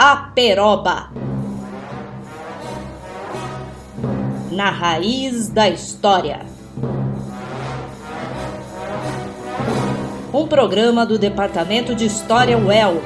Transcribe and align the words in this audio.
Aperoba. 0.00 1.10
Na 4.52 4.70
raiz 4.70 5.48
da 5.48 5.68
história. 5.68 6.46
Um 10.32 10.46
programa 10.46 11.04
do 11.04 11.18
Departamento 11.18 11.96
de 11.96 12.04
História 12.06 12.56
UEL, 12.56 13.02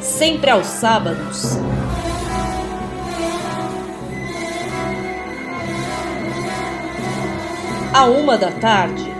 sempre 0.00 0.50
aos 0.50 0.66
sábados. 0.66 1.58
À 7.94 8.04
uma 8.06 8.36
da 8.36 8.50
tarde. 8.50 9.12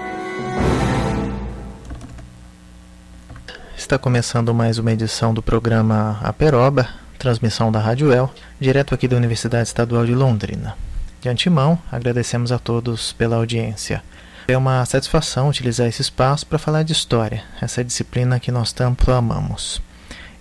Está 3.76 3.96
começando 3.96 4.52
mais 4.52 4.78
uma 4.78 4.90
edição 4.90 5.32
do 5.32 5.40
programa 5.40 6.18
Aperoba, 6.24 6.88
transmissão 7.22 7.70
da 7.70 7.78
Rádio 7.78 8.12
El, 8.12 8.28
direto 8.58 8.96
aqui 8.96 9.06
da 9.06 9.16
Universidade 9.16 9.68
Estadual 9.68 10.04
de 10.04 10.12
Londrina. 10.12 10.76
De 11.20 11.28
antemão, 11.28 11.78
agradecemos 11.90 12.50
a 12.50 12.58
todos 12.58 13.12
pela 13.12 13.36
audiência. 13.36 14.02
É 14.48 14.58
uma 14.58 14.84
satisfação 14.84 15.48
utilizar 15.48 15.86
esse 15.86 16.02
espaço 16.02 16.44
para 16.44 16.58
falar 16.58 16.82
de 16.82 16.92
história, 16.92 17.44
essa 17.60 17.84
disciplina 17.84 18.40
que 18.40 18.50
nós 18.50 18.72
tanto 18.72 19.12
amamos. 19.12 19.80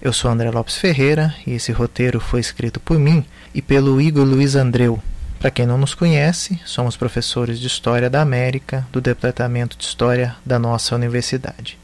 Eu 0.02 0.12
sou 0.12 0.32
André 0.32 0.50
Lopes 0.50 0.76
Ferreira 0.76 1.36
e 1.46 1.52
esse 1.52 1.72
roteiro 1.72 2.20
foi 2.20 2.40
escrito 2.40 2.80
por 2.80 2.98
mim 2.98 3.24
e 3.54 3.62
pelo 3.62 4.02
Igor 4.02 4.26
Luiz 4.26 4.56
Andreu. 4.56 5.00
Para 5.40 5.52
quem 5.52 5.68
não 5.68 5.78
nos 5.78 5.94
conhece, 5.94 6.60
somos 6.66 6.98
professores 6.98 7.60
de 7.60 7.68
História 7.68 8.10
da 8.10 8.24
América 8.24 8.88
do 8.92 9.00
Departamento 9.00 9.78
de 9.78 9.84
História 9.84 10.36
da 10.44 10.58
nossa 10.58 10.96
universidade. 10.96 11.78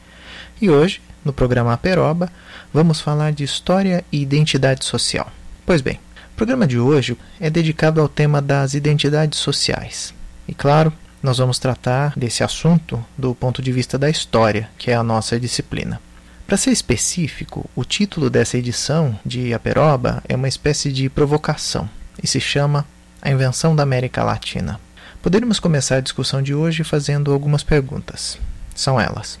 E 0.60 0.68
hoje 0.68 1.00
no 1.24 1.32
programa 1.32 1.72
Aperoba, 1.72 2.30
vamos 2.72 3.00
falar 3.00 3.32
de 3.32 3.44
história 3.44 4.04
e 4.10 4.20
identidade 4.20 4.84
social. 4.84 5.30
Pois 5.64 5.80
bem, 5.80 6.00
o 6.32 6.36
programa 6.36 6.66
de 6.66 6.78
hoje 6.78 7.16
é 7.40 7.50
dedicado 7.50 8.00
ao 8.00 8.08
tema 8.08 8.40
das 8.40 8.74
identidades 8.74 9.38
sociais. 9.38 10.14
E 10.46 10.54
claro, 10.54 10.92
nós 11.22 11.38
vamos 11.38 11.58
tratar 11.58 12.12
desse 12.16 12.44
assunto 12.44 13.04
do 13.16 13.34
ponto 13.34 13.60
de 13.60 13.72
vista 13.72 13.98
da 13.98 14.08
história, 14.08 14.68
que 14.78 14.90
é 14.90 14.94
a 14.94 15.02
nossa 15.02 15.38
disciplina. 15.38 16.00
Para 16.46 16.56
ser 16.56 16.70
específico, 16.70 17.68
o 17.76 17.84
título 17.84 18.30
dessa 18.30 18.56
edição 18.56 19.18
de 19.26 19.52
Aperoba 19.52 20.22
é 20.28 20.34
uma 20.34 20.48
espécie 20.48 20.90
de 20.90 21.08
provocação 21.10 21.88
e 22.22 22.26
se 22.26 22.40
chama 22.40 22.86
A 23.20 23.30
Invenção 23.30 23.76
da 23.76 23.82
América 23.82 24.24
Latina. 24.24 24.80
Poderíamos 25.20 25.60
começar 25.60 25.96
a 25.96 26.00
discussão 26.00 26.40
de 26.40 26.54
hoje 26.54 26.84
fazendo 26.84 27.32
algumas 27.32 27.62
perguntas. 27.62 28.38
São 28.74 28.98
elas: 28.98 29.38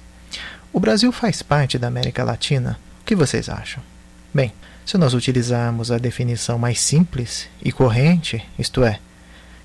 o 0.72 0.80
Brasil 0.80 1.10
faz 1.10 1.40
parte 1.40 1.78
da 1.78 1.86
América 1.86 2.22
Latina? 2.24 2.78
Que 3.08 3.16
vocês 3.16 3.48
acham? 3.48 3.82
Bem, 4.34 4.52
se 4.84 4.98
nós 4.98 5.14
utilizarmos 5.14 5.90
a 5.90 5.96
definição 5.96 6.58
mais 6.58 6.78
simples 6.78 7.48
e 7.64 7.72
corrente, 7.72 8.46
isto 8.58 8.84
é, 8.84 8.98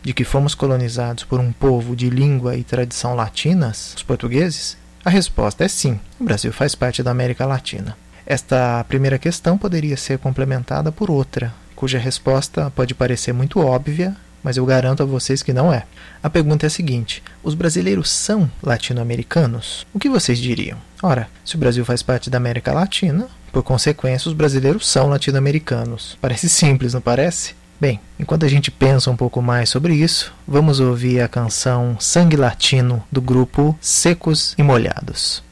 de 0.01 0.13
que 0.13 0.23
fomos 0.23 0.55
colonizados 0.55 1.25
por 1.25 1.41
um 1.41 1.51
povo 1.51 1.93
de 1.93 2.09
língua 2.09 2.55
e 2.55 2.63
tradição 2.63 3.13
latinas, 3.13 3.95
os 3.97 4.01
portugueses, 4.01 4.77
a 5.03 5.09
resposta 5.09 5.65
é 5.65 5.67
sim, 5.67 5.99
o 6.17 6.23
Brasil 6.23 6.53
faz 6.53 6.73
parte 6.73 7.03
da 7.03 7.11
América 7.11 7.45
Latina. 7.45 7.97
Esta 8.25 8.81
primeira 8.87 9.19
questão 9.19 9.57
poderia 9.57 9.97
ser 9.97 10.19
complementada 10.19 10.89
por 10.89 11.11
outra, 11.11 11.53
cuja 11.75 11.99
resposta 11.99 12.71
pode 12.71 12.95
parecer 12.95 13.33
muito 13.33 13.59
óbvia, 13.59 14.15
mas 14.43 14.57
eu 14.57 14.65
garanto 14.65 15.01
a 15.01 15.05
vocês 15.05 15.41
que 15.41 15.53
não 15.53 15.71
é. 15.71 15.83
A 16.21 16.29
pergunta 16.29 16.65
é 16.65 16.67
a 16.67 16.69
seguinte: 16.69 17.23
os 17.43 17.55
brasileiros 17.55 18.09
são 18.09 18.49
latino-americanos? 18.61 19.87
O 19.93 19.99
que 19.99 20.09
vocês 20.09 20.37
diriam? 20.37 20.77
Ora, 21.01 21.27
se 21.43 21.55
o 21.55 21.59
Brasil 21.59 21.85
faz 21.85 22.01
parte 22.01 22.29
da 22.29 22.37
América 22.37 22.73
Latina, 22.73 23.27
por 23.51 23.63
consequência, 23.63 24.27
os 24.27 24.35
brasileiros 24.35 24.87
são 24.87 25.07
latino-americanos. 25.07 26.17
Parece 26.19 26.49
simples, 26.49 26.93
não 26.93 27.01
parece? 27.01 27.55
Bem, 27.79 27.99
enquanto 28.19 28.45
a 28.45 28.49
gente 28.49 28.71
pensa 28.71 29.11
um 29.11 29.15
pouco 29.15 29.41
mais 29.41 29.69
sobre 29.69 29.93
isso, 29.93 30.33
vamos 30.47 30.79
ouvir 30.79 31.19
a 31.19 31.27
canção 31.27 31.97
Sangue 31.99 32.37
Latino 32.37 33.03
do 33.11 33.21
grupo 33.21 33.77
Secos 33.81 34.55
e 34.57 34.63
Molhados. 34.63 35.43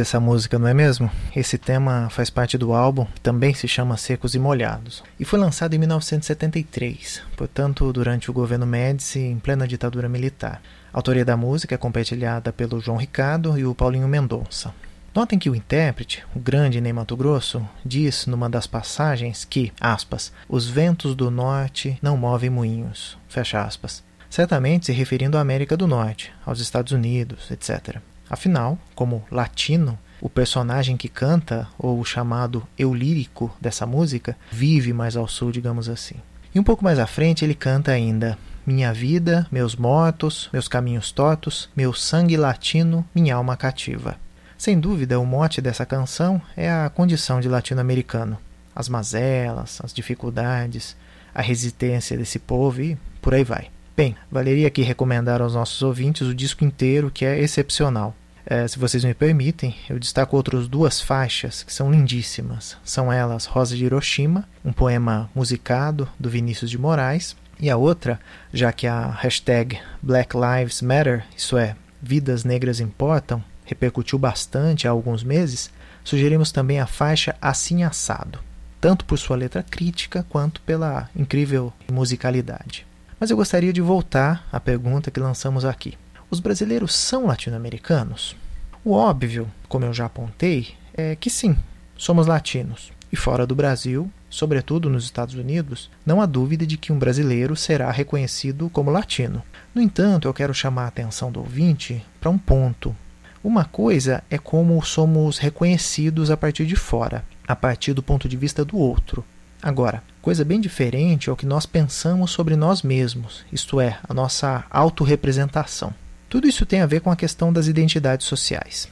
Linda 0.00 0.08
essa 0.08 0.18
música, 0.18 0.58
não 0.58 0.66
é 0.66 0.72
mesmo? 0.72 1.10
Esse 1.36 1.58
tema 1.58 2.08
faz 2.08 2.30
parte 2.30 2.56
do 2.56 2.72
álbum, 2.72 3.04
que 3.04 3.20
também 3.20 3.52
se 3.52 3.68
chama 3.68 3.98
Secos 3.98 4.34
e 4.34 4.38
Molhados, 4.38 5.04
e 5.18 5.26
foi 5.26 5.38
lançado 5.38 5.74
em 5.74 5.78
1973, 5.78 7.20
portanto, 7.36 7.92
durante 7.92 8.30
o 8.30 8.32
governo 8.32 8.66
Médici, 8.66 9.18
em 9.18 9.38
plena 9.38 9.68
ditadura 9.68 10.08
militar. 10.08 10.62
A 10.90 10.98
autoria 10.98 11.22
da 11.22 11.36
música 11.36 11.74
é 11.74 11.78
compartilhada 11.78 12.50
pelo 12.50 12.80
João 12.80 12.96
Ricardo 12.96 13.58
e 13.58 13.66
o 13.66 13.74
Paulinho 13.74 14.08
Mendonça. 14.08 14.72
Notem 15.14 15.38
que 15.38 15.50
o 15.50 15.54
intérprete, 15.54 16.24
o 16.34 16.38
grande 16.38 16.80
Ney 16.80 16.94
Mato 16.94 17.14
Grosso, 17.14 17.62
diz 17.84 18.24
numa 18.24 18.48
das 18.48 18.66
passagens 18.66 19.44
que, 19.44 19.70
aspas, 19.78 20.32
os 20.48 20.66
ventos 20.66 21.14
do 21.14 21.30
norte 21.30 21.98
não 22.00 22.16
movem 22.16 22.48
moinhos, 22.48 23.18
fecha 23.28 23.62
aspas, 23.62 24.02
certamente 24.30 24.86
se 24.86 24.92
referindo 24.92 25.36
à 25.36 25.42
América 25.42 25.76
do 25.76 25.86
Norte, 25.86 26.32
aos 26.46 26.58
Estados 26.58 26.92
Unidos, 26.92 27.50
etc. 27.50 28.00
Afinal, 28.30 28.78
como 28.94 29.24
latino, 29.30 29.98
o 30.20 30.30
personagem 30.30 30.96
que 30.96 31.08
canta, 31.08 31.66
ou 31.76 31.98
o 31.98 32.04
chamado 32.04 32.66
eu 32.78 32.94
lírico 32.94 33.54
dessa 33.60 33.84
música, 33.84 34.36
vive 34.52 34.92
mais 34.92 35.16
ao 35.16 35.26
sul, 35.26 35.50
digamos 35.50 35.88
assim. 35.88 36.14
E 36.54 36.60
um 36.60 36.62
pouco 36.62 36.84
mais 36.84 36.98
à 36.98 37.06
frente 37.06 37.44
ele 37.44 37.54
canta 37.54 37.90
ainda: 37.90 38.38
minha 38.64 38.92
vida, 38.92 39.46
meus 39.50 39.74
mortos, 39.74 40.48
meus 40.52 40.68
caminhos 40.68 41.10
tortos, 41.10 41.68
meu 41.76 41.92
sangue 41.92 42.36
latino, 42.36 43.04
minha 43.14 43.34
alma 43.34 43.56
cativa. 43.56 44.16
Sem 44.56 44.78
dúvida, 44.78 45.18
o 45.18 45.26
mote 45.26 45.60
dessa 45.60 45.86
canção 45.86 46.40
é 46.56 46.70
a 46.70 46.90
condição 46.90 47.40
de 47.40 47.48
latino-americano, 47.48 48.38
as 48.76 48.88
mazelas, 48.88 49.80
as 49.82 49.92
dificuldades, 49.92 50.96
a 51.34 51.40
resistência 51.40 52.16
desse 52.16 52.38
povo 52.38 52.82
e 52.82 52.98
por 53.22 53.34
aí 53.34 53.42
vai. 53.42 53.70
Bem, 53.96 54.16
valeria 54.30 54.68
aqui 54.68 54.82
recomendar 54.82 55.40
aos 55.40 55.54
nossos 55.54 55.82
ouvintes 55.82 56.26
o 56.26 56.34
disco 56.34 56.64
inteiro, 56.64 57.10
que 57.10 57.24
é 57.24 57.38
excepcional. 57.38 58.14
É, 58.46 58.66
se 58.66 58.78
vocês 58.78 59.04
me 59.04 59.14
permitem, 59.14 59.74
eu 59.88 59.98
destaco 59.98 60.36
outras 60.36 60.66
duas 60.66 61.00
faixas 61.00 61.62
que 61.62 61.72
são 61.72 61.90
lindíssimas. 61.90 62.76
São 62.84 63.12
elas 63.12 63.44
Rosa 63.46 63.76
de 63.76 63.84
Hiroshima, 63.84 64.48
um 64.64 64.72
poema 64.72 65.30
musicado 65.34 66.08
do 66.18 66.30
Vinícius 66.30 66.70
de 66.70 66.78
Moraes, 66.78 67.36
e 67.60 67.68
a 67.68 67.76
outra, 67.76 68.18
já 68.52 68.72
que 68.72 68.86
a 68.86 69.10
hashtag 69.10 69.78
Black 70.02 70.34
Lives 70.34 70.80
Matter, 70.80 71.24
isso 71.36 71.58
é, 71.58 71.76
Vidas 72.02 72.42
Negras 72.42 72.80
Importam, 72.80 73.44
repercutiu 73.64 74.18
bastante 74.18 74.88
há 74.88 74.90
alguns 74.90 75.22
meses, 75.22 75.70
sugerimos 76.02 76.50
também 76.50 76.80
a 76.80 76.86
faixa 76.86 77.36
Assim 77.40 77.84
Assado, 77.84 78.38
tanto 78.80 79.04
por 79.04 79.18
sua 79.18 79.36
letra 79.36 79.62
crítica 79.62 80.24
quanto 80.28 80.62
pela 80.62 81.10
incrível 81.14 81.72
musicalidade. 81.92 82.86
Mas 83.20 83.30
eu 83.30 83.36
gostaria 83.36 83.72
de 83.72 83.82
voltar 83.82 84.48
à 84.50 84.58
pergunta 84.58 85.10
que 85.10 85.20
lançamos 85.20 85.64
aqui. 85.66 85.98
Os 86.30 86.38
brasileiros 86.38 86.94
são 86.94 87.26
latino-americanos? 87.26 88.36
O 88.84 88.92
óbvio, 88.92 89.50
como 89.68 89.84
eu 89.84 89.92
já 89.92 90.06
apontei, 90.06 90.68
é 90.94 91.16
que 91.16 91.28
sim, 91.28 91.56
somos 91.98 92.28
latinos. 92.28 92.92
E 93.12 93.16
fora 93.16 93.44
do 93.44 93.56
Brasil, 93.56 94.08
sobretudo 94.30 94.88
nos 94.88 95.02
Estados 95.02 95.34
Unidos, 95.34 95.90
não 96.06 96.22
há 96.22 96.26
dúvida 96.26 96.64
de 96.64 96.76
que 96.76 96.92
um 96.92 96.98
brasileiro 97.00 97.56
será 97.56 97.90
reconhecido 97.90 98.70
como 98.70 98.92
latino. 98.92 99.42
No 99.74 99.82
entanto, 99.82 100.28
eu 100.28 100.32
quero 100.32 100.54
chamar 100.54 100.84
a 100.84 100.86
atenção 100.86 101.32
do 101.32 101.40
ouvinte 101.40 102.00
para 102.20 102.30
um 102.30 102.38
ponto. 102.38 102.94
Uma 103.42 103.64
coisa 103.64 104.22
é 104.30 104.38
como 104.38 104.80
somos 104.84 105.36
reconhecidos 105.36 106.30
a 106.30 106.36
partir 106.36 106.64
de 106.64 106.76
fora, 106.76 107.24
a 107.48 107.56
partir 107.56 107.92
do 107.92 108.04
ponto 108.04 108.28
de 108.28 108.36
vista 108.36 108.64
do 108.64 108.78
outro. 108.78 109.24
Agora, 109.60 110.00
coisa 110.22 110.44
bem 110.44 110.60
diferente 110.60 111.28
é 111.28 111.32
o 111.32 111.36
que 111.36 111.44
nós 111.44 111.66
pensamos 111.66 112.30
sobre 112.30 112.54
nós 112.54 112.82
mesmos, 112.82 113.44
isto 113.52 113.80
é, 113.80 113.98
a 114.08 114.14
nossa 114.14 114.64
autorrepresentação. 114.70 115.92
Tudo 116.30 116.46
isso 116.46 116.64
tem 116.64 116.80
a 116.80 116.86
ver 116.86 117.00
com 117.00 117.10
a 117.10 117.16
questão 117.16 117.52
das 117.52 117.66
identidades 117.66 118.24
sociais. 118.24 118.88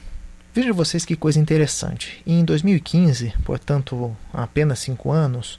Vejam 0.53 0.73
vocês 0.73 1.05
que 1.05 1.15
coisa 1.15 1.39
interessante. 1.39 2.21
Em 2.27 2.43
2015, 2.43 3.33
portanto 3.45 4.13
há 4.33 4.43
apenas 4.43 4.79
cinco 4.79 5.09
anos, 5.09 5.57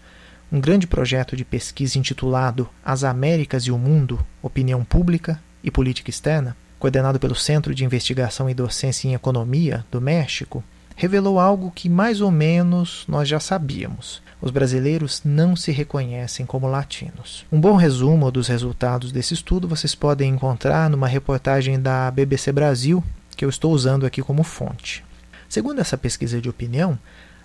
um 0.53 0.61
grande 0.61 0.87
projeto 0.87 1.35
de 1.35 1.43
pesquisa 1.43 1.99
intitulado 1.99 2.69
As 2.85 3.03
Américas 3.03 3.63
e 3.63 3.71
o 3.71 3.79
Mundo, 3.79 4.21
Opinião 4.43 4.85
Pública 4.85 5.41
e 5.65 5.71
Política 5.71 6.11
Externa, 6.11 6.55
coordenado 6.79 7.19
pelo 7.19 7.35
Centro 7.35 7.75
de 7.75 7.83
Investigação 7.83 8.51
e 8.51 8.53
Docência 8.53 9.09
em 9.09 9.15
Economia 9.15 9.83
do 9.91 10.03
México, 10.03 10.63
revelou 10.95 11.41
algo 11.41 11.71
que 11.71 11.89
mais 11.89 12.21
ou 12.21 12.31
menos 12.31 13.07
nós 13.09 13.27
já 13.27 13.41
sabíamos. 13.41 14.21
Os 14.43 14.51
brasileiros 14.51 15.21
não 15.25 15.55
se 15.55 15.71
reconhecem 15.71 16.47
como 16.47 16.67
latinos. 16.67 17.45
Um 17.53 17.61
bom 17.61 17.77
resumo 17.77 18.31
dos 18.31 18.49
resultados 18.49 19.13
desse 19.13 19.35
estudo 19.35 19.69
vocês 19.69 19.95
podem 19.95 20.31
encontrar 20.31 20.89
numa 20.89 21.07
reportagem 21.07 21.79
da 21.79 22.11
BBC 22.11 22.51
Brasil, 22.51 23.05
que 23.37 23.45
eu 23.45 23.51
estou 23.51 23.73
usando 23.73 24.07
aqui 24.07 24.23
como 24.23 24.43
fonte. 24.43 25.05
Segundo 25.49 25.81
essa 25.81 25.99
pesquisa 25.99 26.41
de 26.41 26.49
opinião, 26.49 26.99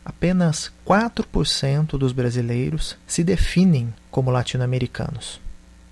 apenas 0.06 0.72
4% 0.88 1.98
dos 1.98 2.14
brasileiros 2.14 2.96
se 3.06 3.24
definem 3.24 3.94
como 4.10 4.32
latino-americanos, 4.32 5.42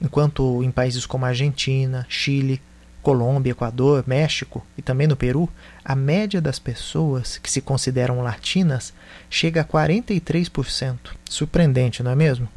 enquanto 0.01 0.63
em 0.63 0.71
países 0.71 1.05
como 1.05 1.25
Argentina, 1.25 2.05
Chile, 2.07 2.61
Colômbia, 3.01 3.51
Equador, 3.51 4.05
México 4.07 4.65
e 4.77 4.81
também 4.81 5.07
no 5.07 5.17
Peru, 5.17 5.49
a 5.83 5.95
média 5.95 6.41
das 6.41 6.59
pessoas 6.59 7.37
que 7.37 7.51
se 7.51 7.61
consideram 7.61 8.21
latinas 8.21 8.93
chega 9.29 9.61
a 9.61 9.65
43%. 9.65 10.97
Surpreendente, 11.29 12.01
não 12.01 12.11
é 12.11 12.15
mesmo? 12.15 12.47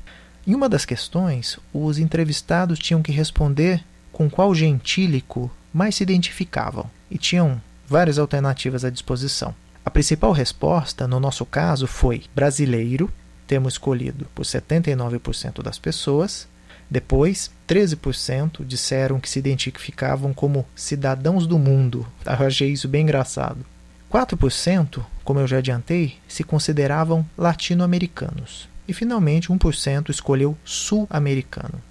Em 0.46 0.54
uma 0.54 0.68
das 0.68 0.84
questões, 0.84 1.58
os 1.72 1.98
entrevistados 1.98 2.78
tinham 2.78 3.02
que 3.02 3.10
responder 3.10 3.82
com 4.12 4.30
qual 4.30 4.54
gentílico 4.54 5.50
mais 5.72 5.96
se 5.96 6.02
identificavam 6.02 6.88
e 7.10 7.18
tinham 7.18 7.60
várias 7.86 8.18
alternativas 8.18 8.84
à 8.84 8.90
disposição. 8.90 9.54
A 9.84 9.90
principal 9.90 10.32
resposta, 10.32 11.06
no 11.06 11.20
nosso 11.20 11.44
caso, 11.44 11.86
foi 11.86 12.24
brasileiro, 12.34 13.12
termo 13.46 13.68
escolhido 13.68 14.26
por 14.34 14.44
79% 14.44 15.62
das 15.62 15.78
pessoas, 15.78 16.48
depois, 16.90 17.50
13% 17.68 18.64
disseram 18.64 19.18
que 19.18 19.28
se 19.28 19.38
identificavam 19.38 20.32
como 20.32 20.64
cidadãos 20.74 21.46
do 21.46 21.58
mundo. 21.58 22.06
Eu 22.24 22.46
achei 22.46 22.70
isso 22.70 22.88
bem 22.88 23.02
engraçado. 23.02 23.64
4%, 24.10 25.04
como 25.24 25.40
eu 25.40 25.46
já 25.46 25.58
adiantei, 25.58 26.16
se 26.28 26.44
consideravam 26.44 27.26
latino-americanos. 27.36 28.68
E 28.86 28.92
finalmente, 28.92 29.48
1% 29.48 30.10
escolheu 30.10 30.56
sul-americano. 30.64 31.82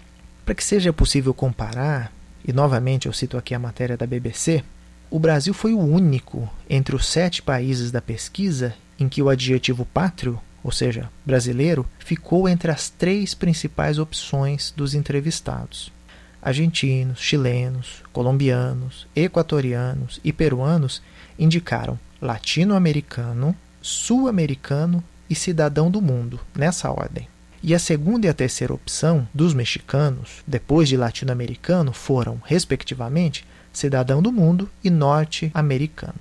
Para 0.46 0.56
que 0.56 0.64
seja 0.64 0.94
possível 0.94 1.34
comparar, 1.34 2.12
e 2.48 2.54
novamente 2.54 3.08
eu 3.08 3.14
cito 3.14 3.38
aqui 3.38 3.54
a 3.54 3.60
matéria 3.60 3.98
da 3.98 4.08
BBC, 4.08 4.64
o 5.10 5.20
Brasil 5.20 5.54
foi 5.54 5.74
o 5.74 5.80
único 5.80 6.50
entre 6.70 6.96
os 6.96 7.06
sete 7.06 7.42
países 7.42 7.92
da 7.92 8.02
pesquisa 8.02 8.74
em 8.98 9.10
que 9.10 9.22
o 9.22 9.30
adjetivo 9.30 9.86
pátrio 9.86 10.40
ou 10.66 10.72
seja, 10.72 11.12
brasileiro, 11.24 11.86
ficou 12.00 12.50
entre 12.50 12.72
as 12.72 12.90
três 12.90 13.36
principais 13.36 14.00
opções 14.00 14.74
dos 14.76 14.96
entrevistados. 14.96 15.94
Argentinos, 16.42 17.20
chilenos, 17.20 18.02
colombianos, 18.12 19.06
equatorianos 19.16 20.20
e 20.24 20.34
peruanos 20.34 21.04
indicaram 21.38 22.00
latino-americano, 22.20 23.56
sul-americano 23.80 25.04
e 25.30 25.36
cidadão 25.36 25.92
do 25.92 26.02
mundo, 26.02 26.40
nessa 26.56 26.90
ordem. 26.90 27.28
E 27.62 27.76
a 27.76 27.78
segunda 27.78 28.26
e 28.26 28.30
a 28.30 28.34
terceira 28.34 28.74
opção 28.74 29.28
dos 29.32 29.54
mexicanos, 29.54 30.42
depois 30.48 30.90
de 30.90 30.98
latino-americano, 30.98 31.94
foram, 31.94 32.42
respectivamente, 32.44 33.46
cidadão 33.72 34.20
do 34.20 34.32
mundo 34.32 34.68
e 34.84 34.90
norte-americano. 34.90 36.20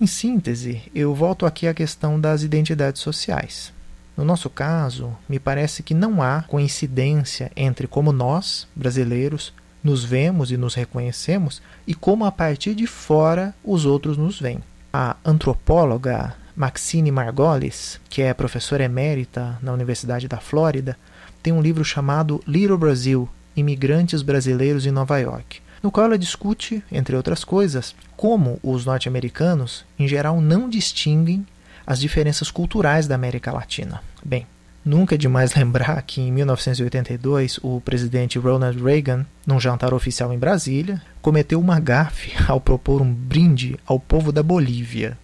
Em 0.00 0.06
síntese, 0.06 0.80
eu 0.94 1.14
volto 1.14 1.44
aqui 1.44 1.66
à 1.66 1.74
questão 1.74 2.18
das 2.18 2.42
identidades 2.42 3.02
sociais. 3.02 3.70
No 4.16 4.24
nosso 4.24 4.50
caso, 4.50 5.16
me 5.28 5.38
parece 5.38 5.82
que 5.82 5.94
não 5.94 6.22
há 6.22 6.42
coincidência 6.42 7.50
entre 7.56 7.86
como 7.86 8.12
nós, 8.12 8.68
brasileiros, 8.74 9.52
nos 9.82 10.04
vemos 10.04 10.50
e 10.50 10.56
nos 10.56 10.74
reconhecemos 10.74 11.60
e 11.86 11.94
como 11.94 12.24
a 12.24 12.30
partir 12.30 12.74
de 12.74 12.86
fora 12.86 13.54
os 13.64 13.84
outros 13.84 14.16
nos 14.16 14.38
veem. 14.38 14.60
A 14.92 15.16
antropóloga 15.24 16.34
Maxine 16.54 17.10
Margolis, 17.10 17.98
que 18.08 18.22
é 18.22 18.34
professora 18.34 18.84
emérita 18.84 19.58
na 19.62 19.72
Universidade 19.72 20.28
da 20.28 20.38
Flórida, 20.38 20.96
tem 21.42 21.52
um 21.52 21.62
livro 21.62 21.84
chamado 21.84 22.42
Little 22.46 22.76
Brazil: 22.76 23.28
Imigrantes 23.56 24.22
Brasileiros 24.22 24.84
em 24.84 24.90
Nova 24.90 25.18
York, 25.18 25.60
no 25.82 25.90
qual 25.90 26.06
ela 26.06 26.18
discute, 26.18 26.84
entre 26.92 27.16
outras 27.16 27.42
coisas, 27.42 27.94
como 28.16 28.60
os 28.62 28.84
norte-americanos, 28.84 29.84
em 29.98 30.06
geral, 30.06 30.40
não 30.40 30.68
distinguem 30.68 31.46
as 31.86 31.98
diferenças 32.00 32.50
culturais 32.50 33.06
da 33.06 33.14
América 33.14 33.52
Latina. 33.52 34.02
Bem, 34.24 34.46
nunca 34.84 35.14
é 35.14 35.18
demais 35.18 35.54
lembrar 35.56 36.00
que 36.02 36.20
em 36.20 36.32
1982 36.32 37.58
o 37.62 37.80
presidente 37.80 38.38
Ronald 38.38 38.82
Reagan, 38.82 39.26
num 39.46 39.60
jantar 39.60 39.92
oficial 39.94 40.32
em 40.32 40.38
Brasília, 40.38 41.00
cometeu 41.20 41.60
uma 41.60 41.80
gafe 41.80 42.32
ao 42.48 42.60
propor 42.60 43.02
um 43.02 43.12
brinde 43.12 43.78
ao 43.86 43.98
povo 43.98 44.32
da 44.32 44.42
Bolívia. 44.42 45.18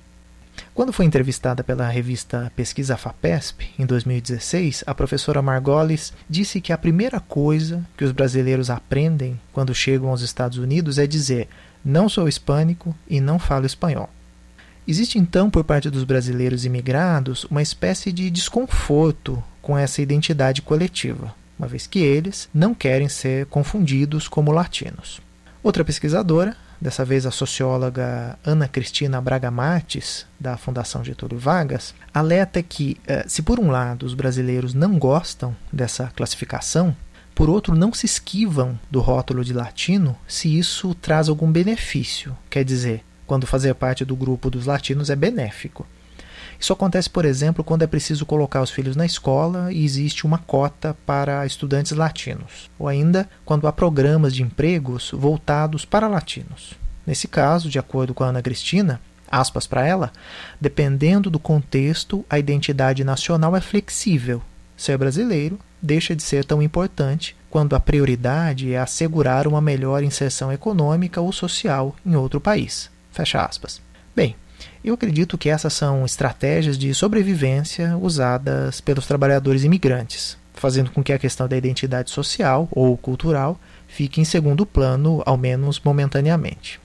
Quando 0.75 0.93
foi 0.93 1.07
entrevistada 1.07 1.65
pela 1.65 1.89
revista 1.89 2.53
Pesquisa 2.55 2.97
FAPESP, 2.97 3.69
em 3.79 3.87
2016, 3.87 4.85
a 4.87 4.95
professora 4.95 5.43
Margolis 5.43 6.13
disse 6.29 6.61
que 6.61 6.73
a 6.73 6.79
primeira 6.79 7.19
coisa 7.19 7.85
que 7.97 8.05
os 8.05 8.13
brasileiros 8.13 8.71
aprendem 8.71 9.41
quando 9.53 9.75
chegam 9.75 10.09
aos 10.09 10.21
Estados 10.21 10.59
Unidos 10.59 10.99
é 10.99 11.07
dizer: 11.07 11.49
não 11.85 12.09
sou 12.09 12.29
hispânico 12.29 12.95
e 13.09 13.21
não 13.21 13.39
falo 13.39 13.67
espanhol. 13.67 14.09
Existe 14.89 15.19
então, 15.19 15.51
por 15.51 15.65
parte 15.65 15.91
dos 15.91 16.03
brasileiros 16.03 16.65
imigrados, 16.65 17.45
uma 17.45 17.61
espécie 17.61 18.11
de 18.11 18.31
desconforto 18.31 19.45
com 19.61 19.77
essa 19.77 20.01
identidade 20.01 20.63
coletiva, 20.63 21.35
uma 21.59 21.69
vez 21.69 21.87
que 21.87 21.99
eles 21.99 22.49
não 22.55 22.75
querem 22.75 23.07
ser 23.07 23.45
confundidos 23.47 24.27
como 24.27 24.51
latinos. 24.51 25.21
Outra 25.63 25.85
pesquisadora, 25.85 26.57
dessa 26.81 27.05
vez 27.05 27.27
a 27.27 27.31
socióloga 27.31 28.39
Ana 28.43 28.67
Cristina 28.67 29.21
Braga 29.21 29.51
Martes, 29.51 30.25
da 30.41 30.57
Fundação 30.57 31.05
Getúlio 31.05 31.39
Vargas, 31.39 31.95
alerta 32.15 32.63
que, 32.63 32.97
eh, 33.07 33.27
se 33.29 33.43
por 33.43 33.61
um 33.61 33.71
lado 33.71 34.07
os 34.07 34.15
brasileiros 34.15 34.73
não 34.73 34.99
gostam 34.99 35.55
dessa 35.71 36.11
classificação, 36.17 36.97
por 37.35 37.51
outro, 37.51 37.77
não 37.77 37.93
se 37.93 38.07
esquivam 38.07 38.81
do 38.91 39.01
rótulo 39.01 39.45
de 39.45 39.53
latino 39.53 40.17
se 40.27 40.59
isso 40.59 40.95
traz 40.95 41.29
algum 41.29 41.53
benefício. 41.53 42.37
Quer 42.51 42.65
dizer, 42.65 43.05
quando 43.29 43.47
fazer 43.47 43.75
parte 43.75 44.05
do 44.05 44.17
grupo 44.17 44.51
dos 44.51 44.67
latinos 44.67 45.11
é 45.11 45.15
benéfico. 45.15 45.87
Isso 46.59 46.73
acontece, 46.73 47.09
por 47.09 47.25
exemplo, 47.25 47.63
quando 47.63 47.83
é 47.83 47.87
preciso 47.87 48.27
colocar 48.27 48.61
os 48.61 48.71
filhos 48.71 48.97
na 48.97 49.07
escola 49.07 49.73
e 49.73 49.85
existe 49.85 50.27
uma 50.27 50.39
cota 50.39 50.97
para 51.07 51.47
estudantes 51.47 51.93
latinos, 51.93 52.69
ou 52.77 52.89
ainda 52.89 53.29
quando 53.45 53.69
há 53.69 53.73
programas 53.73 54.35
de 54.35 54.43
empregos 54.43 55.13
voltados 55.13 55.85
para 55.85 56.09
latinos. 56.09 56.73
Nesse 57.07 57.29
caso, 57.29 57.69
de 57.69 57.79
acordo 57.79 58.13
com 58.13 58.25
a 58.25 58.29
Ana 58.29 58.43
Cristina, 58.43 59.01
aspas 59.31 59.67
para 59.67 59.87
ela, 59.87 60.13
dependendo 60.61 61.31
do 61.31 61.39
contexto, 61.39 62.25
a 62.29 62.39
identidade 62.39 63.05
nacional 63.05 63.55
é 63.55 63.61
flexível. 63.61 64.43
Ser 64.77 64.99
brasileiro 64.99 65.59
deixa 65.81 66.17
de 66.17 66.23
ser 66.23 66.45
tão 66.45 66.61
importante 66.61 67.37
quando 67.49 67.77
a 67.77 67.81
prioridade 67.81 68.73
é 68.73 68.79
assegurar 68.79 69.47
uma 69.47 69.61
melhor 69.61 70.03
inserção 70.03 70.53
econômica 70.53 71.21
ou 71.21 71.33
social 71.33 71.95
em 72.05 72.17
outro 72.17 72.41
país. 72.41 72.91
Fecha 73.19 73.45
aspas. 73.45 73.83
Bem, 74.15 74.37
eu 74.85 74.95
acredito 74.95 75.37
que 75.37 75.49
essas 75.49 75.73
são 75.73 76.05
estratégias 76.05 76.79
de 76.79 76.95
sobrevivência 76.95 77.97
usadas 77.97 78.81
pelos 78.81 79.09
trabalhadores 79.09 79.65
imigrantes, 79.65 80.39
fazendo 80.55 80.93
com 80.93 81.03
que 81.03 81.13
a 81.13 81.19
questão 81.19 81.49
da 81.49 81.57
identidade 81.57 82.13
social 82.13 82.69
ou 82.71 82.97
cultural 82.97 83.59
fique 83.89 84.21
em 84.21 84.25
segundo 84.25 84.65
plano, 84.65 85.21
ao 85.27 85.37
menos 85.37 85.81
momentaneamente. 85.81 86.79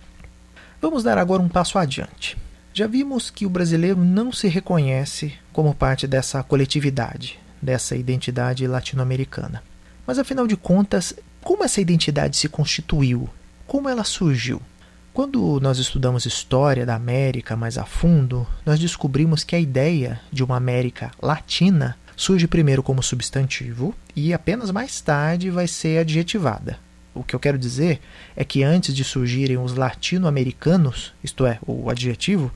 Vamos 0.81 1.03
dar 1.03 1.19
agora 1.19 1.39
um 1.39 1.47
passo 1.47 1.77
adiante. 1.77 2.35
Já 2.73 2.87
vimos 2.87 3.29
que 3.29 3.45
o 3.45 3.49
brasileiro 3.49 3.99
não 3.99 4.31
se 4.31 4.47
reconhece 4.47 5.35
como 5.51 5.75
parte 5.75 6.07
dessa 6.07 6.41
coletividade, 6.41 7.39
dessa 7.61 7.95
identidade 7.95 8.65
latino-americana. 8.65 9.61
Mas 10.07 10.17
afinal 10.17 10.47
de 10.47 10.57
contas, 10.57 11.13
como 11.43 11.63
essa 11.63 11.79
identidade 11.79 12.37
se 12.37 12.49
constituiu? 12.49 13.29
Como 13.67 13.87
ela 13.87 14.03
surgiu? 14.03 14.59
Quando 15.13 15.59
nós 15.59 15.77
estudamos 15.77 16.25
história 16.25 16.87
da 16.87 16.95
América 16.95 17.55
mais 17.55 17.77
a 17.77 17.85
fundo, 17.85 18.47
nós 18.65 18.79
descobrimos 18.79 19.43
que 19.43 19.55
a 19.55 19.59
ideia 19.59 20.19
de 20.31 20.43
uma 20.43 20.57
América 20.57 21.11
Latina 21.21 21.95
surge 22.15 22.47
primeiro 22.47 22.81
como 22.81 23.03
substantivo 23.03 23.93
e 24.15 24.33
apenas 24.33 24.71
mais 24.71 24.99
tarde 25.01 25.51
vai 25.51 25.67
ser 25.67 25.99
adjetivada. 25.99 26.79
O 27.13 27.23
que 27.23 27.35
eu 27.35 27.39
quero 27.39 27.59
dizer 27.59 28.01
é 28.35 28.43
que 28.43 28.63
antes 28.63 28.95
de 28.95 29.03
surgirem 29.03 29.59
os 29.59 29.75
latino-americanos, 29.75 31.13
isto 31.23 31.45
é, 31.45 31.59
o 31.67 31.91
adjetivo, 31.91 32.51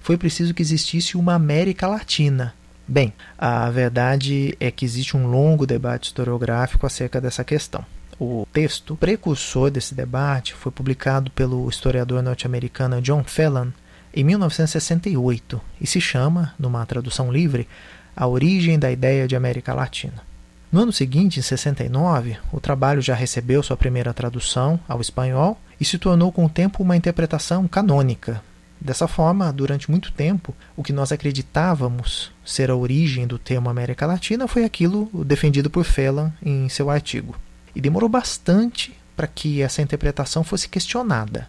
foi 0.00 0.16
preciso 0.16 0.54
que 0.54 0.62
existisse 0.62 1.14
uma 1.14 1.34
América 1.34 1.86
Latina, 1.86 2.54
Bem, 2.90 3.12
a 3.36 3.68
verdade 3.68 4.56
é 4.58 4.70
que 4.70 4.82
existe 4.82 5.14
um 5.14 5.26
longo 5.26 5.66
debate 5.66 6.06
historiográfico 6.06 6.86
acerca 6.86 7.20
dessa 7.20 7.44
questão. 7.44 7.84
O 8.20 8.46
texto 8.52 8.96
precursor 8.96 9.70
desse 9.70 9.94
debate 9.94 10.54
foi 10.54 10.72
publicado 10.72 11.30
pelo 11.30 11.68
historiador 11.68 12.22
norte-americano 12.22 13.00
John 13.00 13.22
Phelan 13.22 13.72
em 14.12 14.24
1968 14.24 15.60
e 15.80 15.86
se 15.86 16.00
chama, 16.00 16.54
numa 16.58 16.84
tradução 16.84 17.30
livre, 17.30 17.68
A 18.16 18.26
Origem 18.26 18.78
da 18.78 18.90
Ideia 18.90 19.28
de 19.28 19.36
América 19.36 19.72
Latina. 19.72 20.26
No 20.72 20.82
ano 20.82 20.92
seguinte, 20.92 21.38
em 21.38 21.42
69, 21.42 22.36
o 22.52 22.60
trabalho 22.60 23.00
já 23.00 23.14
recebeu 23.14 23.62
sua 23.62 23.76
primeira 23.76 24.12
tradução 24.12 24.80
ao 24.88 25.00
espanhol 25.00 25.58
e 25.80 25.84
se 25.84 25.96
tornou 25.96 26.32
com 26.32 26.44
o 26.44 26.50
tempo 26.50 26.82
uma 26.82 26.96
interpretação 26.96 27.68
canônica 27.68 28.42
Dessa 28.80 29.08
forma, 29.08 29.52
durante 29.52 29.90
muito 29.90 30.12
tempo, 30.12 30.54
o 30.76 30.84
que 30.84 30.92
nós 30.92 31.10
acreditávamos 31.10 32.30
ser 32.44 32.70
a 32.70 32.76
origem 32.76 33.26
do 33.26 33.38
termo 33.38 33.68
América 33.68 34.06
Latina 34.06 34.46
foi 34.46 34.64
aquilo 34.64 35.10
defendido 35.24 35.68
por 35.68 35.84
Phelan 35.84 36.32
em 36.40 36.68
seu 36.68 36.88
artigo. 36.88 37.34
E 37.78 37.80
demorou 37.80 38.08
bastante 38.08 38.92
para 39.16 39.28
que 39.28 39.62
essa 39.62 39.80
interpretação 39.80 40.42
fosse 40.42 40.68
questionada. 40.68 41.48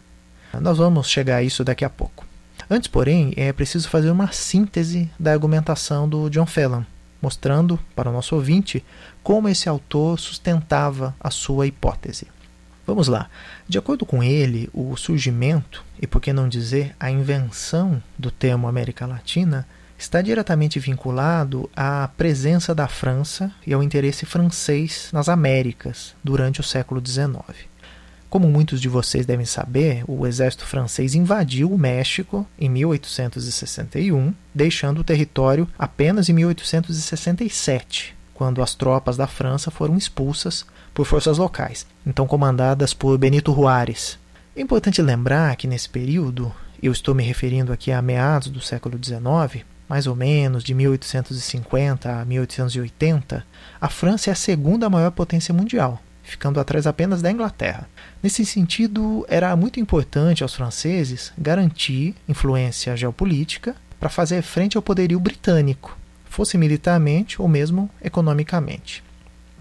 Nós 0.62 0.78
vamos 0.78 1.10
chegar 1.10 1.38
a 1.38 1.44
isso 1.44 1.64
daqui 1.64 1.84
a 1.84 1.90
pouco. 1.90 2.24
Antes, 2.70 2.88
porém, 2.88 3.34
é 3.36 3.52
preciso 3.52 3.90
fazer 3.90 4.12
uma 4.12 4.32
síntese 4.32 5.10
da 5.20 5.32
argumentação 5.32 6.08
do 6.08 6.30
John 6.30 6.46
Phelan, 6.46 6.86
mostrando 7.20 7.80
para 7.96 8.12
o 8.12 8.14
nosso 8.14 8.36
ouvinte 8.36 8.86
como 9.24 9.50
esse 9.50 9.68
autor 9.68 10.20
sustentava 10.20 11.16
a 11.20 11.32
sua 11.32 11.66
hipótese. 11.66 12.28
Vamos 12.86 13.08
lá. 13.08 13.28
De 13.68 13.80
acordo 13.80 14.06
com 14.06 14.22
ele, 14.22 14.70
o 14.72 14.96
surgimento, 14.96 15.84
e 16.00 16.06
por 16.06 16.22
que 16.22 16.32
não 16.32 16.48
dizer 16.48 16.96
a 17.00 17.10
invenção 17.10 18.04
do 18.20 18.30
termo 18.30 18.68
América 18.68 19.08
Latina, 19.08 19.68
está 20.00 20.22
diretamente 20.22 20.80
vinculado 20.80 21.70
à 21.76 22.08
presença 22.16 22.74
da 22.74 22.88
França 22.88 23.52
e 23.68 23.74
ao 23.74 23.84
interesse 23.84 24.26
francês 24.26 25.10
nas 25.12 25.28
Américas 25.28 26.16
durante 26.24 26.62
o 26.62 26.64
século 26.64 27.06
XIX. 27.06 27.68
Como 28.30 28.48
muitos 28.48 28.80
de 28.80 28.88
vocês 28.88 29.26
devem 29.26 29.46
saber, 29.46 30.06
o 30.08 30.26
exército 30.26 30.66
francês 30.66 31.16
invadiu 31.16 31.70
o 31.70 31.78
México 31.78 32.48
em 32.58 32.70
1861, 32.70 34.34
deixando 34.56 35.00
o 35.00 35.04
território 35.04 35.68
apenas 35.78 36.30
em 36.30 36.34
1867, 36.34 38.16
quando 38.34 38.64
as 38.64 38.74
tropas 38.74 39.18
da 39.18 39.28
França 39.28 39.70
foram 39.70 39.98
expulsas 39.98 40.66
por 40.94 41.06
forças 41.06 41.38
locais, 41.38 41.86
então 42.06 42.26
comandadas 42.26 42.94
por 42.94 43.18
Benito 43.18 43.54
Juárez. 43.54 44.18
É 44.56 44.62
importante 44.62 45.02
lembrar 45.02 45.58
que 45.58 45.68
nesse 45.68 45.90
período, 45.90 46.54
eu 46.82 46.94
estou 46.94 47.14
me 47.14 47.24
referindo 47.24 47.74
aqui 47.74 47.92
a 47.92 48.02
meados 48.02 48.50
do 48.50 48.62
século 48.62 48.98
XIX, 49.04 49.66
mais 49.90 50.06
ou 50.06 50.16
menos 50.16 50.64
de 50.64 50.76
1850 50.76 52.22
a 52.22 52.24
1880, 52.24 53.44
a 53.82 53.90
França 53.90 54.30
é 54.30 54.34
a 54.34 54.36
segunda 54.36 54.88
maior 54.88 55.10
potência 55.10 55.52
mundial, 55.52 56.00
ficando 56.22 56.60
atrás 56.60 56.86
apenas 56.86 57.24
da 57.24 57.32
Inglaterra. 57.32 57.90
Nesse 58.22 58.46
sentido, 58.46 59.26
era 59.28 59.56
muito 59.56 59.80
importante 59.80 60.44
aos 60.44 60.54
franceses 60.54 61.34
garantir 61.36 62.14
influência 62.28 62.96
geopolítica 62.96 63.76
para 64.00 64.10
fazer 64.10 64.44
frente 64.44 64.78
ao 64.78 64.84
poderio 64.84 65.20
britânico, 65.20 65.98
fosse 66.30 66.56
militarmente 66.56 67.42
ou 67.42 67.48
mesmo 67.48 67.90
economicamente. 68.02 69.04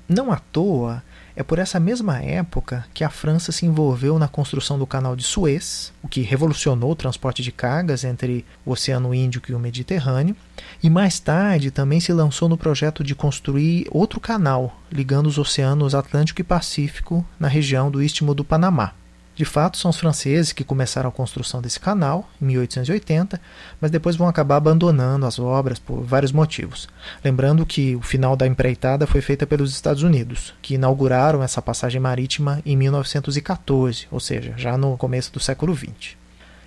Não 0.07 0.31
à 0.31 0.37
toa, 0.37 1.03
é 1.39 1.43
por 1.45 1.61
essa 1.61 1.79
mesma 1.79 2.21
época 2.21 2.85
que 2.93 3.05
a 3.05 3.09
França 3.09 3.53
se 3.53 3.65
envolveu 3.65 4.19
na 4.19 4.27
construção 4.27 4.77
do 4.77 4.85
Canal 4.85 5.15
de 5.15 5.23
Suez, 5.23 5.93
o 6.03 6.09
que 6.09 6.21
revolucionou 6.21 6.91
o 6.91 6.97
transporte 6.97 7.45
de 7.45 7.53
cargas 7.53 8.03
entre 8.03 8.45
o 8.67 8.73
Oceano 8.73 9.15
Índico 9.15 9.49
e 9.49 9.55
o 9.55 9.59
Mediterrâneo, 9.61 10.35
e 10.83 10.91
mais 10.91 11.21
tarde 11.21 11.71
também 11.71 12.01
se 12.01 12.13
lançou 12.13 12.49
no 12.49 12.59
projeto 12.59 13.05
de 13.05 13.15
construir 13.15 13.87
outro 13.93 14.19
canal 14.19 14.81
ligando 14.91 15.29
os 15.29 15.39
oceanos 15.39 15.95
Atlântico 15.95 16.41
e 16.41 16.45
Pacífico 16.45 17.25
na 17.39 17.47
região 17.47 17.89
do 17.89 18.03
Istmo 18.03 18.35
do 18.35 18.43
Panamá. 18.43 18.93
De 19.39 19.45
fato, 19.45 19.79
são 19.79 19.93
os 19.93 19.97
franceses 19.97 20.53
que 20.53 20.65
começaram 20.65 21.09
a 21.09 21.13
construção 21.13 21.63
desse 21.63 21.79
canal 21.79 22.29
em 22.43 22.47
1880, 22.47 23.41
mas 23.81 23.89
depois 23.89 24.17
vão 24.17 24.27
acabar 24.27 24.57
abandonando 24.57 25.25
as 25.25 25.39
obras 25.39 25.79
por 25.79 26.03
vários 26.03 26.33
motivos. 26.33 26.89
Lembrando 27.25 27.65
que 27.65 27.95
o 27.95 28.03
final 28.03 28.35
da 28.35 28.49
empreitada 28.49 29.07
foi 29.07 29.21
feita 29.21 29.47
pelos 29.47 29.71
Estados 29.71 30.03
Unidos, 30.03 30.55
que 30.61 30.75
inauguraram 30.75 31.41
essa 31.41 31.63
passagem 31.63 32.01
marítima 32.01 32.61
em 32.67 32.77
1914, 32.77 34.09
ou 34.11 34.19
seja, 34.19 34.55
já 34.57 34.77
no 34.77 34.97
começo 34.97 35.33
do 35.33 35.39
século 35.39 35.73
XX. 35.73 36.17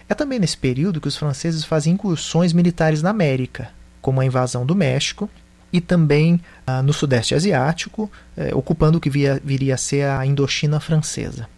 É 0.08 0.14
também 0.14 0.40
nesse 0.40 0.58
período 0.58 1.02
que 1.02 1.10
os 1.10 1.18
franceses 1.18 1.66
fazem 1.66 1.96
incursões 1.96 2.54
militares 2.54 3.02
na 3.02 3.10
América, 3.10 3.68
como 4.02 4.22
a 4.22 4.26
invasão 4.26 4.66
do 4.66 4.78
México 4.78 5.30
e 5.74 5.82
também 5.82 6.40
ah, 6.66 6.82
no 6.82 6.94
Sudeste 6.94 7.36
Asiático, 7.36 8.10
eh, 8.38 8.56
ocupando 8.56 8.98
o 8.98 9.02
que 9.02 9.10
via, 9.10 9.42
viria 9.44 9.76
a 9.76 9.78
ser 9.78 10.06
a 10.06 10.26
Indochina 10.26 10.80
francesa. 10.80 11.50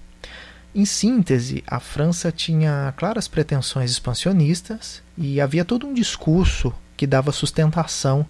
Em 0.75 0.86
síntese, 0.86 1.63
a 1.68 1.80
França 1.80 2.32
tinha 2.32 2.92
claras 2.98 3.27
pretensões 3.27 3.92
expansionistas 3.92 5.03
e 5.15 5.39
havia 5.39 5.63
todo 5.63 5.86
um 5.86 5.94
discurso 5.94 6.74
que 6.98 7.06
dava 7.06 7.32
sustentação 7.32 8.25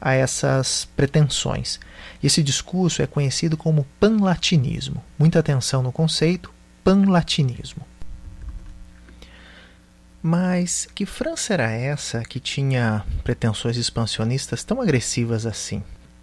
a 0.00 0.12
essas 0.12 0.88
pretensões. 0.96 1.78
Esse 2.20 2.42
discurso 2.42 3.00
é 3.00 3.06
conhecido 3.06 3.56
como 3.56 3.86
panlatinismo. 4.00 5.04
Muita 5.16 5.38
atenção 5.38 5.84
no 5.84 5.92
conceito 5.92 6.52
panlatinismo. 6.82 7.86
Mas 10.20 10.88
que 10.94 11.06
França 11.06 11.54
era 11.54 11.70
essa 11.70 12.22
que 12.22 12.40
tinha 12.40 13.04
pretensões 13.22 13.76
expansionistas 13.76 14.64
tão 14.64 14.80
agressivas 14.80 15.46
assim? 15.46 15.80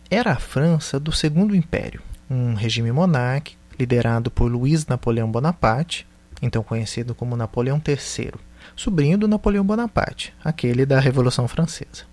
Era 0.10 0.34
a 0.34 0.40
França 0.40 1.00
do 1.00 1.14
Segundo 1.14 1.56
Império, 1.56 2.02
um 2.30 2.56
regime 2.56 2.92
monárquico 2.92 3.61
liderado 3.82 4.30
por 4.30 4.52
Luiz 4.52 4.86
Napoleão 4.86 5.32
Bonaparte, 5.32 6.06
então 6.40 6.62
conhecido 6.62 7.16
como 7.16 7.36
Napoleão 7.36 7.82
III, 7.86 8.32
sobrinho 8.76 9.18
do 9.18 9.28
Napoleão 9.28 9.66
Bonaparte, 9.66 10.34
aquele 10.44 10.86
da 10.86 11.00
Revolução 11.00 11.48
Francesa. 11.48 12.06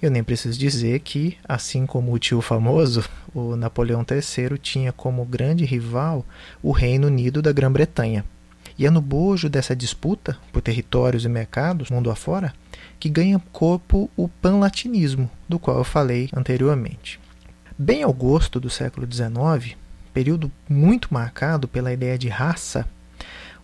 Eu 0.00 0.08
nem 0.08 0.22
preciso 0.22 0.56
dizer 0.56 1.00
que, 1.00 1.36
assim 1.46 1.84
como 1.84 2.12
o 2.12 2.18
tio 2.18 2.40
famoso, 2.40 3.04
o 3.34 3.56
Napoleão 3.56 4.06
III 4.08 4.56
tinha 4.56 4.92
como 4.92 5.24
grande 5.24 5.64
rival 5.64 6.24
o 6.62 6.70
Reino 6.70 7.08
Unido 7.08 7.42
da 7.42 7.52
Grã-Bretanha. 7.52 8.24
E 8.78 8.86
é 8.86 8.90
no 8.90 9.00
bojo 9.00 9.50
dessa 9.50 9.74
disputa 9.74 10.38
por 10.52 10.62
territórios 10.62 11.24
e 11.24 11.28
mercados, 11.28 11.90
mundo 11.90 12.10
afora, 12.10 12.54
que 13.00 13.10
ganha 13.10 13.42
corpo 13.52 14.08
o 14.16 14.28
panlatinismo, 14.28 15.28
do 15.48 15.58
qual 15.58 15.78
eu 15.78 15.84
falei 15.84 16.30
anteriormente. 16.32 17.20
Bem 17.76 18.04
ao 18.04 18.12
gosto 18.12 18.60
do 18.60 18.70
século 18.70 19.06
XIX, 19.10 19.76
período 20.12 20.50
muito 20.68 21.12
marcado 21.12 21.66
pela 21.66 21.92
ideia 21.92 22.18
de 22.18 22.28
raça, 22.28 22.86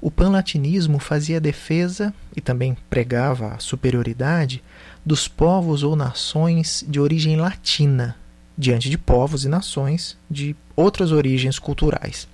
o 0.01 0.11
panlatinismo 0.11 0.99
fazia 0.99 1.41
defesa 1.41 2.13
e 2.35 2.41
também 2.41 2.77
pregava 2.89 3.55
a 3.55 3.59
superioridade 3.59 4.63
dos 5.05 5.27
povos 5.27 5.83
ou 5.83 5.97
nações 5.97 6.85
de 6.87 7.01
origem 7.01 7.37
latina 7.37 8.17
diante 8.57 8.89
de 8.89 8.97
povos 8.97 9.45
e 9.45 9.49
nações 9.49 10.17
de 10.31 10.57
outras 10.75 11.13
origens 11.13 11.59
culturais. 11.59 12.27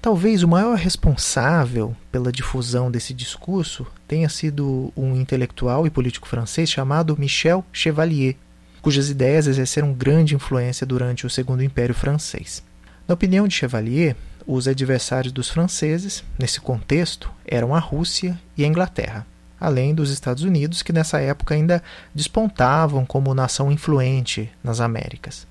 Talvez 0.00 0.42
o 0.42 0.48
maior 0.48 0.76
responsável 0.76 1.96
pela 2.12 2.30
difusão 2.30 2.90
desse 2.90 3.12
discurso 3.12 3.86
tenha 4.06 4.28
sido 4.28 4.92
um 4.96 5.16
intelectual 5.16 5.86
e 5.86 5.90
político 5.90 6.28
francês 6.28 6.70
chamado 6.70 7.16
Michel 7.18 7.64
Chevalier, 7.72 8.36
cujas 8.80 9.10
ideias 9.10 9.48
exerceram 9.48 9.92
grande 9.92 10.34
influência 10.34 10.86
durante 10.86 11.26
o 11.26 11.30
Segundo 11.30 11.64
Império 11.64 11.94
Francês. 11.94 12.62
Na 13.08 13.14
opinião 13.14 13.46
de 13.46 13.54
Chevalier, 13.54 14.16
os 14.44 14.66
adversários 14.66 15.32
dos 15.32 15.48
franceses, 15.48 16.24
nesse 16.36 16.60
contexto, 16.60 17.30
eram 17.44 17.72
a 17.72 17.78
Rússia 17.78 18.36
e 18.56 18.64
a 18.64 18.66
Inglaterra, 18.66 19.24
além 19.60 19.94
dos 19.94 20.10
Estados 20.10 20.42
Unidos, 20.42 20.82
que 20.82 20.92
nessa 20.92 21.20
época 21.20 21.54
ainda 21.54 21.80
despontavam 22.12 23.06
como 23.06 23.32
nação 23.32 23.70
influente 23.70 24.50
nas 24.62 24.80
Américas. 24.80 25.46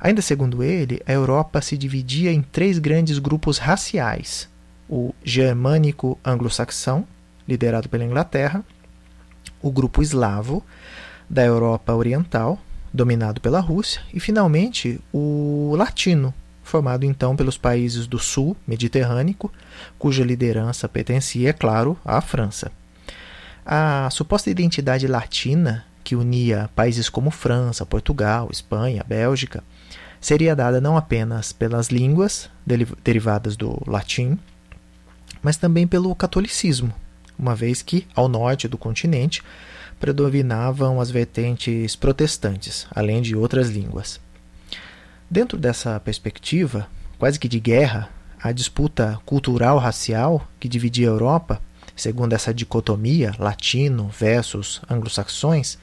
Ainda 0.00 0.20
segundo 0.20 0.64
ele, 0.64 1.00
a 1.06 1.12
Europa 1.12 1.62
se 1.62 1.78
dividia 1.78 2.32
em 2.32 2.42
três 2.42 2.80
grandes 2.80 3.20
grupos 3.20 3.58
raciais: 3.58 4.48
o 4.90 5.14
germânico 5.22 6.18
anglo-saxão, 6.24 7.06
liderado 7.46 7.88
pela 7.88 8.04
Inglaterra, 8.04 8.64
o 9.62 9.70
grupo 9.70 10.02
eslavo, 10.02 10.60
da 11.30 11.44
Europa 11.44 11.94
Oriental, 11.94 12.58
dominado 12.92 13.40
pela 13.40 13.60
Rússia, 13.60 14.02
e 14.12 14.18
finalmente 14.18 15.00
o 15.12 15.74
latino, 15.76 16.34
formado 16.64 17.04
então 17.04 17.36
pelos 17.36 17.56
países 17.56 18.06
do 18.08 18.18
sul 18.18 18.56
mediterrâneo, 18.66 19.36
cuja 19.98 20.24
liderança 20.24 20.88
pertencia, 20.88 21.50
é 21.50 21.52
claro, 21.52 21.96
à 22.04 22.20
França. 22.20 22.72
A 23.64 24.08
suposta 24.10 24.50
identidade 24.50 25.06
latina, 25.06 25.84
que 26.02 26.16
unia 26.16 26.68
países 26.74 27.08
como 27.08 27.30
França, 27.30 27.86
Portugal, 27.86 28.48
Espanha, 28.50 29.04
Bélgica, 29.06 29.62
seria 30.20 30.56
dada 30.56 30.80
não 30.80 30.96
apenas 30.96 31.52
pelas 31.52 31.88
línguas 31.88 32.50
derivadas 33.02 33.56
do 33.56 33.80
latim, 33.86 34.38
mas 35.42 35.56
também 35.56 35.86
pelo 35.86 36.14
catolicismo, 36.14 36.92
uma 37.38 37.54
vez 37.54 37.82
que, 37.82 38.06
ao 38.14 38.28
norte 38.28 38.66
do 38.66 38.78
continente, 38.78 39.42
predominavam 40.00 41.00
as 41.00 41.10
vertentes 41.10 41.94
protestantes, 41.94 42.86
além 42.90 43.22
de 43.22 43.36
outras 43.36 43.68
línguas. 43.68 44.20
Dentro 45.30 45.58
dessa 45.58 45.98
perspectiva, 46.00 46.86
quase 47.18 47.38
que 47.38 47.48
de 47.48 47.58
guerra, 47.58 48.08
a 48.42 48.52
disputa 48.52 49.18
cultural 49.24 49.78
racial 49.78 50.46
que 50.60 50.68
dividia 50.68 51.08
a 51.08 51.12
Europa, 51.12 51.60
segundo 51.96 52.34
essa 52.34 52.52
dicotomia 52.52 53.34
latino 53.38 54.08
versus 54.08 54.82
anglo-saxões, 54.88 55.78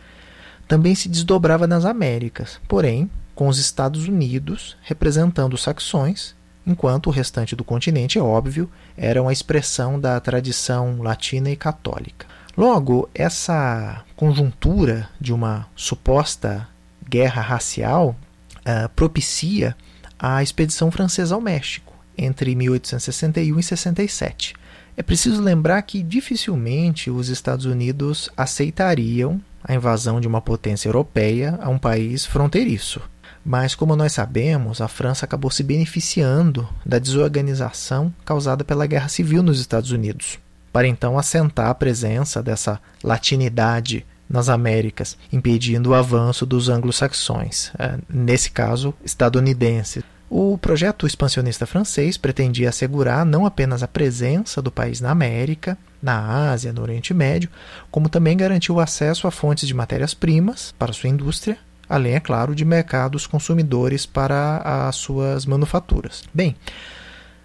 também 0.68 0.96
se 0.96 1.10
desdobrava 1.10 1.68
nas 1.68 1.86
Américas, 1.86 2.60
porém 2.68 3.10
com 3.34 3.48
os 3.48 3.58
Estados 3.58 4.08
Unidos 4.08 4.78
representando 4.84 5.54
os 5.54 5.64
saxões, 5.64 6.36
enquanto 6.66 7.08
o 7.08 7.12
restante 7.12 7.56
do 7.56 7.64
continente, 7.64 8.20
é 8.20 8.22
óbvio, 8.22 8.70
era 8.96 9.22
uma 9.22 9.34
expressão 9.34 10.00
da 10.00 10.20
tradição 10.20 11.02
latina 11.02 11.50
e 11.50 11.56
católica. 11.56 12.28
Logo, 12.56 13.10
essa 13.16 14.04
conjuntura 14.16 15.10
de 15.20 15.34
uma 15.34 15.68
suposta 15.76 16.68
guerra 17.10 17.42
racial 17.42 18.16
uh, 18.62 18.90
propicia 18.96 19.76
a 20.20 20.42
expedição 20.44 20.92
francesa 20.92 21.36
ao 21.36 21.42
México 21.42 21.92
entre 22.18 22.56
1861 22.56 23.60
e 23.60 23.64
67. 23.64 24.54
É 24.96 25.02
preciso 25.02 25.42
lembrar 25.42 25.82
que 25.82 26.04
dificilmente 26.04 27.10
os 27.10 27.30
Estados 27.30 27.66
Unidos 27.66 28.30
aceitariam 28.36 29.42
a 29.64 29.74
invasão 29.74 30.20
de 30.20 30.28
uma 30.28 30.42
potência 30.42 30.90
europeia 30.90 31.58
a 31.62 31.70
um 31.70 31.78
país 31.78 32.26
fronteiriço. 32.26 33.02
Mas, 33.44 33.74
como 33.74 33.96
nós 33.96 34.14
sabemos, 34.14 34.82
a 34.82 34.88
França 34.88 35.26
acabou 35.26 35.50
se 35.50 35.64
beneficiando 35.64 36.68
da 36.86 37.00
desorganização 37.00 38.14
causada 38.24 38.64
pela 38.64 38.86
Guerra 38.86 39.08
Civil 39.08 39.42
nos 39.42 39.60
Estados 39.60 39.92
Unidos, 39.92 40.38
para 40.72 40.88
então 40.88 41.18
assentar 41.18 41.70
a 41.70 41.76
presença 41.76 42.44
dessa 42.44 42.80
latinidade 43.04 44.06
nas 44.32 44.50
Américas, 44.50 45.18
impedindo 45.32 45.90
o 45.90 45.94
avanço 45.94 46.46
dos 46.46 46.70
anglo-saxões, 46.70 47.72
é, 47.78 47.98
nesse 48.10 48.52
caso 48.52 48.94
estadunidenses. 49.04 50.04
O 50.30 50.58
projeto 50.58 51.06
expansionista 51.06 51.66
francês 51.66 52.18
pretendia 52.18 52.70
assegurar 52.70 53.26
não 53.26 53.46
apenas 53.46 53.84
a 53.84 53.88
presença 53.88 54.62
do 54.62 54.72
país 54.72 55.02
na 55.02 55.12
América, 55.12 55.78
na 56.02 56.50
Ásia, 56.52 56.72
no 56.72 56.82
Oriente 56.82 57.14
Médio, 57.14 57.50
como 57.92 58.08
também 58.08 58.38
garantir 58.38 58.72
o 58.72 58.80
acesso 58.80 59.28
a 59.28 59.32
fontes 59.32 59.68
de 59.68 59.74
matérias-primas 59.74 60.74
para 60.80 60.94
sua 60.94 61.10
indústria 61.10 61.58
além, 61.92 62.14
é 62.14 62.20
claro, 62.22 62.56
de 62.56 62.64
mercados 62.64 63.28
consumidores 63.28 64.06
para 64.06 64.88
as 64.88 64.96
suas 64.96 65.46
manufaturas. 65.46 66.24
Bem, 66.34 66.56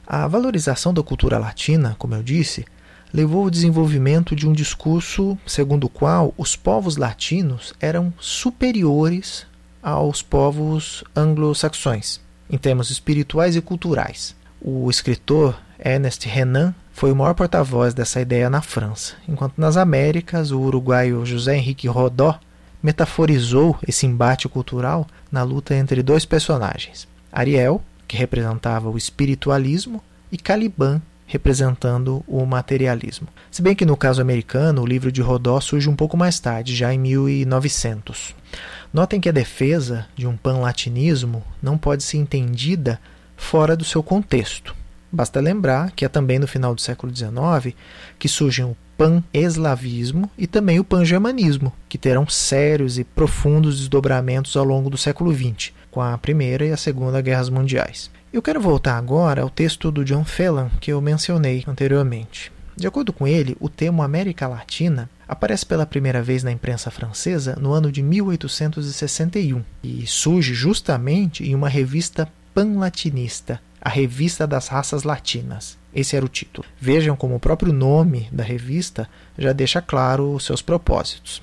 a 0.06 0.28
valorização 0.28 0.94
da 0.94 1.02
cultura 1.02 1.36
latina, 1.36 1.96
como 1.98 2.14
eu 2.14 2.22
disse, 2.22 2.64
levou 3.12 3.44
ao 3.44 3.50
desenvolvimento 3.50 4.34
de 4.34 4.48
um 4.48 4.52
discurso 4.52 5.38
segundo 5.46 5.84
o 5.84 5.88
qual 5.88 6.34
os 6.36 6.56
povos 6.56 6.96
latinos 6.96 7.72
eram 7.80 8.12
superiores 8.18 9.46
aos 9.82 10.22
povos 10.22 11.04
anglo-saxões, 11.14 12.20
em 12.50 12.58
termos 12.58 12.90
espirituais 12.90 13.56
e 13.56 13.60
culturais. 13.60 14.34
O 14.60 14.90
escritor 14.90 15.58
Ernest 15.78 16.26
Renan 16.28 16.74
foi 16.92 17.12
o 17.12 17.16
maior 17.16 17.34
porta-voz 17.34 17.92
dessa 17.92 18.20
ideia 18.20 18.48
na 18.48 18.62
França, 18.62 19.14
enquanto 19.28 19.58
nas 19.58 19.76
Américas 19.76 20.50
o 20.50 20.60
uruguaio 20.60 21.24
José 21.26 21.56
Henrique 21.56 21.86
Rodó 21.86 22.38
metaforizou 22.82 23.78
esse 23.86 24.06
embate 24.06 24.48
cultural 24.48 25.06
na 25.30 25.42
luta 25.42 25.74
entre 25.74 26.02
dois 26.02 26.24
personagens: 26.24 27.06
Ariel, 27.30 27.82
que 28.08 28.16
representava 28.16 28.88
o 28.88 28.96
espiritualismo, 28.96 30.02
e 30.30 30.38
Caliban, 30.38 31.00
representando 31.26 32.24
o 32.26 32.46
materialismo. 32.46 33.28
Se 33.50 33.60
bem 33.60 33.74
que 33.74 33.84
no 33.84 33.96
caso 33.96 34.22
americano, 34.22 34.82
o 34.82 34.86
livro 34.86 35.10
de 35.10 35.20
Rodó 35.20 35.60
surge 35.60 35.88
um 35.88 35.96
pouco 35.96 36.16
mais 36.16 36.38
tarde, 36.38 36.74
já 36.74 36.94
em 36.94 36.98
1900. 36.98 38.34
Notem 38.92 39.20
que 39.20 39.28
a 39.28 39.32
defesa 39.32 40.06
de 40.14 40.26
um 40.26 40.36
panlatinismo 40.36 41.42
não 41.60 41.76
pode 41.76 42.02
ser 42.02 42.18
entendida 42.18 43.00
fora 43.36 43.76
do 43.76 43.84
seu 43.84 44.02
contexto. 44.02 44.74
Basta 45.10 45.40
lembrar 45.40 45.90
que 45.92 46.04
é 46.04 46.08
também 46.08 46.38
no 46.38 46.46
final 46.46 46.74
do 46.74 46.80
século 46.80 47.14
XIX 47.14 47.74
que 48.18 48.28
surgem 48.28 48.64
o 48.64 48.76
pan-eslavismo 48.96 50.30
e 50.38 50.46
também 50.46 50.80
o 50.80 50.84
pan-germanismo, 50.84 51.72
que 51.88 51.98
terão 51.98 52.26
sérios 52.26 52.98
e 52.98 53.04
profundos 53.04 53.78
desdobramentos 53.78 54.56
ao 54.56 54.64
longo 54.64 54.88
do 54.88 54.96
século 54.96 55.34
XX, 55.34 55.72
com 55.90 56.00
a 56.00 56.16
Primeira 56.16 56.64
e 56.64 56.72
a 56.72 56.76
Segunda 56.76 57.20
Guerras 57.20 57.50
Mundiais. 57.50 58.10
Eu 58.36 58.42
quero 58.42 58.60
voltar 58.60 58.98
agora 58.98 59.40
ao 59.40 59.48
texto 59.48 59.90
do 59.90 60.04
John 60.04 60.22
Phelan 60.22 60.68
que 60.78 60.92
eu 60.92 61.00
mencionei 61.00 61.64
anteriormente. 61.66 62.52
De 62.76 62.86
acordo 62.86 63.10
com 63.10 63.26
ele, 63.26 63.56
o 63.58 63.70
termo 63.70 64.02
América 64.02 64.46
Latina 64.46 65.08
aparece 65.26 65.64
pela 65.64 65.86
primeira 65.86 66.22
vez 66.22 66.44
na 66.44 66.52
imprensa 66.52 66.90
francesa 66.90 67.56
no 67.58 67.72
ano 67.72 67.90
de 67.90 68.02
1861 68.02 69.64
e 69.82 70.06
surge 70.06 70.52
justamente 70.52 71.48
em 71.48 71.54
uma 71.54 71.70
revista 71.70 72.30
panlatinista, 72.52 73.58
a 73.80 73.88
Revista 73.88 74.46
das 74.46 74.68
Raças 74.68 75.02
Latinas. 75.02 75.78
Esse 75.94 76.14
era 76.14 76.26
o 76.26 76.28
título. 76.28 76.68
Vejam 76.78 77.16
como 77.16 77.36
o 77.36 77.40
próprio 77.40 77.72
nome 77.72 78.28
da 78.30 78.44
revista 78.44 79.08
já 79.38 79.54
deixa 79.54 79.80
claro 79.80 80.34
os 80.34 80.44
seus 80.44 80.60
propósitos. 80.60 81.42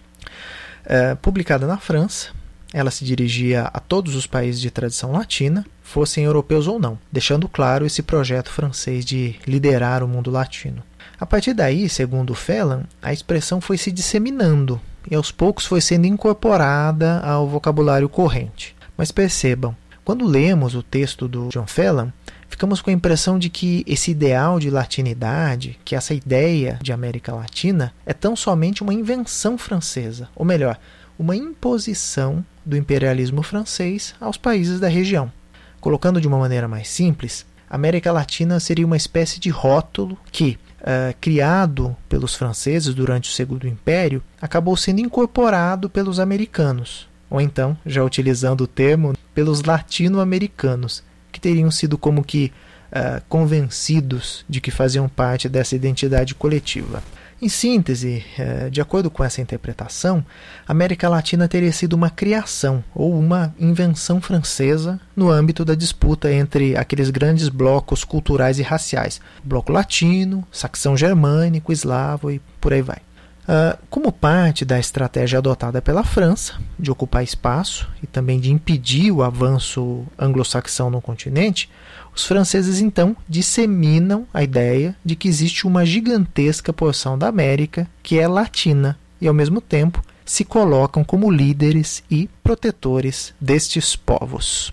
É, 0.86 1.16
publicada 1.16 1.66
na 1.66 1.80
França, 1.80 2.30
ela 2.74 2.90
se 2.90 3.06
dirigia 3.06 3.70
a 3.74 3.80
todos 3.80 4.16
os 4.16 4.26
países 4.26 4.60
de 4.60 4.72
tradição 4.72 5.12
latina, 5.12 5.64
fossem 5.84 6.24
europeus 6.24 6.68
ou 6.68 6.80
não, 6.80 6.98
deixando 7.12 7.48
claro 7.48 7.86
esse 7.86 8.02
projeto 8.02 8.50
francês 8.50 9.06
de 9.06 9.36
liderar 9.46 10.04
o 10.04 10.08
mundo 10.08 10.32
latino. 10.32 10.82
A 11.20 11.26
partir 11.26 11.54
daí, 11.54 11.88
segundo 11.88 12.34
Phelan, 12.34 12.84
a 13.02 13.14
expressão 13.14 13.62
foi 13.62 13.78
se 13.78 13.92
disseminando 13.92 14.82
e 15.10 15.16
aos 15.16 15.32
poucos 15.32 15.66
foi 15.66 15.82
sendo 15.82 16.08
incorporada 16.08 17.20
ao 17.20 17.48
vocabulário 17.48 18.10
corrente. 18.10 18.76
Mas 18.98 19.12
percebam, 19.12 19.76
quando 20.04 20.26
lemos 20.26 20.76
o 20.76 20.84
texto 20.84 21.28
do 21.28 21.50
John 21.50 21.68
Phelan, 21.68 22.12
ficamos 22.50 22.82
com 22.82 22.90
a 22.90 22.94
impressão 22.94 23.40
de 23.40 23.50
que 23.50 23.84
esse 23.88 24.12
ideal 24.12 24.60
de 24.60 24.70
latinidade, 24.70 25.80
que 25.86 25.96
essa 25.96 26.14
ideia 26.14 26.80
de 26.82 26.92
América 26.92 27.34
Latina, 27.34 27.94
é 28.06 28.14
tão 28.14 28.36
somente 28.36 28.82
uma 28.82 28.94
invenção 28.94 29.58
francesa, 29.58 30.30
ou 30.36 30.46
melhor, 30.46 30.78
uma 31.18 31.36
imposição 31.36 32.44
do 32.66 32.78
imperialismo 32.78 33.44
francês 33.44 34.16
aos 34.20 34.38
países 34.38 34.80
da 34.80 34.88
região. 34.88 35.32
Colocando 35.80 36.22
de 36.22 36.28
uma 36.28 36.38
maneira 36.38 36.68
mais 36.68 36.88
simples, 36.88 37.46
América 37.70 38.12
Latina 38.12 38.60
seria 38.60 38.86
uma 38.86 38.96
espécie 38.96 39.40
de 39.40 39.50
rótulo 39.50 40.18
que, 40.32 40.60
uh, 40.82 41.16
criado 41.20 41.96
pelos 42.08 42.36
franceses 42.36 42.94
durante 42.94 43.30
o 43.30 43.34
Segundo 43.34 43.68
Império, 43.68 44.22
acabou 44.42 44.78
sendo 44.78 45.02
incorporado 45.02 45.90
pelos 45.90 46.20
americanos, 46.20 47.10
ou 47.30 47.42
então, 47.42 47.76
já 47.86 48.04
utilizando 48.04 48.62
o 48.62 48.68
termo, 48.68 49.14
pelos 49.34 49.64
latino-americanos, 49.64 51.04
que 51.32 51.40
teriam 51.40 51.72
sido 51.72 51.98
como 51.98 52.24
que 52.24 52.54
uh, 52.92 53.22
convencidos 53.28 54.46
de 54.48 54.62
que 54.62 54.70
faziam 54.70 55.10
parte 55.10 55.50
dessa 55.50 55.76
identidade 55.76 56.36
coletiva. 56.36 57.02
Em 57.42 57.50
síntese, 57.50 58.24
uh, 58.40 58.70
de 58.70 58.80
acordo 58.80 59.10
com 59.10 59.24
essa 59.24 59.42
interpretação, 59.42 60.26
a 60.68 60.72
América 60.72 61.10
Latina 61.10 61.48
teria 61.48 61.72
sido 61.72 61.94
uma 61.94 62.10
criação 62.10 62.84
ou 62.96 63.18
uma 63.18 63.54
invenção 63.60 64.22
francesa 64.22 65.00
no 65.16 65.30
âmbito 65.30 65.66
da 65.66 65.76
disputa 65.76 66.32
entre 66.32 66.78
aqueles 66.78 67.10
grandes 67.10 67.50
blocos 67.50 68.04
culturais 68.04 68.60
e 68.60 68.64
raciais: 68.64 69.20
bloco 69.44 69.72
latino, 69.72 70.48
saxão 70.52 70.96
germânico, 70.96 71.72
eslavo 71.74 72.32
e 72.32 72.40
por 72.62 72.74
aí 72.74 72.82
vai. 72.82 73.02
Uh, 73.44 73.78
como 73.90 74.10
parte 74.10 74.64
da 74.64 74.80
estratégia 74.80 75.38
adotada 75.38 75.82
pela 75.82 76.06
França 76.06 76.54
de 76.80 76.90
ocupar 76.90 77.26
espaço 77.26 77.92
e 78.02 78.08
também 78.08 78.40
de 78.40 78.50
impedir 78.50 79.12
o 79.12 79.22
avanço 79.22 80.06
anglo-saxão 80.18 80.90
no 80.90 81.02
continente, 81.02 81.70
os 82.16 82.26
franceses 82.26 82.80
então 82.80 83.16
disseminam 83.28 84.28
a 84.34 84.44
ideia 84.44 84.96
de 85.04 85.16
que 85.16 85.28
existe 85.28 85.66
uma 85.66 85.86
gigantesca 85.86 86.72
porção 86.72 87.18
da 87.18 87.28
América 87.28 87.88
que 88.02 88.20
é 88.20 88.28
latina 88.28 88.98
e, 89.20 89.28
ao 89.28 89.34
mesmo 89.34 89.60
tempo, 89.60 90.04
se 90.26 90.46
colocam 90.46 91.04
como 91.04 91.32
líderes 91.32 92.04
e 92.10 92.30
protetores 92.44 93.34
destes 93.40 93.96
povos. 93.96 94.72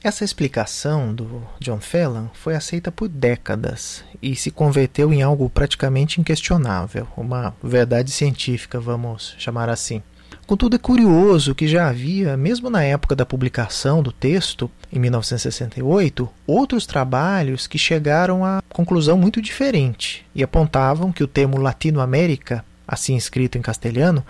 Essa 0.00 0.24
explicação 0.24 1.12
do 1.12 1.42
John 1.58 1.80
Phelan 1.80 2.30
foi 2.32 2.54
aceita 2.54 2.92
por 2.92 3.08
décadas 3.08 4.04
e 4.22 4.36
se 4.36 4.48
converteu 4.48 5.12
em 5.12 5.22
algo 5.22 5.50
praticamente 5.50 6.20
inquestionável, 6.20 7.08
uma 7.16 7.52
verdade 7.60 8.12
científica, 8.12 8.78
vamos 8.78 9.34
chamar 9.38 9.68
assim. 9.68 10.00
Contudo, 10.46 10.76
é 10.76 10.78
curioso 10.78 11.52
que 11.52 11.66
já 11.66 11.88
havia, 11.88 12.36
mesmo 12.36 12.70
na 12.70 12.84
época 12.84 13.16
da 13.16 13.26
publicação 13.26 14.00
do 14.00 14.12
texto, 14.12 14.70
em 14.92 15.00
1968, 15.00 16.28
outros 16.46 16.86
trabalhos 16.86 17.66
que 17.66 17.76
chegaram 17.76 18.44
a 18.44 18.62
conclusão 18.68 19.18
muito 19.18 19.42
diferente 19.42 20.24
e 20.32 20.44
apontavam 20.44 21.10
que 21.10 21.24
o 21.24 21.28
termo 21.28 21.58
Latinoamérica, 21.58 22.64
assim 22.86 23.16
escrito 23.16 23.58
em 23.58 23.62
castelhano, 23.62 24.24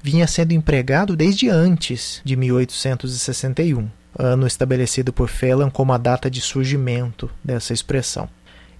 vinha 0.00 0.28
sendo 0.28 0.52
empregado 0.52 1.16
desde 1.16 1.50
antes 1.50 2.22
de 2.24 2.36
1861 2.36 3.97
ano 4.18 4.46
estabelecido 4.46 5.12
por 5.12 5.28
Phelan 5.28 5.70
como 5.70 5.92
a 5.92 5.98
data 5.98 6.30
de 6.30 6.40
surgimento 6.40 7.30
dessa 7.42 7.72
expressão. 7.72 8.28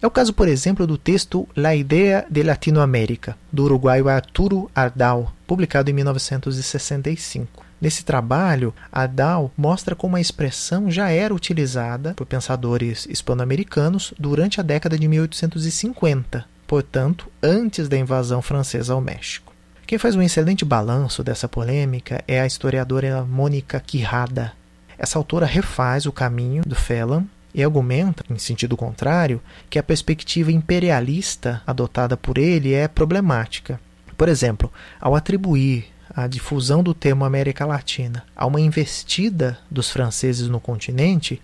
É 0.00 0.06
o 0.06 0.10
caso, 0.10 0.32
por 0.32 0.46
exemplo, 0.46 0.86
do 0.86 0.96
texto 0.96 1.48
La 1.56 1.74
Idea 1.74 2.24
de 2.30 2.42
Latinoamérica, 2.42 3.36
do 3.52 3.64
uruguaio 3.64 4.08
Arturo 4.08 4.70
Ardal, 4.74 5.32
publicado 5.46 5.90
em 5.90 5.94
1965. 5.94 7.64
Nesse 7.80 8.04
trabalho, 8.04 8.74
Ardal 8.92 9.52
mostra 9.56 9.94
como 9.94 10.16
a 10.16 10.20
expressão 10.20 10.90
já 10.90 11.10
era 11.10 11.34
utilizada 11.34 12.14
por 12.14 12.26
pensadores 12.26 13.06
hispano-americanos 13.06 14.12
durante 14.18 14.60
a 14.60 14.64
década 14.64 14.98
de 14.98 15.06
1850, 15.06 16.44
portanto, 16.66 17.28
antes 17.42 17.88
da 17.88 17.96
invasão 17.96 18.42
francesa 18.42 18.92
ao 18.92 19.00
México. 19.00 19.52
Quem 19.86 19.96
faz 19.96 20.14
um 20.14 20.22
excelente 20.22 20.64
balanço 20.64 21.24
dessa 21.24 21.48
polêmica 21.48 22.22
é 22.28 22.40
a 22.40 22.46
historiadora 22.46 23.24
Mônica 23.24 23.80
Quirrada, 23.80 24.52
essa 24.98 25.18
autora 25.18 25.46
refaz 25.46 26.06
o 26.06 26.12
caminho 26.12 26.62
do 26.66 26.74
Phelan 26.74 27.24
e 27.54 27.62
argumenta, 27.62 28.24
em 28.28 28.36
sentido 28.36 28.76
contrário, 28.76 29.40
que 29.70 29.78
a 29.78 29.82
perspectiva 29.82 30.50
imperialista 30.50 31.62
adotada 31.66 32.16
por 32.16 32.36
ele 32.36 32.74
é 32.74 32.88
problemática. 32.88 33.80
Por 34.16 34.28
exemplo, 34.28 34.72
ao 35.00 35.14
atribuir 35.14 35.86
a 36.14 36.26
difusão 36.26 36.82
do 36.82 36.92
termo 36.92 37.24
América 37.24 37.64
Latina 37.64 38.24
a 38.34 38.44
uma 38.44 38.60
investida 38.60 39.58
dos 39.70 39.88
franceses 39.88 40.48
no 40.48 40.58
continente, 40.58 41.40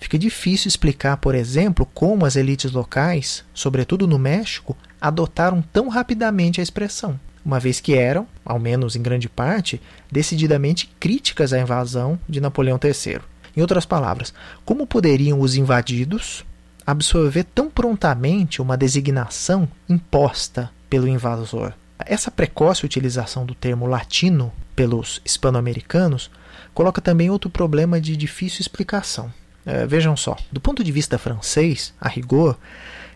fica 0.00 0.18
difícil 0.18 0.68
explicar, 0.68 1.16
por 1.16 1.34
exemplo, 1.34 1.84
como 1.92 2.24
as 2.24 2.36
elites 2.36 2.70
locais, 2.70 3.44
sobretudo 3.52 4.06
no 4.06 4.18
México, 4.18 4.76
adotaram 5.00 5.60
tão 5.72 5.88
rapidamente 5.88 6.60
a 6.60 6.62
expressão 6.62 7.18
uma 7.44 7.58
vez 7.58 7.80
que 7.80 7.94
eram, 7.94 8.26
ao 8.44 8.58
menos 8.58 8.96
em 8.96 9.02
grande 9.02 9.28
parte, 9.28 9.80
decididamente 10.10 10.90
críticas 11.00 11.52
à 11.52 11.60
invasão 11.60 12.18
de 12.28 12.40
Napoleão 12.40 12.78
III. 12.82 13.20
Em 13.56 13.60
outras 13.60 13.84
palavras, 13.84 14.32
como 14.64 14.86
poderiam 14.86 15.40
os 15.40 15.56
invadidos 15.56 16.44
absorver 16.86 17.44
tão 17.44 17.70
prontamente 17.70 18.60
uma 18.60 18.76
designação 18.76 19.68
imposta 19.88 20.70
pelo 20.88 21.08
invasor? 21.08 21.72
Essa 21.98 22.30
precoce 22.30 22.84
utilização 22.84 23.46
do 23.46 23.54
termo 23.54 23.86
latino 23.86 24.52
pelos 24.74 25.20
hispano-americanos 25.24 26.30
coloca 26.74 27.00
também 27.00 27.30
outro 27.30 27.50
problema 27.50 28.00
de 28.00 28.16
difícil 28.16 28.60
explicação. 28.60 29.32
É, 29.64 29.86
vejam 29.86 30.16
só, 30.16 30.36
do 30.50 30.60
ponto 30.60 30.82
de 30.82 30.90
vista 30.90 31.18
francês, 31.18 31.94
a 32.00 32.08
rigor, 32.08 32.58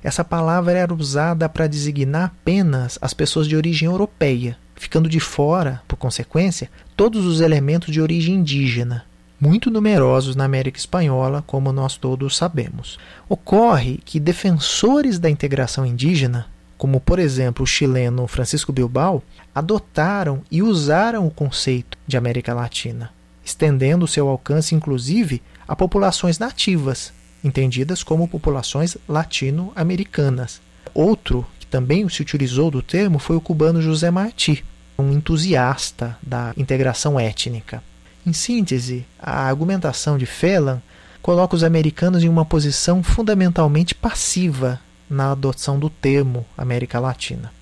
essa 0.03 0.25
palavra 0.25 0.73
era 0.73 0.95
usada 0.95 1.49
para 1.49 1.67
designar 1.67 2.27
apenas 2.27 2.99
as 3.01 3.13
pessoas 3.13 3.49
de 3.49 3.57
origem 3.57 3.87
europeia, 3.87 4.57
ficando 4.75 5.09
de 5.09 5.19
fora, 5.19 5.83
por 5.89 5.97
consequência, 5.97 6.71
todos 6.97 7.25
os 7.25 7.41
elementos 7.41 7.93
de 7.93 8.01
origem 8.01 8.37
indígena, 8.37 9.05
muito 9.41 9.71
numerosos 9.71 10.37
na 10.37 10.45
América 10.45 10.79
Espanhola, 10.79 11.43
como 11.47 11.73
nós 11.73 11.97
todos 11.97 12.37
sabemos. 12.37 12.99
Ocorre 13.29 14.01
que 14.05 14.21
defensores 14.21 15.19
da 15.19 15.29
integração 15.29 15.85
indígena, 15.85 16.47
como 16.79 17.01
por 17.01 17.19
exemplo 17.19 17.65
o 17.65 17.67
chileno 17.67 18.27
Francisco 18.27 18.73
Bilbao, 18.73 19.23
adotaram 19.55 20.43
e 20.51 20.63
usaram 20.63 21.27
o 21.27 21.31
conceito 21.31 21.99
de 22.07 22.17
América 22.17 22.55
Latina, 22.55 23.11
estendendo 23.45 24.07
seu 24.07 24.29
alcance 24.29 24.75
inclusive 24.75 25.43
a 25.67 25.75
populações 25.75 26.39
nativas, 26.39 27.13
entendidas 27.47 28.03
como 28.03 28.29
populações 28.29 28.97
latino-americanas. 29.09 30.61
Outro 30.93 31.47
que 31.59 31.67
também 31.67 32.09
se 32.09 32.21
utilizou 32.21 32.71
do 32.71 32.83
termo 32.83 33.19
foi 33.19 33.37
o 33.37 33.41
cubano 33.41 33.81
José 33.81 34.11
Martí, 34.11 34.65
um 34.99 35.13
entusiasta 35.13 36.19
da 36.23 36.53
integração 36.57 37.19
étnica. 37.21 37.83
Em 38.27 38.33
síntese, 38.33 39.07
a 39.19 39.47
argumentação 39.47 40.19
de 40.19 40.27
Phelan 40.27 40.83
coloca 41.23 41.55
os 41.55 41.63
americanos 41.63 42.25
em 42.25 42.29
uma 42.29 42.45
posição 42.45 43.03
fundamentalmente 43.03 43.95
passiva 43.95 44.81
na 45.09 45.31
adoção 45.33 45.79
do 45.79 45.89
termo 45.89 46.45
América 46.59 46.99
Latina. 46.99 47.53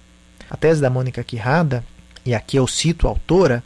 A 0.49 0.57
tese 0.57 0.81
da 0.81 0.88
Mônica 0.88 1.23
Quirrada, 1.23 1.85
e 2.25 2.35
aqui 2.35 2.57
eu 2.57 2.66
cito 2.66 3.07
a 3.07 3.11
autora, 3.11 3.62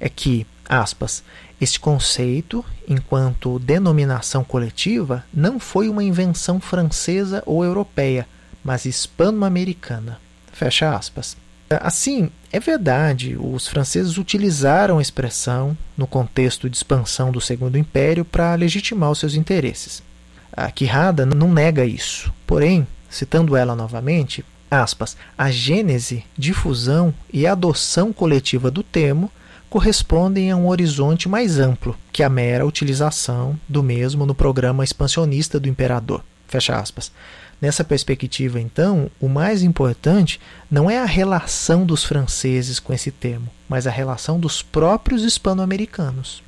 é 0.00 0.08
que, 0.08 0.46
aspas, 0.68 1.22
este 1.60 1.80
conceito, 1.80 2.64
enquanto 2.86 3.58
denominação 3.58 4.44
coletiva, 4.44 5.24
não 5.34 5.58
foi 5.58 5.88
uma 5.88 6.04
invenção 6.04 6.60
francesa 6.60 7.42
ou 7.44 7.64
europeia, 7.64 8.26
mas 8.62 8.84
hispano-americana. 8.84 10.20
Fecha 10.52 10.94
aspas. 10.94 11.36
Assim, 11.70 12.30
é 12.50 12.58
verdade, 12.58 13.36
os 13.38 13.66
franceses 13.66 14.16
utilizaram 14.16 14.98
a 14.98 15.02
expressão 15.02 15.76
no 15.96 16.06
contexto 16.06 16.70
de 16.70 16.76
expansão 16.76 17.30
do 17.30 17.40
Segundo 17.40 17.76
Império 17.76 18.24
para 18.24 18.54
legitimar 18.54 19.10
os 19.10 19.18
seus 19.18 19.34
interesses. 19.34 20.02
A 20.50 20.70
Quirrada 20.70 21.26
não 21.26 21.52
nega 21.52 21.84
isso. 21.84 22.32
Porém, 22.46 22.86
citando 23.10 23.54
ela 23.54 23.76
novamente, 23.76 24.42
aspas, 24.70 25.16
a 25.36 25.50
gênese, 25.50 26.24
difusão 26.36 27.12
e 27.32 27.46
adoção 27.46 28.12
coletiva 28.12 28.70
do 28.70 28.82
termo 28.82 29.30
correspondem 29.68 30.50
a 30.50 30.56
um 30.56 30.68
horizonte 30.68 31.28
mais 31.28 31.58
amplo 31.58 31.96
que 32.12 32.22
a 32.22 32.28
mera 32.28 32.66
utilização 32.66 33.58
do 33.68 33.82
mesmo 33.82 34.24
no 34.24 34.34
programa 34.34 34.84
expansionista 34.84 35.60
do 35.60 35.68
imperador. 35.68 36.22
Fecha 36.46 36.76
aspas. 36.76 37.12
Nessa 37.60 37.82
perspectiva, 37.82 38.60
então, 38.60 39.10
o 39.20 39.28
mais 39.28 39.62
importante 39.62 40.40
não 40.70 40.88
é 40.88 40.98
a 40.98 41.04
relação 41.04 41.84
dos 41.84 42.04
franceses 42.04 42.78
com 42.78 42.92
esse 42.92 43.10
termo, 43.10 43.48
mas 43.68 43.86
a 43.86 43.90
relação 43.90 44.38
dos 44.38 44.62
próprios 44.62 45.22
hispano-americanos. 45.22 46.42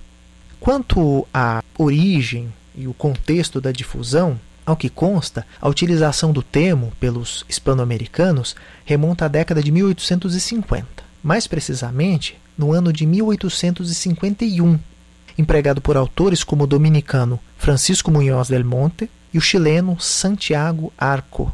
Quanto 0.60 1.26
à 1.34 1.62
origem 1.76 2.52
e 2.76 2.86
o 2.86 2.94
contexto 2.94 3.60
da 3.60 3.72
difusão, 3.72 4.38
ao 4.64 4.76
que 4.76 4.88
consta, 4.88 5.44
a 5.60 5.68
utilização 5.68 6.32
do 6.32 6.42
termo 6.42 6.92
pelos 7.00 7.44
hispano-americanos 7.48 8.54
remonta 8.84 9.24
à 9.24 9.28
década 9.28 9.60
de 9.60 9.72
1850. 9.72 10.86
Mais 11.22 11.46
precisamente, 11.48 12.38
no 12.60 12.74
ano 12.74 12.92
de 12.92 13.06
1851, 13.06 14.78
empregado 15.38 15.80
por 15.80 15.96
autores 15.96 16.44
como 16.44 16.64
o 16.64 16.66
dominicano 16.66 17.40
Francisco 17.56 18.10
Munhoz 18.10 18.48
del 18.48 18.66
Monte 18.66 19.08
e 19.32 19.38
o 19.38 19.40
chileno 19.40 19.98
Santiago 19.98 20.92
Arco. 20.98 21.50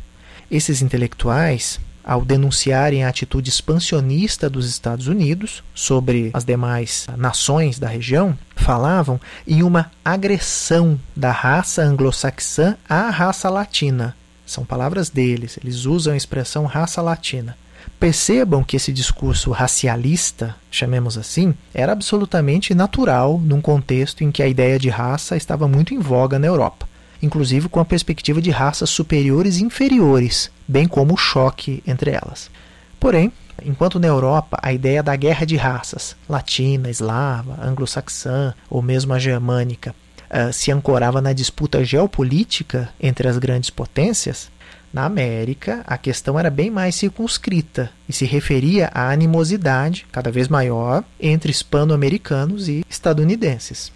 Esses 0.50 0.82
intelectuais, 0.82 1.78
ao 2.02 2.24
denunciarem 2.24 3.04
a 3.04 3.08
atitude 3.08 3.48
expansionista 3.48 4.50
dos 4.50 4.68
Estados 4.68 5.06
Unidos 5.06 5.62
sobre 5.72 6.30
as 6.34 6.44
demais 6.44 7.06
nações 7.16 7.78
da 7.78 7.86
região, 7.86 8.36
falavam 8.56 9.20
em 9.46 9.62
uma 9.62 9.92
agressão 10.04 10.98
da 11.14 11.30
raça 11.30 11.84
anglo-saxã 11.84 12.76
à 12.88 13.10
raça 13.10 13.48
latina. 13.48 14.16
São 14.44 14.64
palavras 14.64 15.08
deles, 15.08 15.56
eles 15.62 15.84
usam 15.84 16.14
a 16.14 16.16
expressão 16.16 16.64
raça 16.66 17.00
latina 17.00 17.56
Percebam 17.98 18.62
que 18.62 18.76
esse 18.76 18.92
discurso 18.92 19.50
racialista, 19.50 20.54
chamemos 20.70 21.16
assim, 21.16 21.54
era 21.72 21.92
absolutamente 21.92 22.74
natural 22.74 23.40
num 23.42 23.60
contexto 23.60 24.22
em 24.22 24.30
que 24.30 24.42
a 24.42 24.48
ideia 24.48 24.78
de 24.78 24.88
raça 24.88 25.36
estava 25.36 25.66
muito 25.66 25.94
em 25.94 25.98
voga 25.98 26.38
na 26.38 26.46
Europa, 26.46 26.86
inclusive 27.22 27.68
com 27.68 27.80
a 27.80 27.84
perspectiva 27.84 28.40
de 28.42 28.50
raças 28.50 28.90
superiores 28.90 29.58
e 29.58 29.64
inferiores, 29.64 30.50
bem 30.68 30.86
como 30.86 31.14
o 31.14 31.16
choque 31.16 31.82
entre 31.86 32.10
elas. 32.10 32.50
Porém, 33.00 33.32
enquanto 33.64 33.98
na 33.98 34.06
Europa 34.06 34.58
a 34.62 34.72
ideia 34.72 35.02
da 35.02 35.16
guerra 35.16 35.46
de 35.46 35.56
raças, 35.56 36.16
latina, 36.28 36.90
eslava, 36.90 37.58
anglo-saxã 37.62 38.54
ou 38.68 38.82
mesmo 38.82 39.14
a 39.14 39.18
germânica, 39.18 39.94
uh, 40.30 40.52
se 40.52 40.70
ancorava 40.70 41.20
na 41.20 41.32
disputa 41.32 41.84
geopolítica 41.84 42.88
entre 43.00 43.28
as 43.28 43.38
grandes 43.38 43.70
potências, 43.70 44.50
na 44.92 45.04
América, 45.04 45.82
a 45.86 45.98
questão 45.98 46.38
era 46.38 46.50
bem 46.50 46.70
mais 46.70 46.94
circunscrita 46.94 47.90
e 48.08 48.12
se 48.12 48.24
referia 48.24 48.90
à 48.94 49.10
animosidade 49.10 50.06
cada 50.10 50.30
vez 50.30 50.48
maior 50.48 51.04
entre 51.20 51.50
hispano-americanos 51.50 52.68
e 52.68 52.84
estadunidenses. 52.88 53.92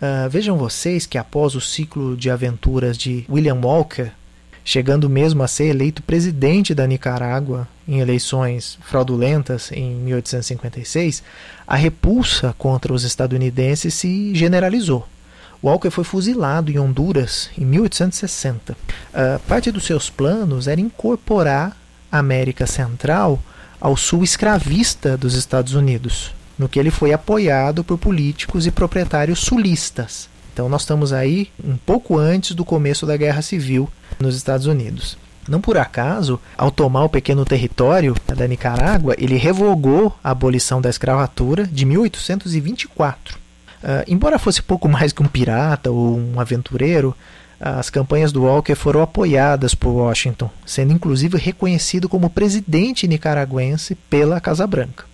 Uh, 0.00 0.28
vejam 0.30 0.56
vocês 0.56 1.06
que 1.06 1.18
após 1.18 1.54
o 1.54 1.60
ciclo 1.60 2.16
de 2.16 2.30
aventuras 2.30 2.96
de 2.96 3.24
William 3.28 3.60
Walker, 3.62 4.10
chegando 4.64 5.10
mesmo 5.10 5.42
a 5.42 5.48
ser 5.48 5.66
eleito 5.66 6.02
presidente 6.02 6.74
da 6.74 6.86
Nicarágua 6.86 7.68
em 7.86 8.00
eleições 8.00 8.78
fraudulentas 8.82 9.70
em 9.72 9.94
1856, 9.96 11.22
a 11.66 11.76
repulsa 11.76 12.54
contra 12.56 12.92
os 12.92 13.04
estadunidenses 13.04 13.94
se 13.94 14.34
generalizou. 14.34 15.06
Walker 15.62 15.90
foi 15.90 16.04
fuzilado 16.04 16.70
em 16.70 16.78
Honduras 16.78 17.50
em 17.56 17.66
1860. 17.66 18.72
Uh, 18.72 18.76
ah, 19.12 19.40
parte 19.46 19.70
dos 19.70 19.84
seus 19.84 20.08
planos 20.08 20.66
era 20.66 20.80
incorporar 20.80 21.76
a 22.10 22.18
América 22.18 22.66
Central 22.66 23.38
ao 23.78 23.96
sul 23.96 24.24
escravista 24.24 25.16
dos 25.18 25.34
Estados 25.34 25.74
Unidos, 25.74 26.32
no 26.58 26.68
que 26.68 26.78
ele 26.78 26.90
foi 26.90 27.12
apoiado 27.12 27.84
por 27.84 27.98
políticos 27.98 28.66
e 28.66 28.70
proprietários 28.70 29.40
sulistas. 29.40 30.28
Então 30.52 30.68
nós 30.68 30.82
estamos 30.82 31.12
aí 31.12 31.50
um 31.62 31.76
pouco 31.76 32.18
antes 32.18 32.54
do 32.54 32.64
começo 32.64 33.04
da 33.04 33.16
Guerra 33.16 33.42
Civil 33.42 33.88
nos 34.18 34.36
Estados 34.36 34.66
Unidos. 34.66 35.18
Não 35.46 35.60
por 35.60 35.76
acaso, 35.76 36.40
ao 36.56 36.70
tomar 36.70 37.04
o 37.04 37.08
pequeno 37.08 37.44
território 37.44 38.14
da 38.34 38.46
Nicarágua, 38.46 39.14
ele 39.18 39.36
revogou 39.36 40.14
a 40.22 40.30
abolição 40.30 40.80
da 40.80 40.88
escravatura 40.88 41.66
de 41.66 41.84
1824 41.84 43.40
Uh, 43.82 44.04
embora 44.06 44.38
fosse 44.38 44.62
pouco 44.62 44.86
mais 44.90 45.12
que 45.12 45.22
um 45.22 45.26
pirata 45.26 45.90
ou 45.90 46.18
um 46.18 46.40
aventureiro, 46.40 47.16
as 47.60 47.90
campanhas 47.90 48.32
do 48.32 48.44
Walker 48.44 48.74
foram 48.74 49.02
apoiadas 49.02 49.74
por 49.74 49.90
Washington, 49.90 50.50
sendo 50.64 50.94
inclusive 50.94 51.36
reconhecido 51.36 52.08
como 52.08 52.30
presidente 52.30 53.06
nicaragüense 53.06 53.94
pela 53.94 54.40
Casa 54.40 54.66
Branca. 54.66 55.04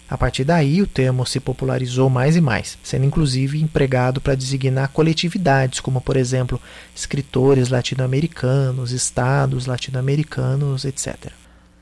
A 0.08 0.16
partir 0.16 0.44
daí, 0.44 0.80
o 0.80 0.86
termo 0.86 1.26
se 1.26 1.40
popularizou 1.40 2.08
mais 2.08 2.36
e 2.36 2.40
mais, 2.40 2.78
sendo 2.84 3.06
inclusive 3.06 3.60
empregado 3.60 4.20
para 4.20 4.36
designar 4.36 4.88
coletividades, 4.88 5.80
como, 5.80 6.00
por 6.00 6.16
exemplo, 6.16 6.60
escritores 6.94 7.68
latino-americanos, 7.68 8.92
estados 8.92 9.66
latino-americanos, 9.66 10.84
etc. 10.84 11.32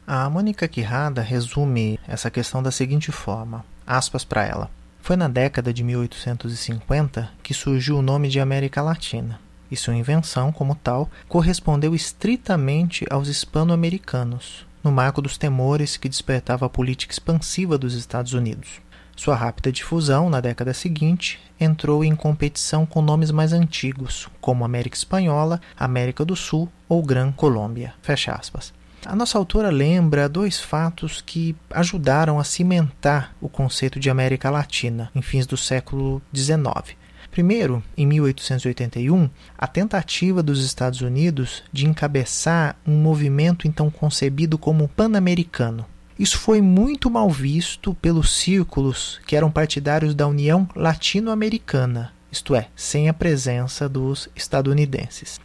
A 0.06 0.30
Mônica 0.30 0.66
Quirrada 0.66 1.20
resume 1.20 2.00
essa 2.08 2.30
questão 2.30 2.62
da 2.62 2.70
seguinte 2.70 3.12
forma: 3.12 3.64
aspas 3.86 4.24
para 4.24 4.46
ela. 4.46 4.79
Foi 5.02 5.16
na 5.16 5.28
década 5.28 5.72
de 5.72 5.82
1850 5.82 7.30
que 7.42 7.54
surgiu 7.54 7.98
o 7.98 8.02
nome 8.02 8.28
de 8.28 8.38
América 8.38 8.82
Latina, 8.82 9.40
e 9.70 9.76
sua 9.76 9.94
invenção, 9.94 10.52
como 10.52 10.74
tal, 10.74 11.10
correspondeu 11.28 11.94
estritamente 11.94 13.06
aos 13.10 13.28
hispano-americanos, 13.28 14.66
no 14.82 14.92
marco 14.92 15.22
dos 15.22 15.38
temores 15.38 15.96
que 15.96 16.08
despertava 16.08 16.66
a 16.66 16.70
política 16.70 17.12
expansiva 17.12 17.78
dos 17.78 17.94
Estados 17.94 18.34
Unidos. 18.34 18.80
Sua 19.16 19.34
rápida 19.34 19.70
difusão, 19.70 20.30
na 20.30 20.40
década 20.40 20.72
seguinte, 20.72 21.38
entrou 21.58 22.02
em 22.02 22.14
competição 22.14 22.86
com 22.86 23.02
nomes 23.02 23.30
mais 23.30 23.52
antigos, 23.52 24.28
como 24.40 24.64
América 24.64 24.96
Espanhola, 24.96 25.60
América 25.76 26.24
do 26.24 26.34
Sul 26.34 26.70
ou 26.88 27.02
Gran 27.02 27.30
Colômbia. 27.30 27.92
Fecha 28.00 28.32
aspas. 28.32 28.72
A 29.06 29.16
nossa 29.16 29.38
autora 29.38 29.70
lembra 29.70 30.28
dois 30.28 30.60
fatos 30.60 31.22
que 31.22 31.56
ajudaram 31.70 32.38
a 32.38 32.44
cimentar 32.44 33.34
o 33.40 33.48
conceito 33.48 33.98
de 33.98 34.10
América 34.10 34.50
Latina 34.50 35.10
em 35.14 35.22
fins 35.22 35.46
do 35.46 35.56
século 35.56 36.20
XIX. 36.34 36.96
Primeiro, 37.30 37.82
em 37.96 38.06
1881, 38.06 39.30
a 39.56 39.66
tentativa 39.66 40.42
dos 40.42 40.64
Estados 40.64 41.00
Unidos 41.00 41.62
de 41.72 41.86
encabeçar 41.86 42.76
um 42.86 42.96
movimento 42.96 43.66
então 43.66 43.90
concebido 43.90 44.58
como 44.58 44.88
pan-americano. 44.88 45.86
Isso 46.18 46.38
foi 46.38 46.60
muito 46.60 47.10
mal 47.10 47.30
visto 47.30 47.94
pelos 47.94 48.30
círculos 48.36 49.18
que 49.26 49.34
eram 49.34 49.50
partidários 49.50 50.14
da 50.14 50.26
União 50.26 50.68
Latino-Americana, 50.76 52.12
isto 52.30 52.54
é, 52.54 52.68
sem 52.76 53.08
a 53.08 53.14
presença 53.14 53.88
dos 53.88 54.28
estadunidenses. 54.36 55.40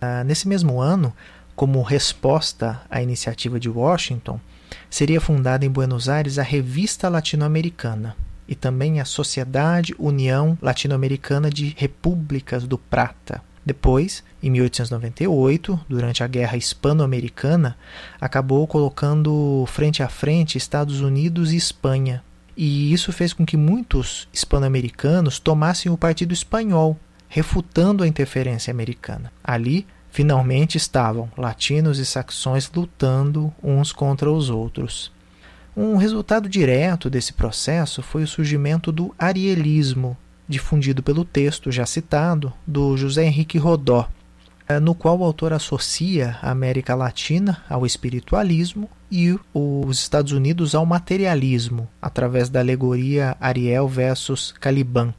Ah, 0.00 0.24
nesse 0.24 0.48
mesmo 0.48 0.80
ano, 0.80 1.12
como 1.56 1.82
resposta 1.82 2.82
à 2.90 3.02
iniciativa 3.02 3.58
de 3.58 3.68
Washington, 3.68 4.38
seria 4.90 5.20
fundada 5.20 5.64
em 5.64 5.70
Buenos 5.70 6.08
Aires 6.08 6.38
a 6.38 6.42
Revista 6.42 7.08
Latino-Americana 7.08 8.14
e 8.46 8.54
também 8.54 9.00
a 9.00 9.04
Sociedade 9.04 9.94
União 9.98 10.56
Latino-Americana 10.60 11.50
de 11.50 11.74
Repúblicas 11.76 12.66
do 12.66 12.76
Prata. 12.76 13.42
Depois, 13.64 14.22
em 14.40 14.50
1898, 14.50 15.80
durante 15.88 16.22
a 16.22 16.28
Guerra 16.28 16.56
Hispano-Americana, 16.56 17.76
acabou 18.20 18.64
colocando 18.66 19.64
frente 19.66 20.04
a 20.04 20.08
frente 20.08 20.56
Estados 20.56 21.00
Unidos 21.00 21.52
e 21.52 21.56
Espanha. 21.56 22.22
E 22.56 22.92
isso 22.92 23.12
fez 23.12 23.32
com 23.32 23.44
que 23.44 23.56
muitos 23.56 24.28
hispano-americanos 24.32 25.40
tomassem 25.40 25.90
o 25.90 25.98
partido 25.98 26.32
espanhol, 26.32 26.96
refutando 27.28 28.04
a 28.04 28.06
interferência 28.06 28.70
americana. 28.70 29.32
Ali, 29.42 29.84
Finalmente 30.16 30.78
estavam 30.78 31.30
latinos 31.36 31.98
e 31.98 32.06
saxões 32.06 32.72
lutando 32.74 33.52
uns 33.62 33.92
contra 33.92 34.32
os 34.32 34.48
outros. 34.48 35.12
Um 35.76 35.98
resultado 35.98 36.48
direto 36.48 37.10
desse 37.10 37.34
processo 37.34 38.02
foi 38.02 38.22
o 38.22 38.26
surgimento 38.26 38.90
do 38.90 39.14
arielismo, 39.18 40.16
difundido 40.48 41.02
pelo 41.02 41.22
texto 41.22 41.70
já 41.70 41.84
citado 41.84 42.50
do 42.66 42.96
José 42.96 43.24
Henrique 43.26 43.58
Rodó, 43.58 44.08
eh, 44.66 44.80
no 44.80 44.94
qual 44.94 45.18
o 45.18 45.24
autor 45.24 45.52
associa 45.52 46.38
a 46.40 46.50
América 46.50 46.94
Latina 46.94 47.62
ao 47.68 47.84
espiritualismo 47.84 48.88
e 49.12 49.38
os 49.52 49.98
Estados 49.98 50.32
Unidos 50.32 50.74
ao 50.74 50.86
materialismo, 50.86 51.86
através 52.00 52.48
da 52.48 52.60
alegoria 52.60 53.36
Ariel 53.38 53.86
versus 53.86 54.54
Caliban. 54.58 55.12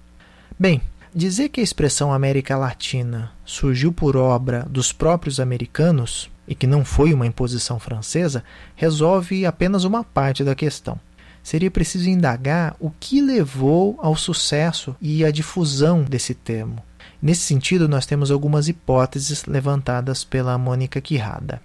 Bem, 0.58 0.82
dizer 1.18 1.50
que 1.50 1.60
a 1.60 1.64
expressão 1.64 2.14
América 2.14 2.56
Latina 2.56 3.32
surgiu 3.44 3.92
por 3.92 4.16
obra 4.16 4.68
dos 4.70 4.94
próprios 4.94 5.40
americanos 5.40 6.30
e 6.48 6.54
que 6.54 6.68
não 6.68 6.86
foi 6.86 7.12
uma 7.12 7.26
imposição 7.26 7.80
francesa 7.80 8.44
resolve 8.76 9.44
apenas 9.44 9.84
uma 9.84 10.04
parte 10.04 10.44
da 10.44 10.54
questão. 10.54 11.00
Seria 11.42 11.72
preciso 11.72 12.08
indagar 12.08 12.76
o 12.80 12.92
que 12.92 13.20
levou 13.20 13.98
ao 14.00 14.16
sucesso 14.16 14.96
e 15.02 15.26
à 15.26 15.32
difusão 15.32 16.04
desse 16.04 16.36
termo. 16.36 16.84
Nesse 17.20 17.42
sentido, 17.42 17.88
nós 17.88 18.06
temos 18.06 18.30
algumas 18.30 18.68
hipóteses 18.68 19.46
levantadas 19.46 20.24
pela 20.24 20.56
Mônica 20.56 21.02
Quirrada. 21.02 21.60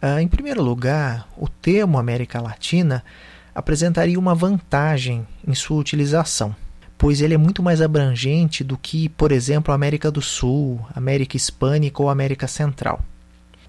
Ah, 0.00 0.22
em 0.22 0.28
primeiro 0.28 0.62
lugar, 0.62 1.28
o 1.36 1.46
termo 1.46 1.98
América 1.98 2.40
Latina 2.40 3.04
apresentaria 3.54 4.18
uma 4.18 4.34
vantagem 4.34 5.26
em 5.46 5.54
sua 5.54 5.76
utilização, 5.76 6.56
pois 6.98 7.22
ele 7.22 7.32
é 7.32 7.38
muito 7.38 7.62
mais 7.62 7.80
abrangente 7.80 8.64
do 8.64 8.76
que, 8.76 9.08
por 9.10 9.30
exemplo, 9.30 9.72
América 9.72 10.10
do 10.10 10.20
Sul, 10.20 10.84
América 10.94 11.36
Hispânica 11.36 12.02
ou 12.02 12.10
América 12.10 12.48
Central. 12.48 13.00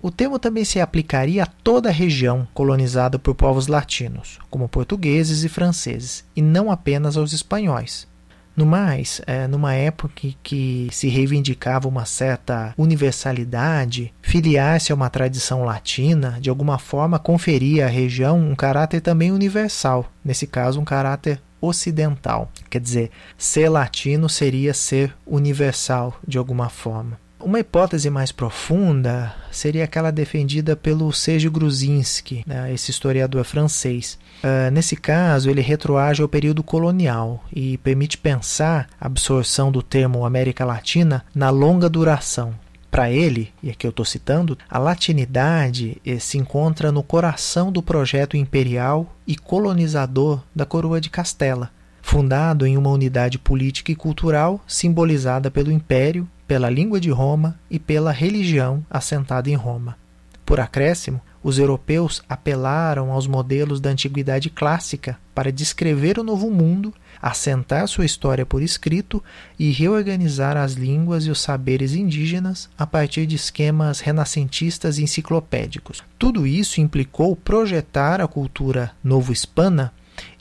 O 0.02 0.10
termo 0.10 0.39
também 0.39 0.65
se 0.65 0.80
aplicaria 0.80 1.44
a 1.44 1.46
toda 1.46 1.89
a 1.89 1.92
região 1.92 2.48
colonizada 2.54 3.20
por 3.20 3.36
povos 3.36 3.68
latinos, 3.68 4.39
como 4.50 4.68
portugueses 4.68 5.44
e 5.44 5.50
franceses, 5.50 6.24
e 6.36 6.42
não 6.42 6.72
apenas 6.72 7.18
aos 7.18 7.34
espanhóis. 7.34 8.08
No 8.56 8.65
mais, 8.65 9.22
é, 9.26 9.48
numa 9.48 9.74
época 9.74 10.30
que 10.44 10.89
se 10.92 11.08
reivindicava 11.08 11.88
uma 11.88 12.06
certa 12.06 12.74
universalidade, 12.78 14.13
filiar-se 14.22 14.92
a 14.92 14.96
uma 14.96 15.10
tradição 15.10 15.63
latina, 15.63 16.38
de 16.42 16.50
alguma 16.50 16.78
forma 16.78 17.20
conferia 17.20 17.86
à 17.86 17.89
região 17.89 18.39
um 18.39 18.56
caráter 18.56 19.02
também 19.02 19.32
universal, 19.32 20.12
nesse 20.26 20.46
caso, 20.48 20.80
um 20.80 20.84
caráter 20.84 21.42
ocidental. 21.62 22.52
Quer 22.69 22.80
dizer, 22.80 23.12
ser 23.38 23.69
latino 23.69 24.30
seria 24.30 24.74
ser 24.74 25.15
universal 25.26 26.17
de 26.28 26.38
alguma 26.38 26.69
forma. 26.69 27.17
Uma 27.39 27.62
hipótese 27.62 28.10
mais 28.10 28.34
profunda 28.34 29.34
seria 29.50 29.86
aquela 29.86 30.12
defendida 30.12 30.76
pelo 30.76 31.12
Sergio 31.13 31.50
Gruzinski, 31.50 32.43
né, 32.45 32.74
esse 32.74 32.91
historiador 32.91 33.45
francês. 33.45 34.19
Uh, 34.43 34.69
nesse 34.72 34.98
caso, 34.98 35.50
ele 35.50 35.62
retroage 35.62 36.22
ao 36.22 36.28
período 36.28 36.62
colonial 36.62 37.41
e 37.54 37.78
permite 37.78 38.17
pensar 38.17 38.89
a 39.00 39.06
absorção 39.06 39.72
do 39.72 39.82
termo 39.82 40.26
América 40.26 40.65
Latina 40.65 41.24
na 41.34 41.50
longa 41.50 41.88
duração. 41.88 42.54
Para 42.91 43.12
ele, 43.12 43.54
e 43.62 43.69
aqui 43.69 43.86
eu 43.86 43.91
estou 43.91 44.06
citando, 44.06 44.58
a 44.69 44.80
latinidade 44.80 46.02
eh, 46.06 46.17
se 46.17 46.38
encontra 46.38 46.91
no 46.91 47.04
coração 47.04 47.71
do 47.71 47.84
projeto 47.84 48.36
imperial 48.36 49.15
e 49.28 49.36
colonizador 49.36 50.41
da 50.56 50.65
coroa 50.65 50.99
de 50.99 51.10
Castela, 51.10 51.71
fundado 52.02 52.65
em 52.65 52.78
uma 52.78 52.89
unidade 52.89 53.38
política 53.38 53.91
e 53.91 53.95
cultural 53.95 54.60
simbolizada 54.67 55.52
pelo 55.52 55.71
império 55.71 56.28
pela 56.49 56.67
língua 56.67 56.99
de 56.99 57.12
Roma 57.12 57.60
e 57.69 57.78
pela 57.78 58.12
religião 58.12 58.84
assentada 58.89 59.52
em 59.52 59.54
Roma. 59.54 59.95
Por 60.43 60.60
acréscimo, 60.60 61.21
os 61.43 61.60
europeus 61.60 62.23
apelaram 62.28 63.12
aos 63.12 63.28
modelos 63.28 63.80
da 63.80 63.91
antiguidade 63.91 64.49
clássica 64.49 65.15
para 65.36 65.52
descrever 65.52 66.17
o 66.17 66.23
novo 66.23 66.49
mundo, 66.49 66.91
assentar 67.21 67.88
sua 67.88 68.05
história 68.05 68.45
por 68.45 68.62
escrito 68.62 69.23
e 69.58 69.71
reorganizar 69.71 70.58
as 70.58 70.73
línguas 70.73 71.25
e 71.25 71.29
os 71.29 71.41
saberes 71.41 71.93
indígenas 71.93 72.69
a 72.77 72.88
partir 72.88 73.25
de 73.25 73.36
esquemas 73.36 73.99
renascentistas 73.99 74.97
e 74.97 75.03
enciclopédicos. 75.03 76.03
Tudo 76.17 76.47
isso 76.47 76.82
implicou 76.82 77.36
projetar 77.36 78.21
a 78.21 78.27
cultura 78.27 78.91
novo-hispana 79.03 79.93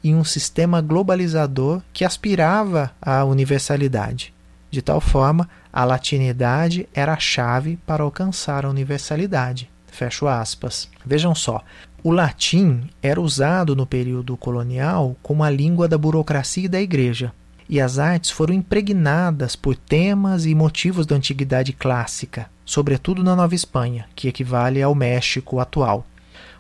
em 0.03 0.15
um 0.15 0.25
sistema 0.25 0.81
globalizador 0.81 1.83
que 1.93 2.05
aspirava 2.05 2.91
à 3.01 3.25
universalidade. 3.25 4.33
De 4.71 4.83
tal 4.83 5.01
forma, 5.01 5.49
a 5.73 5.85
latinidade 5.85 6.89
era 6.93 7.15
a 7.15 7.19
chave 7.19 7.79
para 7.87 8.03
alcançar 8.03 8.65
a 8.65 8.71
universalidade. 8.71 9.71
Fecho 9.91 10.29
aspas. 10.29 10.89
Vejam 11.05 11.35
só, 11.35 11.63
o 12.03 12.13
latim 12.13 12.89
era 13.03 13.21
usado 13.21 13.75
no 13.75 13.87
período 13.87 14.37
colonial 14.37 15.17
como 15.23 15.43
a 15.43 15.51
língua 15.51 15.89
da 15.89 15.99
burocracia 15.99 16.67
e 16.67 16.69
da 16.69 16.81
igreja, 16.81 17.33
e 17.69 17.81
as 17.81 17.99
artes 17.99 18.31
foram 18.31 18.55
impregnadas 18.55 19.57
por 19.57 19.77
temas 19.77 20.47
e 20.47 20.55
motivos 20.55 21.05
da 21.05 21.17
antiguidade 21.17 21.73
clássica, 21.73 22.49
sobretudo 22.65 23.23
na 23.23 23.35
Nova 23.35 23.55
Espanha, 23.55 24.07
que 24.15 24.29
equivale 24.29 24.83
ao 24.83 24.95
México 24.95 25.59
atual. 25.61 26.07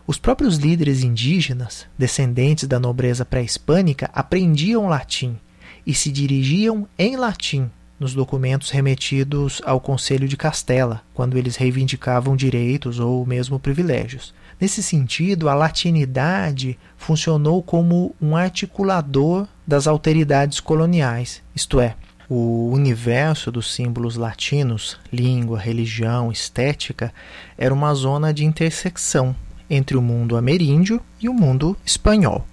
Os 0.07 0.19
próprios 0.19 0.57
líderes 0.57 1.03
indígenas, 1.03 1.87
descendentes 1.97 2.67
da 2.67 2.81
nobreza 2.81 3.25
pré-hispânica, 3.25 4.11
aprendiam 4.13 4.89
latim 4.89 5.39
e 5.87 5.95
se 5.95 6.11
dirigiam 6.11 6.89
em 6.99 7.17
latim 7.17 7.71
nos 7.99 8.15
documentos 8.15 8.71
remetidos 8.71 9.61
ao 9.65 9.81
Conselho 9.81 10.29
de 10.29 10.37
Castela, 10.37 11.03
quando 11.13 11.37
eles 11.37 11.57
reivindicavam 11.57 12.37
direitos 12.37 13.01
ou 13.01 13.27
mesmo 13.27 13.59
privilégios. 13.59 14.35
Nesse 14.61 14.83
sentido, 14.83 15.49
a 15.49 15.55
latinidade 15.55 16.79
funcionou 16.97 17.63
como 17.63 18.15
um 18.21 18.37
articulador 18.37 19.47
das 19.67 19.87
alteridades 19.87 20.61
coloniais, 20.61 21.43
isto 21.55 21.81
é, 21.81 21.95
o 22.29 22.71
universo 22.73 23.51
dos 23.51 23.73
símbolos 23.73 24.17
latinos, 24.17 24.99
língua, 25.13 25.59
religião, 25.59 26.31
estética, 26.31 27.13
era 27.57 27.73
uma 27.73 27.95
zona 27.95 28.35
de 28.35 28.45
intersecção 28.45 29.35
entre 29.71 29.97
o 29.97 30.03
mundo 30.03 30.37
ameríndio 30.37 31.01
e 31.21 31.29
o 31.29 31.35
mundo 31.35 31.77
espanhol. 31.87 32.45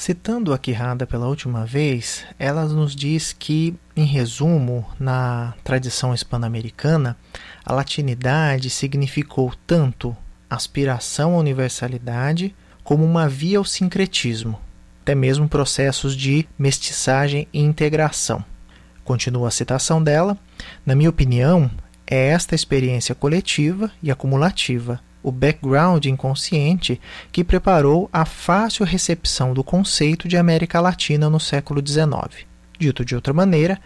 Citando 0.00 0.54
a 0.54 0.58
Quirrada 0.58 1.06
pela 1.06 1.28
última 1.28 1.66
vez, 1.66 2.24
ela 2.38 2.64
nos 2.64 2.96
diz 2.96 3.34
que, 3.38 3.74
em 3.94 4.06
resumo, 4.06 4.86
na 4.98 5.52
tradição 5.62 6.14
hispano-americana, 6.14 7.18
a 7.62 7.74
latinidade 7.74 8.70
significou 8.70 9.52
tanto 9.66 10.16
aspiração 10.48 11.34
à 11.34 11.36
universalidade 11.36 12.56
como 12.82 13.04
uma 13.04 13.28
via 13.28 13.58
ao 13.58 13.64
sincretismo, 13.66 14.58
até 15.02 15.14
mesmo 15.14 15.46
processos 15.46 16.16
de 16.16 16.48
mestiçagem 16.58 17.46
e 17.52 17.60
integração. 17.60 18.42
Continua 19.04 19.48
a 19.48 19.50
citação 19.50 20.02
dela: 20.02 20.34
Na 20.86 20.94
minha 20.94 21.10
opinião, 21.10 21.70
é 22.06 22.28
esta 22.28 22.54
experiência 22.54 23.14
coletiva 23.14 23.90
e 24.02 24.10
acumulativa 24.10 24.98
o 25.22 25.30
background 25.30 26.06
inconsciente 26.06 27.00
que 27.30 27.44
preparou 27.44 28.08
a 28.12 28.24
fácil 28.24 28.84
recepção 28.84 29.52
do 29.52 29.62
conceito 29.62 30.28
de 30.28 30.36
América 30.36 30.80
Latina 30.80 31.28
no 31.28 31.40
século 31.40 31.82
XIX. 31.86 32.46
Dito 32.78 33.04
de 33.04 33.14
outra 33.14 33.34
maneira, 33.34 33.78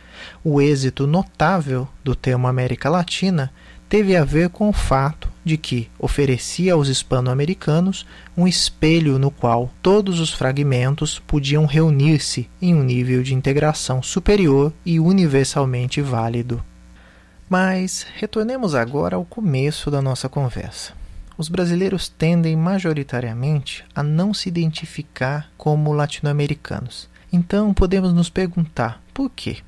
o 0.45 0.61
êxito 0.61 1.07
notável 1.07 1.89
do 2.05 2.15
termo 2.15 2.47
América 2.47 2.89
Latina 2.89 3.53
teve 3.89 4.17
a 4.17 4.25
ver 4.25 4.51
com 4.51 4.69
o 4.69 4.73
fato 4.73 5.29
de 5.45 5.57
que 5.57 5.91
oferecia 5.99 6.75
aos 6.75 6.89
hispano-americanos 6.89 8.07
um 8.37 8.47
espelho 8.47 9.19
no 9.19 9.31
qual 9.31 9.71
todos 9.83 10.21
os 10.21 10.33
fragmentos 10.33 11.19
podiam 11.27 11.67
reunir-se 11.67 12.49
em 12.63 12.75
um 12.75 12.83
nível 12.83 13.23
de 13.23 13.35
integração 13.35 14.03
superior 14.03 14.73
e 14.87 14.99
universalmente 15.01 16.01
válido. 16.01 16.63
Mas 17.49 18.07
retornemos 18.17 18.75
agora 18.75 19.17
ao 19.17 19.25
começo 19.25 19.91
da 19.91 20.01
nossa 20.01 20.29
conversa 20.29 21.04
os 21.37 21.49
brasileiros 21.49 22.09
tendem 22.09 22.57
majoritariamente 22.57 23.85
a 23.95 24.03
não 24.03 24.33
se 24.33 24.49
identificar 24.49 25.51
como 25.57 25.93
latino-americanos. 25.93 27.09
Então 27.33 27.75
podemos 27.75 28.13
nos 28.13 28.31
perguntar 28.31 29.03
por 29.13 29.31
quê? 29.31 29.59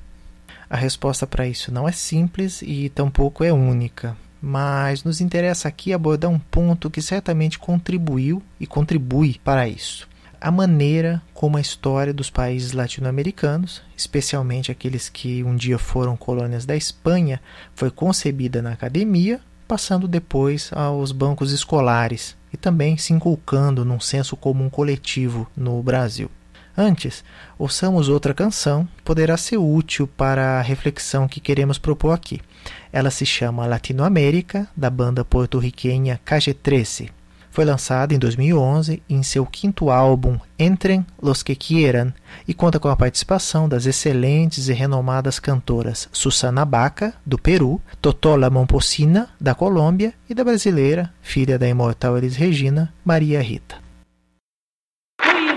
A 0.69 0.75
resposta 0.75 1.25
para 1.25 1.47
isso 1.47 1.71
não 1.71 1.87
é 1.87 1.91
simples 1.91 2.61
e 2.61 2.89
tampouco 2.89 3.43
é 3.43 3.51
única, 3.51 4.17
mas 4.41 5.03
nos 5.03 5.21
interessa 5.21 5.67
aqui 5.67 5.93
abordar 5.93 6.29
um 6.29 6.39
ponto 6.39 6.89
que 6.89 7.01
certamente 7.01 7.57
contribuiu 7.57 8.41
e 8.59 8.67
contribui 8.67 9.39
para 9.43 9.67
isso. 9.67 10.07
A 10.39 10.51
maneira 10.51 11.21
como 11.33 11.57
a 11.57 11.61
história 11.61 12.13
dos 12.13 12.29
países 12.29 12.71
latino-americanos, 12.71 13.81
especialmente 13.95 14.71
aqueles 14.71 15.09
que 15.09 15.43
um 15.43 15.55
dia 15.55 15.79
foram 15.79 16.15
colônias 16.15 16.65
da 16.65 16.75
Espanha, 16.75 17.41
foi 17.73 17.89
concebida 17.89 18.61
na 18.61 18.73
academia 18.73 19.41
passando 19.67 20.07
depois 20.07 20.71
aos 20.73 21.11
bancos 21.11 21.51
escolares 21.51 22.35
e 22.53 22.57
também 22.57 22.97
se 22.97 23.13
inculcando 23.13 23.83
num 23.83 23.99
senso 23.99 24.37
comum 24.37 24.69
coletivo 24.69 25.47
no 25.55 25.81
Brasil. 25.83 26.31
Antes, 26.75 27.23
ouçamos 27.57 28.07
outra 28.07 28.35
canção, 28.35 28.87
poderá 29.03 29.35
ser 29.35 29.57
útil 29.57 30.07
para 30.07 30.59
a 30.59 30.61
reflexão 30.61 31.27
que 31.27 31.39
queremos 31.39 31.79
propor 31.79 32.11
aqui. 32.11 32.39
Ela 32.93 33.09
se 33.09 33.25
chama 33.25 33.65
Latinoamérica, 33.65 34.67
da 34.77 34.89
banda 34.89 35.25
porto-riquenha 35.25 36.19
13. 36.53 37.16
Foi 37.57 37.65
lançada 37.65 38.13
em 38.13 38.19
2011 38.19 39.01
em 39.09 39.23
seu 39.23 39.43
quinto 39.43 39.89
álbum 39.89 40.37
Entren 40.59 41.03
los 41.19 41.41
que 41.41 41.55
quieran 41.55 42.13
e 42.47 42.53
conta 42.53 42.79
com 42.79 42.87
a 42.87 42.95
participação 42.95 43.67
das 43.67 43.87
excelentes 43.87 44.69
e 44.69 44.73
renomadas 44.73 45.39
cantoras 45.39 46.07
Susana 46.11 46.63
Baca, 46.63 47.15
do 47.25 47.35
Peru, 47.35 47.81
Totola 47.99 48.51
Momposina, 48.51 49.29
da 49.41 49.55
Colômbia 49.55 50.13
e 50.29 50.35
da 50.35 50.43
brasileira, 50.43 51.11
filha 51.19 51.57
da 51.57 51.67
imortal 51.67 52.15
Elis 52.15 52.35
Regina, 52.35 52.93
Maria 53.03 53.41
Rita. 53.41 53.77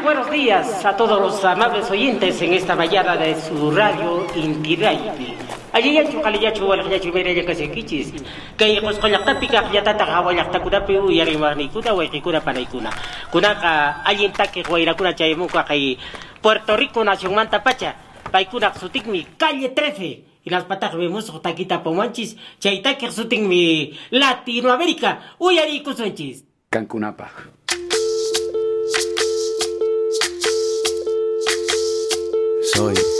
Buenos 0.03 0.31
días 0.31 0.83
a 0.87 0.97
todos 0.97 1.21
los 1.21 1.45
amables 1.45 1.91
oyentes 1.91 2.41
en 2.41 2.55
esta 2.55 2.75
mañana 2.75 3.15
de 3.19 3.39
su 3.39 3.71
radio 3.73 4.27
Inti 4.35 4.77
Alliyalchu 5.73 6.19
qalillachu 6.19 6.67
walaqillachu 6.67 7.13
mirallakasinki 7.15 7.83
chis. 7.87 8.09
Kay 8.57 8.81
qusqullaqtapi 8.83 9.47
pues, 9.47 9.55
kaqllatata 9.55 10.05
hawallaqtakunapi 10.05 10.99
uyariwarniykuna 10.99 11.95
wayqikuna 11.95 12.41
panaykuna. 12.41 12.91
Ah, 12.91 13.31
Kunaqa 13.31 13.71
allin 14.05 14.33
takiq 14.33 14.67
wayrakuna 14.67 15.15
chaymuqa 15.15 15.63
kay 15.63 15.97
Puerto 16.43 16.77
Rico 16.77 17.05
nacionmanta 17.05 17.63
pacha. 17.63 17.95
Paykuna 18.33 18.75
sutikmi 18.75 19.27
calle 19.39 19.69
13. 19.69 20.31
Y 20.43 20.51
las 20.51 20.65
patas 20.65 20.97
vemos 20.97 21.31
taquita 21.43 21.83
pomanchis, 21.83 22.37
chaitaque 22.59 23.13
sutinmi 23.13 23.93
Latinoamérica, 24.11 25.37
uyarikusunchis. 25.39 26.45
Cancunapa. 26.71 27.31
Soy 32.73 33.20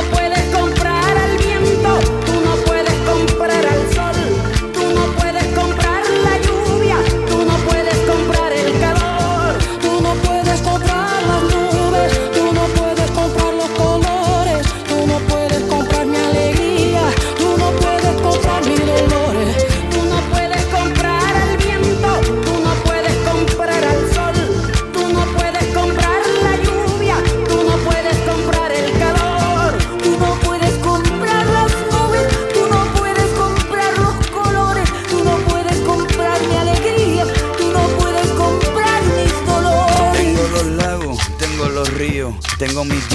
puedes 0.09 0.43
contar. 0.55 0.80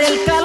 el 0.00 0.24
calor. 0.24 0.39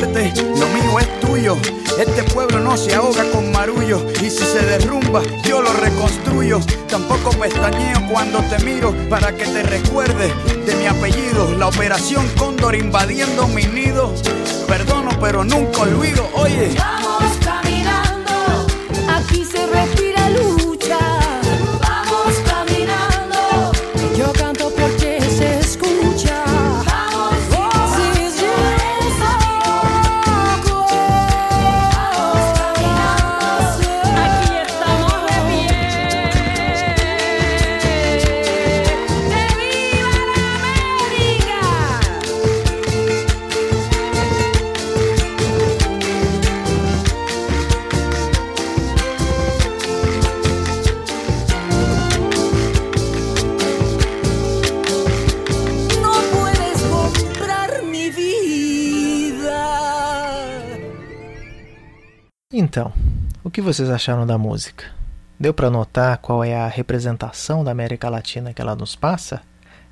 Lo 0.00 0.66
mío 0.68 0.98
es 0.98 1.20
tuyo. 1.20 1.56
Este 1.98 2.24
pueblo 2.24 2.58
no 2.58 2.76
se 2.76 2.94
ahoga 2.94 3.30
con 3.30 3.52
marullo. 3.52 4.04
Y 4.20 4.28
si 4.28 4.44
se 4.44 4.60
derrumba, 4.60 5.22
yo 5.44 5.62
lo 5.62 5.72
reconstruyo. 5.72 6.58
Tampoco 6.88 7.30
pestañeo 7.30 8.00
cuando 8.10 8.40
te 8.40 8.58
miro 8.64 8.92
para 9.08 9.32
que 9.36 9.44
te 9.44 9.62
recuerdes 9.62 10.32
de 10.66 10.74
mi 10.74 10.86
apellido. 10.86 11.54
La 11.56 11.68
operación 11.68 12.28
Cóndor 12.36 12.74
invadiendo 12.74 13.46
mi 13.46 13.66
nido. 13.66 14.12
Perdono, 14.66 15.10
pero 15.20 15.44
nunca 15.44 15.82
olvido. 15.82 16.28
Oye. 16.34 16.74
Que 63.54 63.62
vocês 63.62 63.88
acharam 63.88 64.26
da 64.26 64.36
música? 64.36 64.86
Deu 65.38 65.54
para 65.54 65.70
notar 65.70 66.18
qual 66.18 66.42
é 66.42 66.56
a 66.56 66.66
representação 66.66 67.62
da 67.62 67.70
América 67.70 68.08
Latina 68.08 68.52
que 68.52 68.60
ela 68.60 68.74
nos 68.74 68.96
passa? 68.96 69.42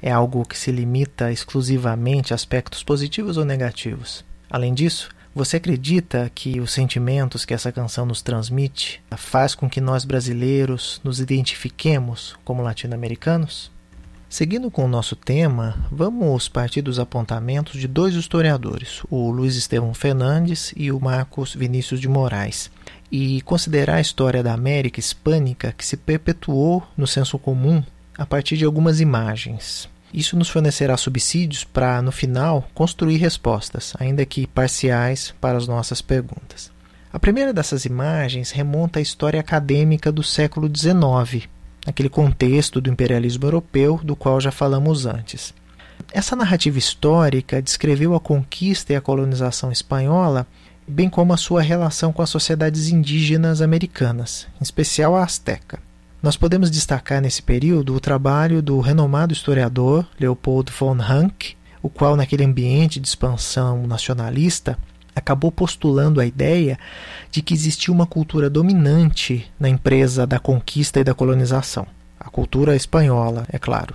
É 0.02 0.10
algo 0.10 0.44
que 0.44 0.58
se 0.58 0.72
limita 0.72 1.30
exclusivamente 1.30 2.32
a 2.32 2.34
aspectos 2.34 2.82
positivos 2.82 3.36
ou 3.36 3.44
negativos? 3.44 4.24
Além 4.50 4.74
disso, 4.74 5.10
você 5.32 5.58
acredita 5.58 6.28
que 6.34 6.58
os 6.58 6.72
sentimentos 6.72 7.44
que 7.44 7.54
essa 7.54 7.70
canção 7.70 8.04
nos 8.04 8.20
transmite 8.20 9.00
faz 9.16 9.54
com 9.54 9.70
que 9.70 9.80
nós 9.80 10.04
brasileiros 10.04 11.00
nos 11.04 11.20
identifiquemos 11.20 12.34
como 12.44 12.64
latino-americanos? 12.64 13.70
Seguindo 14.28 14.72
com 14.72 14.86
o 14.86 14.88
nosso 14.88 15.14
tema, 15.14 15.86
vamos 15.88 16.48
partir 16.48 16.82
dos 16.82 16.98
apontamentos 16.98 17.78
de 17.78 17.86
dois 17.86 18.16
historiadores, 18.16 19.02
o 19.08 19.30
Luiz 19.30 19.54
Estevão 19.54 19.94
Fernandes 19.94 20.72
e 20.74 20.90
o 20.90 20.98
Marcos 20.98 21.54
Vinícius 21.54 22.00
de 22.00 22.08
Moraes, 22.08 22.70
e 23.12 23.42
considerar 23.42 23.96
a 23.96 24.00
história 24.00 24.42
da 24.42 24.54
América 24.54 24.98
hispânica 24.98 25.74
que 25.76 25.84
se 25.84 25.98
perpetuou 25.98 26.82
no 26.96 27.06
senso 27.06 27.38
comum 27.38 27.84
a 28.16 28.24
partir 28.24 28.56
de 28.56 28.64
algumas 28.64 29.00
imagens. 29.00 29.86
Isso 30.14 30.36
nos 30.36 30.48
fornecerá 30.48 30.96
subsídios 30.96 31.62
para, 31.62 32.00
no 32.00 32.10
final, 32.10 32.66
construir 32.74 33.18
respostas, 33.18 33.94
ainda 33.98 34.24
que 34.24 34.46
parciais, 34.46 35.34
para 35.40 35.58
as 35.58 35.68
nossas 35.68 36.00
perguntas. 36.00 36.70
A 37.12 37.18
primeira 37.18 37.52
dessas 37.52 37.84
imagens 37.84 38.50
remonta 38.50 38.98
à 38.98 39.02
história 39.02 39.40
acadêmica 39.40 40.10
do 40.10 40.22
século 40.22 40.70
XIX, 40.74 41.48
naquele 41.86 42.08
contexto 42.08 42.80
do 42.80 42.90
imperialismo 42.90 43.44
europeu 43.44 44.00
do 44.02 44.16
qual 44.16 44.40
já 44.40 44.50
falamos 44.50 45.04
antes. 45.04 45.52
Essa 46.12 46.34
narrativa 46.34 46.78
histórica 46.78 47.60
descreveu 47.60 48.14
a 48.14 48.20
conquista 48.20 48.92
e 48.92 48.96
a 48.96 49.00
colonização 49.00 49.70
espanhola, 49.70 50.46
bem 50.86 51.08
como 51.08 51.32
a 51.32 51.36
sua 51.36 51.62
relação 51.62 52.12
com 52.12 52.22
as 52.22 52.30
sociedades 52.30 52.88
indígenas 52.88 53.60
americanas, 53.60 54.46
em 54.60 54.62
especial 54.62 55.16
a 55.16 55.22
azteca. 55.22 55.78
Nós 56.22 56.36
podemos 56.36 56.70
destacar 56.70 57.20
nesse 57.20 57.42
período 57.42 57.94
o 57.94 58.00
trabalho 58.00 58.62
do 58.62 58.80
renomado 58.80 59.32
historiador 59.32 60.06
Leopold 60.18 60.72
von 60.72 60.94
Ranke, 60.94 61.56
o 61.82 61.88
qual, 61.88 62.16
naquele 62.16 62.44
ambiente 62.44 63.00
de 63.00 63.08
expansão 63.08 63.86
nacionalista, 63.86 64.78
acabou 65.14 65.50
postulando 65.50 66.20
a 66.20 66.26
ideia 66.26 66.78
de 67.30 67.42
que 67.42 67.54
existia 67.54 67.92
uma 67.92 68.06
cultura 68.06 68.48
dominante 68.48 69.50
na 69.58 69.68
empresa 69.68 70.26
da 70.26 70.38
conquista 70.38 71.00
e 71.00 71.04
da 71.04 71.12
colonização. 71.12 71.86
A 72.18 72.30
cultura 72.30 72.76
espanhola, 72.76 73.44
é 73.50 73.58
claro. 73.58 73.94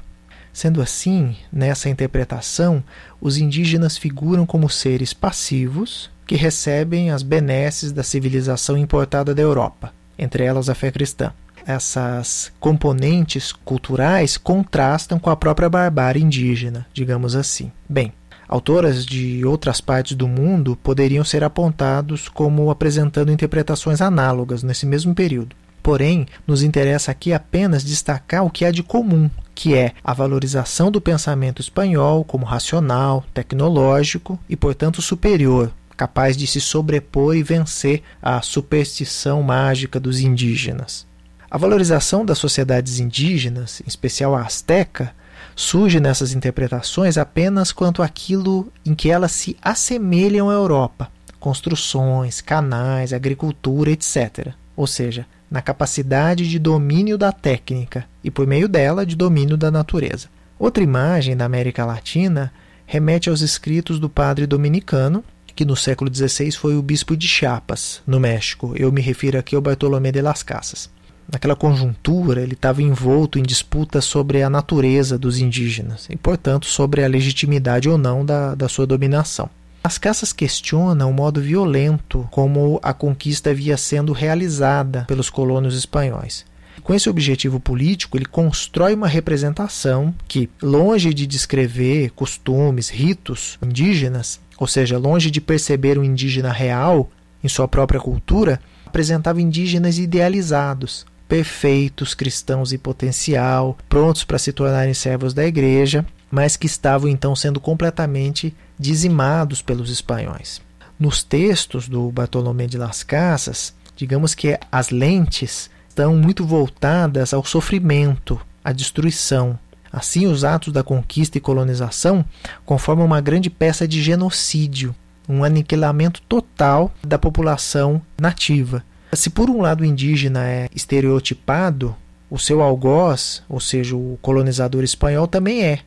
Sendo 0.51 0.81
assim, 0.81 1.35
nessa 1.51 1.87
interpretação, 1.87 2.83
os 3.21 3.37
indígenas 3.37 3.97
figuram 3.97 4.45
como 4.45 4.69
seres 4.69 5.13
passivos 5.13 6.09
que 6.27 6.35
recebem 6.35 7.09
as 7.09 7.23
benesses 7.23 7.91
da 7.91 8.03
civilização 8.03 8.77
importada 8.77 9.33
da 9.33 9.41
Europa, 9.41 9.93
entre 10.19 10.43
elas 10.43 10.69
a 10.69 10.75
fé 10.75 10.91
cristã. 10.91 11.31
Essas 11.65 12.51
componentes 12.59 13.51
culturais 13.51 14.37
contrastam 14.37 15.17
com 15.17 15.29
a 15.29 15.35
própria 15.35 15.69
barbárie 15.69 16.21
indígena, 16.21 16.85
digamos 16.93 17.35
assim. 17.35 17.71
Bem, 17.89 18.13
Autoras 18.49 19.05
de 19.05 19.43
outras 19.43 19.81
partes 19.81 20.15
do 20.15 20.25
mundo 20.25 20.77
poderiam 20.81 21.21
ser 21.21 21.43
apontados 21.43 22.29
como 22.29 22.69
apresentando 22.69 23.29
interpretações 23.29 23.99
análogas 23.99 24.63
nesse 24.63 24.85
mesmo 24.85 25.13
período. 25.13 25.53
Porém, 25.83 26.25
nos 26.45 26.63
interessa 26.63 27.11
aqui 27.11 27.33
apenas 27.33 27.83
destacar 27.83 28.45
o 28.45 28.49
que 28.49 28.63
há 28.63 28.71
de 28.71 28.83
comum, 28.83 29.29
que 29.53 29.75
é 29.75 29.91
a 30.01 30.13
valorização 30.13 30.89
do 30.89 31.01
pensamento 31.01 31.61
espanhol 31.61 32.23
como 32.23 32.45
racional, 32.45 33.25
tecnológico 33.33 34.39
e, 34.47 34.55
portanto, 34.55 35.01
superior, 35.01 35.71
capaz 35.97 36.37
de 36.37 36.45
se 36.45 36.61
sobrepor 36.61 37.35
e 37.35 37.41
vencer 37.41 38.03
a 38.21 38.39
superstição 38.41 39.41
mágica 39.41 39.99
dos 39.99 40.19
indígenas. 40.19 41.07
A 41.49 41.57
valorização 41.57 42.23
das 42.23 42.37
sociedades 42.37 42.99
indígenas, 42.99 43.81
em 43.81 43.87
especial 43.87 44.35
a 44.35 44.41
azteca, 44.43 45.13
surge 45.55 45.99
nessas 45.99 46.33
interpretações 46.33 47.17
apenas 47.17 47.71
quanto 47.71 48.03
aquilo 48.03 48.71
em 48.85 48.93
que 48.93 49.09
elas 49.09 49.31
se 49.31 49.57
assemelham 49.61 50.49
à 50.49 50.53
Europa, 50.53 51.09
construções, 51.39 52.41
canais, 52.41 53.11
agricultura, 53.11 53.89
etc. 53.89 54.49
Ou 54.75 54.85
seja, 54.85 55.25
na 55.49 55.61
capacidade 55.61 56.47
de 56.47 56.59
domínio 56.59 57.17
da 57.17 57.31
técnica 57.31 58.05
e, 58.23 58.29
por 58.29 58.45
meio 58.45 58.67
dela, 58.67 59.05
de 59.05 59.15
domínio 59.15 59.57
da 59.57 59.71
natureza. 59.71 60.27
Outra 60.59 60.83
imagem 60.83 61.35
da 61.35 61.45
América 61.45 61.85
Latina 61.85 62.51
remete 62.85 63.29
aos 63.29 63.41
escritos 63.41 63.99
do 63.99 64.09
padre 64.09 64.45
dominicano, 64.45 65.23
que 65.57 65.65
no 65.65 65.75
século 65.75 66.13
XVI 66.13 66.51
foi 66.51 66.77
o 66.77 66.83
bispo 66.83 67.17
de 67.17 67.27
Chiapas, 67.27 68.03
no 68.05 68.19
México. 68.19 68.73
Eu 68.75 68.91
me 68.91 69.01
refiro 69.01 69.39
aqui 69.39 69.55
ao 69.55 69.61
Bartolomé 69.61 70.11
de 70.11 70.21
las 70.21 70.43
Casas 70.43 70.95
naquela 71.29 71.57
conjuntura, 71.57 72.41
ele 72.41 72.53
estava 72.53 72.81
envolto 72.81 73.37
em 73.37 73.43
disputas 73.43 74.05
sobre 74.05 74.41
a 74.41 74.49
natureza 74.49 75.17
dos 75.17 75.39
indígenas 75.39 76.07
e, 76.09 76.15
portanto, 76.15 76.65
sobre 76.67 77.03
a 77.03 77.07
legitimidade 77.07 77.89
ou 77.89 77.97
não 77.97 78.25
da, 78.25 78.55
da 78.55 78.69
sua 78.69 78.87
dominação. 78.87 79.49
As 79.83 79.97
caças 79.97 80.31
questionam 80.31 81.09
o 81.09 81.13
modo 81.13 81.41
violento 81.41 82.25
como 82.31 82.79
a 82.81 82.93
conquista 82.93 83.49
havia 83.49 83.75
sendo 83.75 84.13
realizada 84.13 85.03
pelos 85.05 85.29
colonos 85.29 85.77
espanhóis. 85.77 86.45
Com 86.81 86.93
esse 86.93 87.09
objetivo 87.09 87.59
político, 87.59 88.17
ele 88.17 88.25
constrói 88.25 88.93
uma 88.93 89.09
representação 89.09 90.15
que, 90.27 90.49
longe 90.61 91.13
de 91.13 91.27
descrever 91.27 92.11
costumes, 92.11 92.89
ritos 92.89 93.59
indígenas, 93.61 94.39
ou 94.57 94.67
seja, 94.67 94.97
longe 94.97 95.29
de 95.29 95.39
perceber 95.39 95.97
o 95.97 96.03
indígena 96.03 96.51
real 96.51 97.09
em 97.43 97.47
sua 97.47 97.67
própria 97.67 97.99
cultura, 97.99 98.59
apresentava 98.85 99.41
indígenas 99.41 99.99
idealizados, 99.99 101.05
perfeitos, 101.27 102.13
cristãos 102.13 102.71
em 102.71 102.77
potencial, 102.77 103.77
prontos 103.87 104.23
para 104.23 104.39
se 104.39 104.51
tornarem 104.51 104.93
servos 104.93 105.33
da 105.33 105.45
igreja, 105.45 106.05
mas 106.31 106.57
que 106.57 106.65
estavam 106.65 107.09
então 107.09 107.35
sendo 107.35 107.59
completamente 107.59 108.55
dizimados 108.79 109.61
pelos 109.61 109.89
espanhóis. 109.89 110.61
Nos 110.99 111.23
textos 111.23 111.87
do 111.87 112.11
Bartolomé 112.11 112.65
de 112.65 112.77
las 112.77 113.03
Casas, 113.03 113.73
digamos 113.95 114.33
que 114.33 114.57
as 114.71 114.89
lentes 114.89 115.69
estão 115.87 116.15
muito 116.15 116.45
voltadas 116.45 117.33
ao 117.33 117.43
sofrimento, 117.43 118.39
à 118.63 118.71
destruição. 118.71 119.57
Assim, 119.91 120.27
os 120.27 120.43
atos 120.43 120.73
da 120.73 120.83
conquista 120.83 121.37
e 121.37 121.41
colonização 121.41 122.23
conformam 122.65 123.05
uma 123.05 123.21
grande 123.21 123.49
peça 123.49 123.87
de 123.87 124.01
genocídio, 124.01 124.95
um 125.27 125.43
aniquilamento 125.43 126.21
total 126.23 126.91
da 127.05 127.17
população 127.17 128.01
nativa. 128.19 128.83
Se 129.13 129.29
por 129.29 129.49
um 129.49 129.61
lado 129.61 129.81
o 129.81 129.85
indígena 129.85 130.45
é 130.45 130.69
estereotipado, 130.75 131.95
o 132.29 132.37
seu 132.37 132.61
algoz, 132.61 133.41
ou 133.47 133.59
seja, 133.59 133.95
o 133.95 134.17
colonizador 134.21 134.83
espanhol, 134.83 135.27
também 135.27 135.63
é. 135.63 135.79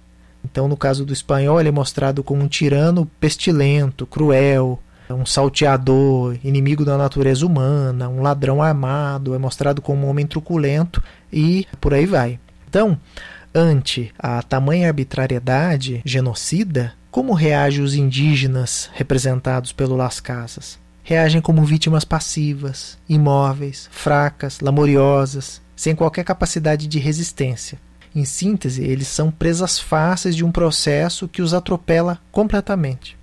Então, 0.45 0.67
no 0.67 0.77
caso 0.77 1.05
do 1.05 1.13
espanhol, 1.13 1.61
ele 1.61 1.69
é 1.69 1.73
mostrado 1.73 2.23
como 2.23 2.43
um 2.43 2.49
tirano 2.49 3.07
pestilento, 3.21 4.07
cruel, 4.07 4.81
um 5.11 5.27
salteador, 5.27 6.37
inimigo 6.43 6.85
da 6.85 6.97
natureza 6.97 7.45
humana, 7.45 8.09
um 8.09 8.23
ladrão 8.23 8.63
armado, 8.63 9.35
é 9.35 9.39
mostrado 9.39 9.83
como 9.83 10.07
um 10.07 10.11
homem 10.11 10.27
truculento 10.27 11.03
e 11.33 11.67
por 11.81 11.93
aí 11.93 12.07
vai. 12.07 12.39
Então, 12.69 12.99
ante 13.55 14.13
a 14.19 14.43
tamanha 14.43 14.89
arbitrariedade 14.89 16.03
genocida, 16.05 16.95
como 17.11 17.33
reagem 17.33 17.83
os 17.83 17.95
indígenas 17.95 18.91
representados 18.95 19.73
pelo 19.73 19.97
Las 19.97 20.21
Casas? 20.21 20.79
reagem 21.11 21.41
como 21.41 21.65
vítimas 21.65 22.05
passivas, 22.05 22.97
imóveis, 23.09 23.89
fracas, 23.91 24.61
lamoriosas, 24.61 25.61
sem 25.75 25.93
qualquer 25.93 26.25
capacidade 26.25 26.87
de 26.87 27.01
resistência. 27.01 27.81
Em 28.15 28.25
síntese, 28.25 28.85
eles 28.85 29.09
são 29.09 29.29
presas 29.29 29.77
fáceis 29.77 30.37
de 30.37 30.45
um 30.45 30.53
processo 30.53 31.27
que 31.27 31.43
os 31.43 31.53
atropela 31.53 32.21
completamente. 32.31 33.19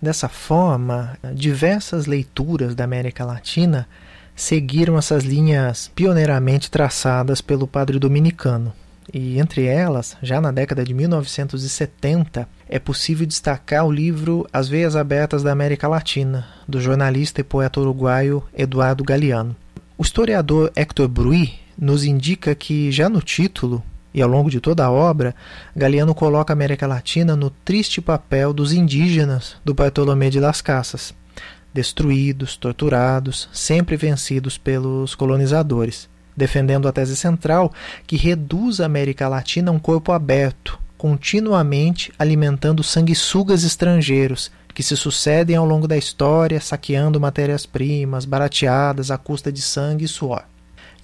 Dessa 0.00 0.28
forma, 0.28 1.18
diversas 1.34 2.06
leituras 2.06 2.74
da 2.76 2.84
América 2.84 3.24
Latina 3.24 3.88
seguiram 4.34 4.96
essas 4.96 5.24
linhas 5.24 5.90
pioneiramente 5.96 6.70
traçadas 6.70 7.40
pelo 7.40 7.66
padre 7.66 7.98
dominicano. 7.98 8.72
E 9.12 9.38
entre 9.38 9.64
elas, 9.64 10.16
já 10.22 10.40
na 10.40 10.52
década 10.52 10.84
de 10.84 10.92
1970, 10.92 12.48
é 12.68 12.78
possível 12.78 13.26
destacar 13.26 13.86
o 13.86 13.92
livro 13.92 14.46
As 14.52 14.68
Veias 14.68 14.94
Abertas 14.94 15.42
da 15.42 15.52
América 15.52 15.88
Latina, 15.88 16.46
do 16.68 16.80
jornalista 16.80 17.40
e 17.40 17.44
poeta 17.44 17.80
uruguaio 17.80 18.42
Eduardo 18.54 19.02
Galeano. 19.02 19.56
O 19.96 20.02
historiador 20.02 20.70
Hector 20.76 21.08
Bruy 21.08 21.54
nos 21.76 22.04
indica 22.04 22.54
que, 22.54 22.92
já 22.92 23.08
no 23.08 23.20
título 23.20 23.82
e 24.14 24.20
ao 24.20 24.28
longo 24.28 24.50
de 24.50 24.60
toda 24.60 24.84
a 24.84 24.90
obra, 24.90 25.34
Galeano 25.74 26.14
coloca 26.14 26.52
a 26.52 26.54
América 26.54 26.86
Latina 26.86 27.34
no 27.34 27.50
triste 27.50 28.00
papel 28.00 28.52
dos 28.52 28.72
indígenas 28.72 29.56
do 29.64 29.74
Bartolomé 29.74 30.28
de 30.28 30.38
las 30.38 30.60
Casas, 30.60 31.14
destruídos, 31.72 32.56
torturados, 32.56 33.48
sempre 33.52 33.96
vencidos 33.96 34.58
pelos 34.58 35.14
colonizadores, 35.14 36.08
defendendo 36.36 36.88
a 36.88 36.92
tese 36.92 37.16
central 37.16 37.72
que 38.06 38.16
reduz 38.16 38.80
a 38.80 38.86
América 38.86 39.28
Latina 39.28 39.70
a 39.70 39.74
um 39.74 39.78
corpo 39.78 40.12
aberto, 40.12 40.78
continuamente 40.96 42.12
alimentando 42.18 42.82
sanguessugas 42.82 43.64
estrangeiros 43.64 44.50
que 44.74 44.82
se 44.82 44.96
sucedem 44.96 45.56
ao 45.56 45.66
longo 45.66 45.86
da 45.86 45.96
história, 45.96 46.60
saqueando 46.60 47.20
matérias-primas, 47.20 48.24
barateadas 48.24 49.10
à 49.10 49.18
custa 49.18 49.52
de 49.52 49.60
sangue 49.60 50.06
e 50.06 50.08
suor. 50.08 50.44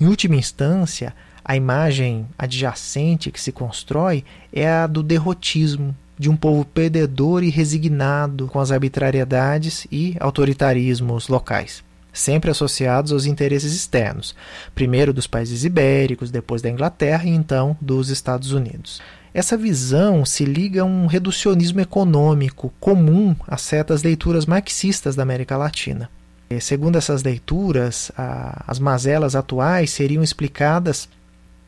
Em 0.00 0.06
última 0.06 0.36
instância, 0.36 1.14
a 1.44 1.56
imagem 1.56 2.26
adjacente 2.38 3.30
que 3.30 3.40
se 3.40 3.52
constrói 3.52 4.24
é 4.52 4.68
a 4.68 4.86
do 4.86 5.02
derrotismo, 5.02 5.96
de 6.18 6.28
um 6.28 6.36
povo 6.36 6.64
perdedor 6.64 7.42
e 7.42 7.50
resignado 7.50 8.48
com 8.48 8.58
as 8.58 8.70
arbitrariedades 8.70 9.86
e 9.90 10.16
autoritarismos 10.18 11.28
locais, 11.28 11.84
sempre 12.18 12.50
associados 12.50 13.12
aos 13.12 13.24
interesses 13.24 13.74
externos, 13.74 14.34
primeiro 14.74 15.12
dos 15.12 15.26
países 15.26 15.64
ibéricos, 15.64 16.30
depois 16.30 16.60
da 16.60 16.68
Inglaterra 16.68 17.24
e 17.24 17.30
então 17.30 17.76
dos 17.80 18.08
Estados 18.10 18.52
Unidos. 18.52 19.00
Essa 19.32 19.56
visão 19.56 20.24
se 20.24 20.44
liga 20.44 20.82
a 20.82 20.84
um 20.84 21.06
reducionismo 21.06 21.80
econômico 21.80 22.72
comum 22.80 23.36
a 23.46 23.56
certas 23.56 24.02
leituras 24.02 24.46
marxistas 24.46 25.14
da 25.14 25.22
América 25.22 25.56
Latina. 25.56 26.10
Segundo 26.60 26.96
essas 26.96 27.22
leituras, 27.22 28.10
as 28.16 28.78
mazelas 28.78 29.36
atuais 29.36 29.90
seriam 29.90 30.22
explicadas 30.22 31.08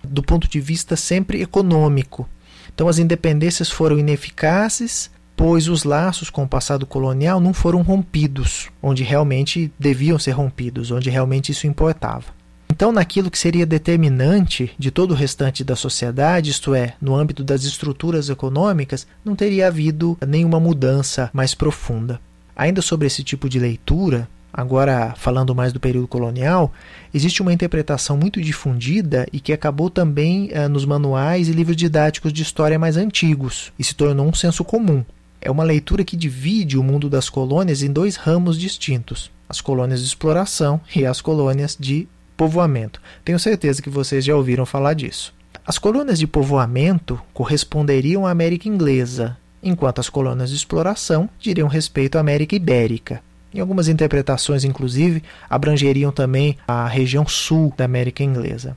do 0.03 0.23
ponto 0.23 0.49
de 0.49 0.59
vista 0.59 0.97
sempre 0.97 1.43
econômico. 1.43 2.27
Então, 2.75 2.89
as 2.89 2.99
independências 2.99 3.71
foram 3.71 3.99
ineficazes, 3.99 5.11
pois 5.41 5.69
os 5.69 5.85
laços 5.85 6.29
com 6.29 6.43
o 6.43 6.47
passado 6.47 6.85
colonial 6.85 7.41
não 7.41 7.55
foram 7.55 7.81
rompidos, 7.81 8.69
onde 8.83 9.03
realmente 9.03 9.73
deviam 9.79 10.19
ser 10.19 10.33
rompidos, 10.33 10.91
onde 10.91 11.09
realmente 11.09 11.51
isso 11.51 11.67
importava. 11.67 12.27
Então, 12.71 12.93
naquilo 12.93 13.31
que 13.31 13.39
seria 13.39 13.65
determinante 13.65 14.71
de 14.79 14.91
todo 14.91 15.13
o 15.13 15.15
restante 15.15 15.65
da 15.65 15.75
sociedade, 15.75 16.51
isto 16.51 16.75
é, 16.75 16.93
no 17.01 17.17
âmbito 17.17 17.43
das 17.43 17.65
estruturas 17.65 18.29
econômicas, 18.29 19.07
não 19.25 19.35
teria 19.35 19.69
havido 19.69 20.15
nenhuma 20.29 20.61
mudança 20.61 21.31
mais 21.33 21.55
profunda. 21.55 22.21
Ainda 22.55 22.83
sobre 22.83 23.07
esse 23.07 23.25
tipo 23.25 23.49
de 23.49 23.59
leitura, 23.59 24.29
agora 24.53 25.15
falando 25.17 25.55
mais 25.55 25.73
do 25.73 25.81
período 25.81 26.07
colonial, 26.07 26.71
existe 27.15 27.41
uma 27.41 27.53
interpretação 27.53 28.15
muito 28.15 28.43
difundida 28.43 29.27
e 29.33 29.41
que 29.41 29.55
acabou 29.55 29.89
também 29.89 30.51
eh, 30.53 30.69
nos 30.69 30.85
manuais 30.85 31.49
e 31.49 31.53
livros 31.53 31.79
didáticos 31.79 32.31
de 32.31 32.43
história 32.43 32.79
mais 32.79 32.99
antigos 32.99 33.73
e 33.79 33.83
se 33.83 33.95
tornou 33.95 34.29
um 34.29 34.35
senso 34.35 34.63
comum. 34.63 35.03
É 35.41 35.51
uma 35.51 35.65
leitura 35.65 36.05
que 36.05 36.17
divide 36.17 36.77
o 36.77 36.83
mundo 36.83 37.09
das 37.09 37.31
colônias 37.31 37.83
em 37.83 37.91
dois 37.91 38.17
ramos 38.17 38.59
distintos: 38.59 39.31
as 39.49 39.61
colônias 39.61 40.01
de 40.01 40.07
exploração 40.07 40.81
e 40.95 41.07
as 41.07 41.21
colônias 41.21 41.77
de 41.79 42.07
povoamento. 42.37 43.01
Tenho 43.25 43.39
certeza 43.39 43.81
que 43.81 43.89
vocês 43.89 44.25
já 44.25 44.37
ouviram 44.37 44.67
falar 44.67 44.95
disso. 44.95 45.35
As 45.67 45.79
colônias 45.79 46.19
de 46.19 46.27
povoamento 46.27 47.21
corresponderiam 47.33 48.27
à 48.27 48.31
América 48.31 48.69
Inglesa, 48.69 49.37
enquanto 49.63 49.99
as 49.99 50.09
colônias 50.09 50.51
de 50.51 50.57
exploração 50.57 51.29
diriam 51.39 51.69
respeito 51.69 52.17
à 52.17 52.21
América 52.21 52.57
Ibérica. 52.57 53.23
Em 53.53 53.61
algumas 53.61 53.89
interpretações, 53.89 54.63
inclusive, 54.63 55.23
abrangeriam 55.49 56.13
também 56.13 56.57
a 56.69 56.87
região 56.87 57.27
sul 57.27 57.73
da 57.77 57.85
América 57.85 58.23
Inglesa. 58.23 58.77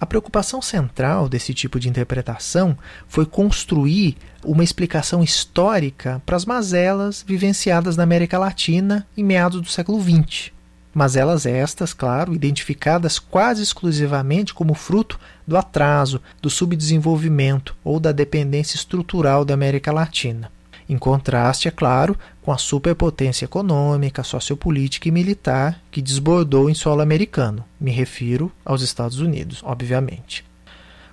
A 0.00 0.06
preocupação 0.06 0.60
central 0.60 1.28
desse 1.28 1.54
tipo 1.54 1.78
de 1.78 1.88
interpretação 1.88 2.76
foi 3.06 3.24
construir 3.24 4.16
uma 4.44 4.64
explicação 4.64 5.22
histórica 5.22 6.22
para 6.24 6.36
as 6.36 6.44
mazelas 6.44 7.24
vivenciadas 7.26 7.96
na 7.96 8.02
América 8.02 8.38
Latina 8.38 9.06
em 9.16 9.24
meados 9.24 9.60
do 9.60 9.68
século 9.68 10.00
XX. 10.00 10.50
Mazelas 10.94 11.46
estas, 11.46 11.94
claro, 11.94 12.34
identificadas 12.34 13.18
quase 13.18 13.62
exclusivamente 13.62 14.52
como 14.52 14.74
fruto 14.74 15.18
do 15.46 15.56
atraso, 15.56 16.20
do 16.40 16.50
subdesenvolvimento 16.50 17.74
ou 17.82 17.98
da 17.98 18.12
dependência 18.12 18.76
estrutural 18.76 19.44
da 19.44 19.54
América 19.54 19.90
Latina 19.90 20.50
em 20.92 20.98
contraste, 20.98 21.68
é 21.68 21.70
claro, 21.70 22.16
com 22.42 22.52
a 22.52 22.58
superpotência 22.58 23.44
econômica, 23.44 24.22
sociopolítica 24.22 25.08
e 25.08 25.10
militar 25.10 25.80
que 25.90 26.02
desbordou 26.02 26.68
em 26.68 26.74
solo 26.74 27.00
americano. 27.00 27.64
Me 27.80 27.90
refiro 27.90 28.52
aos 28.64 28.82
Estados 28.82 29.18
Unidos, 29.18 29.60
obviamente. 29.64 30.44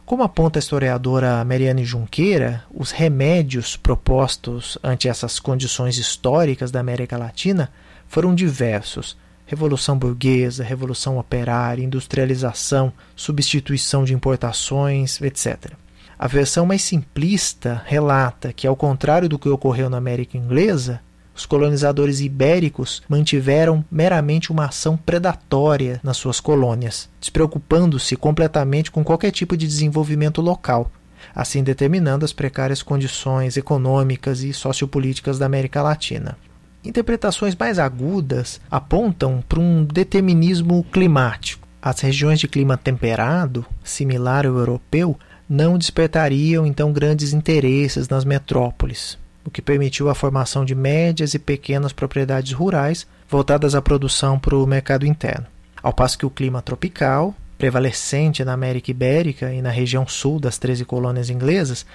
Como 0.09 0.23
aponta 0.23 0.57
a 0.57 0.59
historiadora 0.59 1.45
Mariane 1.45 1.85
Junqueira, 1.85 2.63
os 2.73 2.89
remédios 2.89 3.77
propostos 3.77 4.75
ante 4.83 5.07
essas 5.07 5.39
condições 5.39 5.99
históricas 5.99 6.71
da 6.71 6.79
América 6.79 7.15
Latina 7.15 7.71
foram 8.07 8.33
diversos: 8.33 9.15
revolução 9.45 9.95
burguesa, 9.99 10.63
revolução 10.63 11.19
operária, 11.19 11.83
industrialização, 11.83 12.91
substituição 13.15 14.03
de 14.03 14.15
importações, 14.15 15.21
etc. 15.21 15.73
A 16.17 16.25
versão 16.25 16.65
mais 16.65 16.81
simplista 16.81 17.83
relata 17.85 18.51
que, 18.51 18.65
ao 18.65 18.75
contrário 18.75 19.29
do 19.29 19.37
que 19.37 19.47
ocorreu 19.47 19.91
na 19.91 19.97
América 19.97 20.39
Inglesa, 20.39 21.01
os 21.39 21.45
colonizadores 21.45 22.19
ibéricos 22.19 23.01
mantiveram 23.07 23.83
meramente 23.89 24.51
uma 24.51 24.65
ação 24.65 24.97
predatória 24.97 25.97
nas 26.03 26.17
suas 26.17 26.41
colônias, 26.41 27.09
despreocupando-se 27.17 28.17
completamente 28.17 28.91
com 28.91 29.05
qualquer 29.05 29.31
tipo 29.31 29.55
de 29.55 29.65
desenvolvimento 29.65 30.41
local, 30.41 30.91
assim 31.33 31.63
determinando 31.63 32.25
as 32.25 32.33
precárias 32.33 32.83
condições 32.83 33.55
econômicas 33.55 34.43
e 34.43 34.51
sociopolíticas 34.51 35.39
da 35.39 35.45
América 35.45 35.81
Latina. 35.81 36.37
Interpretações 36.83 37.55
mais 37.55 37.79
agudas 37.79 38.59
apontam 38.69 39.41
para 39.47 39.61
um 39.61 39.85
determinismo 39.85 40.83
climático. 40.91 41.65
As 41.81 42.01
regiões 42.01 42.41
de 42.41 42.49
clima 42.49 42.75
temperado, 42.75 43.65
similar 43.81 44.45
ao 44.45 44.57
europeu, 44.57 45.17
não 45.47 45.77
despertariam 45.77 46.65
então 46.65 46.91
grandes 46.91 47.31
interesses 47.31 48.09
nas 48.09 48.25
metrópoles, 48.25 49.17
o 49.45 49.51
que 49.51 49.61
permitiu 49.61 50.09
a 50.09 50.15
formação 50.15 50.65
de 50.65 50.75
médias 50.75 51.33
e 51.33 51.39
pequenas 51.39 51.93
propriedades 51.93 52.51
rurais 52.51 53.07
voltadas 53.29 53.75
à 53.75 53.81
produção 53.81 54.39
para 54.39 54.55
o 54.55 54.65
mercado 54.65 55.05
interno. 55.05 55.45
Ao 55.81 55.93
passo 55.93 56.17
que 56.17 56.25
o 56.25 56.29
clima 56.29 56.61
tropical, 56.61 57.33
prevalecente 57.57 58.43
na 58.43 58.53
América 58.53 58.91
Ibérica 58.91 59.53
e 59.53 59.61
na 59.61 59.69
região 59.69 60.07
sul 60.07 60.39
das 60.39 60.57
13 60.57 60.85
colônias 60.85 61.29
inglesas, 61.29 61.85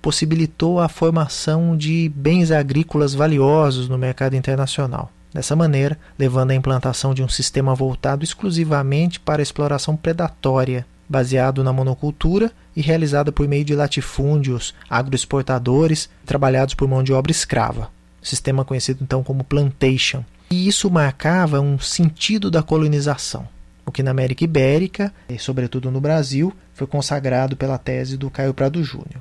possibilitou 0.00 0.80
a 0.80 0.88
formação 0.88 1.76
de 1.76 2.10
bens 2.14 2.50
agrícolas 2.50 3.14
valiosos 3.14 3.88
no 3.88 3.98
mercado 3.98 4.36
internacional. 4.36 5.10
Dessa 5.32 5.56
maneira, 5.56 5.98
levando 6.18 6.52
à 6.52 6.54
implantação 6.54 7.12
de 7.12 7.22
um 7.22 7.28
sistema 7.28 7.74
voltado 7.74 8.22
exclusivamente 8.22 9.18
para 9.18 9.40
a 9.40 9.42
exploração 9.42 9.96
predatória 9.96 10.86
baseado 11.08 11.62
na 11.62 11.72
monocultura 11.72 12.52
e 12.74 12.80
realizada 12.80 13.30
por 13.30 13.46
meio 13.46 13.64
de 13.64 13.74
latifúndios 13.74 14.74
agroexportadores 14.88 16.08
trabalhados 16.24 16.74
por 16.74 16.88
mão 16.88 17.02
de 17.02 17.12
obra 17.12 17.30
escrava, 17.30 17.90
sistema 18.22 18.64
conhecido 18.64 19.02
então 19.02 19.22
como 19.22 19.44
plantation. 19.44 20.24
E 20.50 20.68
isso 20.68 20.90
marcava 20.90 21.60
um 21.60 21.78
sentido 21.78 22.50
da 22.50 22.62
colonização, 22.62 23.48
o 23.84 23.92
que 23.92 24.02
na 24.02 24.10
América 24.10 24.44
Ibérica, 24.44 25.12
e 25.28 25.38
sobretudo 25.38 25.90
no 25.90 26.00
Brasil, 26.00 26.52
foi 26.74 26.86
consagrado 26.86 27.56
pela 27.56 27.78
tese 27.78 28.16
do 28.16 28.30
Caio 28.30 28.54
Prado 28.54 28.82
Júnior. 28.82 29.20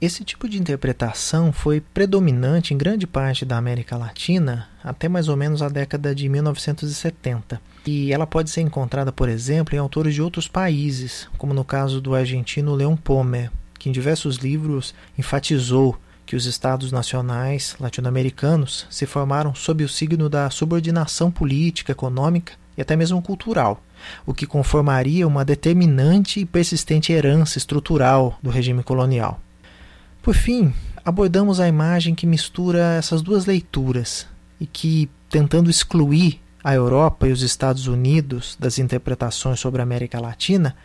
Esse 0.00 0.22
tipo 0.22 0.48
de 0.48 0.60
interpretação 0.60 1.52
foi 1.52 1.80
predominante 1.80 2.72
em 2.72 2.78
grande 2.78 3.04
parte 3.04 3.44
da 3.44 3.56
América 3.56 3.96
Latina 3.96 4.68
até 4.82 5.08
mais 5.08 5.28
ou 5.28 5.36
menos 5.36 5.60
a 5.60 5.68
década 5.68 6.14
de 6.14 6.28
1970. 6.28 7.60
E 7.84 8.12
ela 8.12 8.24
pode 8.24 8.48
ser 8.48 8.60
encontrada, 8.60 9.10
por 9.10 9.28
exemplo, 9.28 9.74
em 9.74 9.78
autores 9.78 10.14
de 10.14 10.22
outros 10.22 10.46
países, 10.46 11.28
como 11.36 11.52
no 11.52 11.64
caso 11.64 12.00
do 12.00 12.14
argentino 12.14 12.76
Leon 12.76 12.94
Pomer, 12.94 13.50
que 13.76 13.88
em 13.88 13.92
diversos 13.92 14.36
livros 14.36 14.94
enfatizou 15.18 15.98
que 16.24 16.36
os 16.36 16.46
estados 16.46 16.92
nacionais 16.92 17.74
latino-americanos 17.80 18.86
se 18.88 19.04
formaram 19.04 19.52
sob 19.52 19.82
o 19.82 19.88
signo 19.88 20.28
da 20.28 20.48
subordinação 20.48 21.28
política, 21.28 21.90
econômica 21.90 22.52
e 22.76 22.82
até 22.82 22.94
mesmo 22.94 23.20
cultural, 23.20 23.82
o 24.24 24.32
que 24.32 24.46
conformaria 24.46 25.26
uma 25.26 25.44
determinante 25.44 26.38
e 26.38 26.46
persistente 26.46 27.12
herança 27.12 27.58
estrutural 27.58 28.38
do 28.40 28.48
regime 28.48 28.84
colonial. 28.84 29.40
Por 30.28 30.34
fim, 30.34 30.74
abordamos 31.02 31.58
a 31.58 31.66
imagem 31.66 32.14
que 32.14 32.26
mistura 32.26 32.96
essas 32.98 33.22
duas 33.22 33.46
leituras 33.46 34.26
e 34.60 34.66
que, 34.66 35.08
tentando 35.30 35.70
excluir 35.70 36.38
a 36.62 36.74
Europa 36.74 37.26
e 37.26 37.32
os 37.32 37.40
Estados 37.40 37.86
Unidos 37.86 38.54
das 38.60 38.78
interpretações 38.78 39.58
sobre 39.58 39.80
a 39.80 39.84
América 39.84 40.20
Latina, 40.20 40.76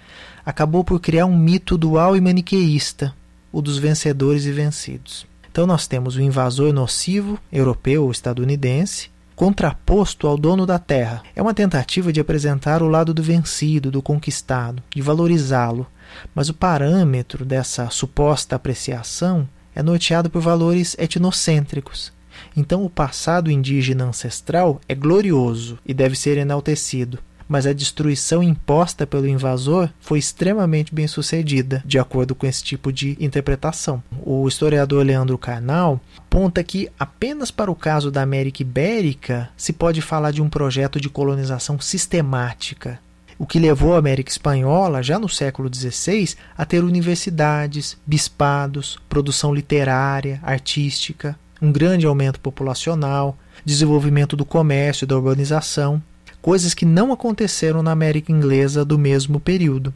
acabou 0.46 0.82
por 0.82 0.98
criar 1.02 1.26
um 1.26 1.38
mito 1.38 1.78
dual 1.78 2.16
e 2.16 2.22
maniqueísta, 2.22 3.14
o 3.52 3.62
dos 3.62 3.78
vencedores 3.78 4.46
e 4.46 4.52
vencidos. 4.54 5.28
Então 5.52 5.68
nós 5.68 5.88
temos 5.88 6.16
o 6.16 6.22
invasor 6.22 6.72
nocivo, 6.72 7.38
europeu 7.52 8.06
ou 8.06 8.12
estadunidense, 8.12 9.10
contraposto 9.36 10.26
ao 10.26 10.38
dono 10.38 10.66
da 10.66 10.80
terra. 10.80 11.22
É 11.36 11.42
uma 11.42 11.54
tentativa 11.54 12.14
de 12.14 12.22
apresentar 12.22 12.82
o 12.82 12.88
lado 12.88 13.14
do 13.14 13.22
vencido, 13.22 13.92
do 13.92 14.02
conquistado, 14.02 14.82
de 14.96 15.02
valorizá-lo, 15.02 15.86
mas 16.34 16.50
o 16.50 16.54
parâmetro 16.54 17.46
dessa 17.46 17.90
suposta 17.90 18.56
apreciação 18.56 19.48
é 19.76 19.82
norteado 19.82 20.30
por 20.30 20.42
valores 20.42 20.96
etnocêntricos. 21.00 22.12
Então, 22.56 22.84
o 22.84 22.90
passado 22.90 23.50
indígena 23.50 24.06
ancestral 24.06 24.80
é 24.88 24.96
glorioso 24.96 25.78
e 25.86 25.94
deve 25.94 26.16
ser 26.16 26.38
enaltecido, 26.38 27.20
mas 27.48 27.66
a 27.66 27.74
destruição 27.74 28.42
imposta 28.42 29.06
pelo 29.06 29.28
invasor 29.28 29.90
foi 30.00 30.20
extremamente 30.20 30.94
bem 30.94 31.08
sucedida, 31.08 31.84
de 31.86 32.00
acordo 32.00 32.34
com 32.34 32.48
esse 32.48 32.64
tipo 32.64 32.92
de 32.92 33.18
interpretação. 33.20 34.02
O 34.26 34.48
historiador 34.48 35.06
Leandro 35.06 35.38
Carnal 35.38 36.00
aponta 36.18 36.64
que 36.64 36.90
apenas 37.00 37.52
para 37.52 37.72
o 37.72 37.76
caso 37.76 38.10
da 38.10 38.22
América 38.22 38.62
Ibérica 38.62 39.50
se 39.56 39.74
pode 39.74 40.02
falar 40.02 40.32
de 40.32 40.42
um 40.42 40.50
projeto 40.50 41.00
de 41.00 41.10
colonização 41.10 41.80
sistemática 41.80 43.00
o 43.38 43.46
que 43.46 43.60
levou 43.60 43.96
a 43.96 44.00
América 44.00 44.32
Espanhola, 44.32 45.04
já 45.04 45.18
no 45.18 45.30
século 45.30 45.70
XVI, 45.74 46.36
a 46.58 46.66
ter 46.66 46.84
universidades, 46.84 47.98
bispados, 48.06 49.00
produção 49.10 49.54
literária, 49.54 50.40
artística, 50.44 51.38
um 51.62 51.72
grande 51.72 52.06
aumento 52.06 52.40
populacional, 52.40 53.38
desenvolvimento 53.64 54.36
do 54.36 54.46
comércio 54.46 55.06
e 55.06 55.08
da 55.08 55.16
urbanização, 55.16 56.02
coisas 56.42 56.74
que 56.74 56.86
não 56.86 57.14
aconteceram 57.14 57.82
na 57.82 57.92
América 57.92 58.32
Inglesa 58.32 58.84
do 58.84 59.00
mesmo 59.00 59.40
período. 59.40 59.94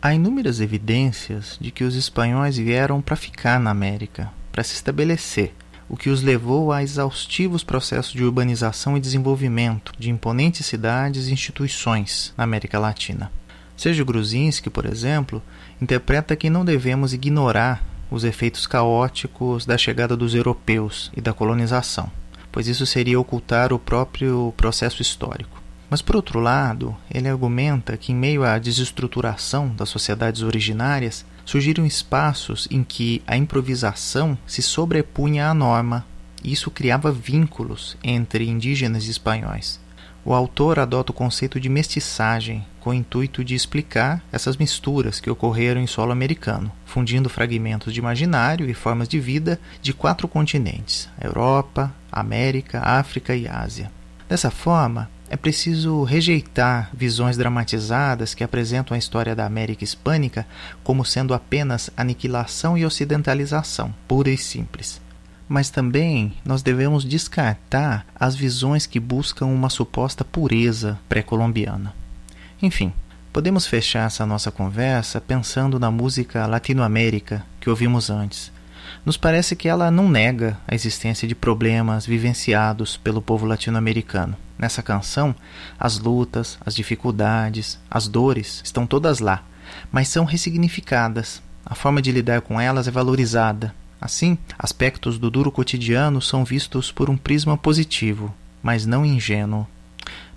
Há 0.00 0.14
inúmeras 0.14 0.60
evidências 0.60 1.58
de 1.60 1.70
que 1.70 1.84
os 1.84 1.94
espanhóis 1.94 2.56
vieram 2.56 3.02
para 3.02 3.16
ficar 3.16 3.58
na 3.60 3.70
América, 3.70 4.30
para 4.52 4.62
se 4.62 4.74
estabelecer, 4.74 5.52
o 5.90 5.96
que 5.96 6.08
os 6.08 6.22
levou 6.22 6.70
a 6.70 6.84
exaustivos 6.84 7.64
processos 7.64 8.12
de 8.12 8.22
urbanização 8.22 8.96
e 8.96 9.00
desenvolvimento 9.00 9.92
de 9.98 10.08
imponentes 10.08 10.64
cidades 10.64 11.26
e 11.26 11.32
instituições 11.32 12.32
na 12.38 12.44
América 12.44 12.78
Latina. 12.78 13.32
Sergio 13.76 14.04
Gruzinski, 14.04 14.70
por 14.70 14.86
exemplo, 14.86 15.42
interpreta 15.82 16.36
que 16.36 16.48
não 16.48 16.64
devemos 16.64 17.12
ignorar 17.12 17.84
os 18.08 18.22
efeitos 18.22 18.68
caóticos 18.68 19.66
da 19.66 19.76
chegada 19.76 20.16
dos 20.16 20.32
europeus 20.32 21.10
e 21.16 21.20
da 21.20 21.32
colonização, 21.32 22.08
pois 22.52 22.68
isso 22.68 22.86
seria 22.86 23.18
ocultar 23.18 23.72
o 23.72 23.78
próprio 23.78 24.54
processo 24.56 25.02
histórico. 25.02 25.60
Mas, 25.88 26.00
por 26.00 26.14
outro 26.14 26.38
lado, 26.38 26.96
ele 27.12 27.28
argumenta 27.28 27.96
que, 27.96 28.12
em 28.12 28.14
meio 28.14 28.44
à 28.44 28.58
desestruturação 28.60 29.74
das 29.74 29.88
sociedades 29.88 30.42
originárias, 30.42 31.26
surgiram 31.50 31.84
espaços 31.84 32.68
em 32.70 32.84
que 32.84 33.20
a 33.26 33.36
improvisação 33.36 34.38
se 34.46 34.62
sobrepunha 34.62 35.48
à 35.48 35.52
norma. 35.52 36.06
E 36.44 36.52
isso 36.52 36.70
criava 36.70 37.10
vínculos 37.10 37.96
entre 38.04 38.48
indígenas 38.48 39.08
e 39.08 39.10
espanhóis. 39.10 39.80
O 40.24 40.32
autor 40.32 40.78
adota 40.78 41.10
o 41.10 41.14
conceito 41.14 41.58
de 41.58 41.68
mestiçagem, 41.68 42.64
com 42.78 42.90
o 42.90 42.94
intuito 42.94 43.44
de 43.44 43.56
explicar 43.56 44.22
essas 44.30 44.56
misturas 44.56 45.18
que 45.18 45.28
ocorreram 45.28 45.80
em 45.80 45.88
solo 45.88 46.12
americano, 46.12 46.70
fundindo 46.86 47.28
fragmentos 47.28 47.92
de 47.92 47.98
imaginário 47.98 48.70
e 48.70 48.72
formas 48.72 49.08
de 49.08 49.18
vida 49.18 49.58
de 49.82 49.92
quatro 49.92 50.28
continentes: 50.28 51.08
Europa, 51.20 51.92
América, 52.12 52.80
África 52.80 53.34
e 53.34 53.48
Ásia. 53.48 53.90
Dessa 54.28 54.52
forma, 54.52 55.10
é 55.30 55.36
preciso 55.36 56.02
rejeitar 56.02 56.90
visões 56.92 57.36
dramatizadas 57.36 58.34
que 58.34 58.42
apresentam 58.42 58.96
a 58.96 58.98
história 58.98 59.32
da 59.34 59.46
América 59.46 59.84
Hispânica 59.84 60.44
como 60.82 61.04
sendo 61.04 61.32
apenas 61.32 61.88
aniquilação 61.96 62.76
e 62.76 62.84
ocidentalização, 62.84 63.94
pura 64.08 64.28
e 64.28 64.36
simples. 64.36 65.00
Mas 65.48 65.70
também 65.70 66.34
nós 66.44 66.62
devemos 66.62 67.04
descartar 67.04 68.04
as 68.14 68.34
visões 68.34 68.86
que 68.86 68.98
buscam 68.98 69.46
uma 69.46 69.70
suposta 69.70 70.24
pureza 70.24 70.98
pré-colombiana. 71.08 71.94
Enfim, 72.60 72.92
podemos 73.32 73.66
fechar 73.66 74.08
essa 74.08 74.26
nossa 74.26 74.50
conversa 74.50 75.20
pensando 75.20 75.78
na 75.78 75.92
música 75.92 76.44
Latinoamérica 76.44 77.46
que 77.60 77.70
ouvimos 77.70 78.10
antes. 78.10 78.50
Nos 79.04 79.16
parece 79.16 79.56
que 79.56 79.68
ela 79.68 79.90
não 79.90 80.08
nega 80.08 80.58
a 80.66 80.74
existência 80.74 81.26
de 81.26 81.34
problemas 81.34 82.06
vivenciados 82.06 82.96
pelo 82.96 83.22
povo 83.22 83.46
latino-americano 83.46 84.36
Nessa 84.60 84.82
canção, 84.82 85.34
as 85.78 85.98
lutas, 85.98 86.58
as 86.66 86.74
dificuldades, 86.74 87.78
as 87.90 88.06
dores 88.06 88.60
estão 88.62 88.86
todas 88.86 89.18
lá, 89.18 89.42
mas 89.90 90.08
são 90.08 90.26
ressignificadas. 90.26 91.42
A 91.64 91.74
forma 91.74 92.02
de 92.02 92.12
lidar 92.12 92.42
com 92.42 92.60
elas 92.60 92.86
é 92.86 92.90
valorizada. 92.90 93.74
Assim, 93.98 94.36
aspectos 94.58 95.18
do 95.18 95.30
duro 95.30 95.50
cotidiano 95.50 96.20
são 96.20 96.44
vistos 96.44 96.92
por 96.92 97.08
um 97.08 97.16
prisma 97.16 97.56
positivo, 97.56 98.34
mas 98.62 98.84
não 98.84 99.02
ingênuo. 99.02 99.66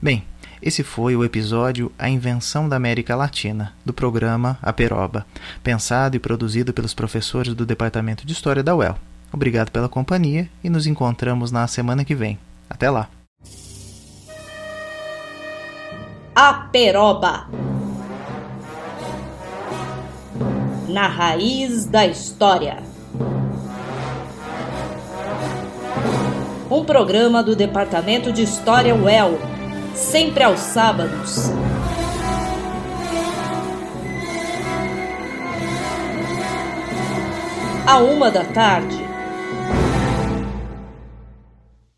Bem, 0.01 0.23
esse 0.65 0.81
foi 0.81 1.13
o 1.13 1.25
episódio 1.25 1.91
A 1.99 2.07
Invenção 2.07 2.69
da 2.69 2.77
América 2.77 3.17
Latina, 3.17 3.73
do 3.83 3.91
programa 3.91 4.57
Aperoba, 4.61 5.25
pensado 5.61 6.15
e 6.15 6.19
produzido 6.19 6.71
pelos 6.71 6.93
professores 6.93 7.53
do 7.53 7.65
Departamento 7.65 8.25
de 8.25 8.31
História 8.31 8.63
da 8.63 8.73
UEL. 8.73 8.97
Obrigado 9.33 9.71
pela 9.71 9.89
companhia 9.89 10.49
e 10.63 10.69
nos 10.69 10.87
encontramos 10.87 11.51
na 11.51 11.67
semana 11.67 12.05
que 12.05 12.15
vem. 12.15 12.39
Até 12.69 12.89
lá! 12.89 13.09
Aperoba. 16.33 17.49
Na 20.87 21.07
raiz 21.07 21.85
da 21.87 22.05
história. 22.05 22.77
Um 26.71 26.85
programa 26.85 27.43
do 27.43 27.53
Departamento 27.53 28.31
de 28.31 28.43
História 28.43 28.95
UEL, 28.95 29.37
sempre 29.95 30.43
aos 30.43 30.59
sábados. 30.59 31.49
À 37.85 37.99
uma 37.99 38.31
da 38.31 38.45
tarde. 38.45 39.03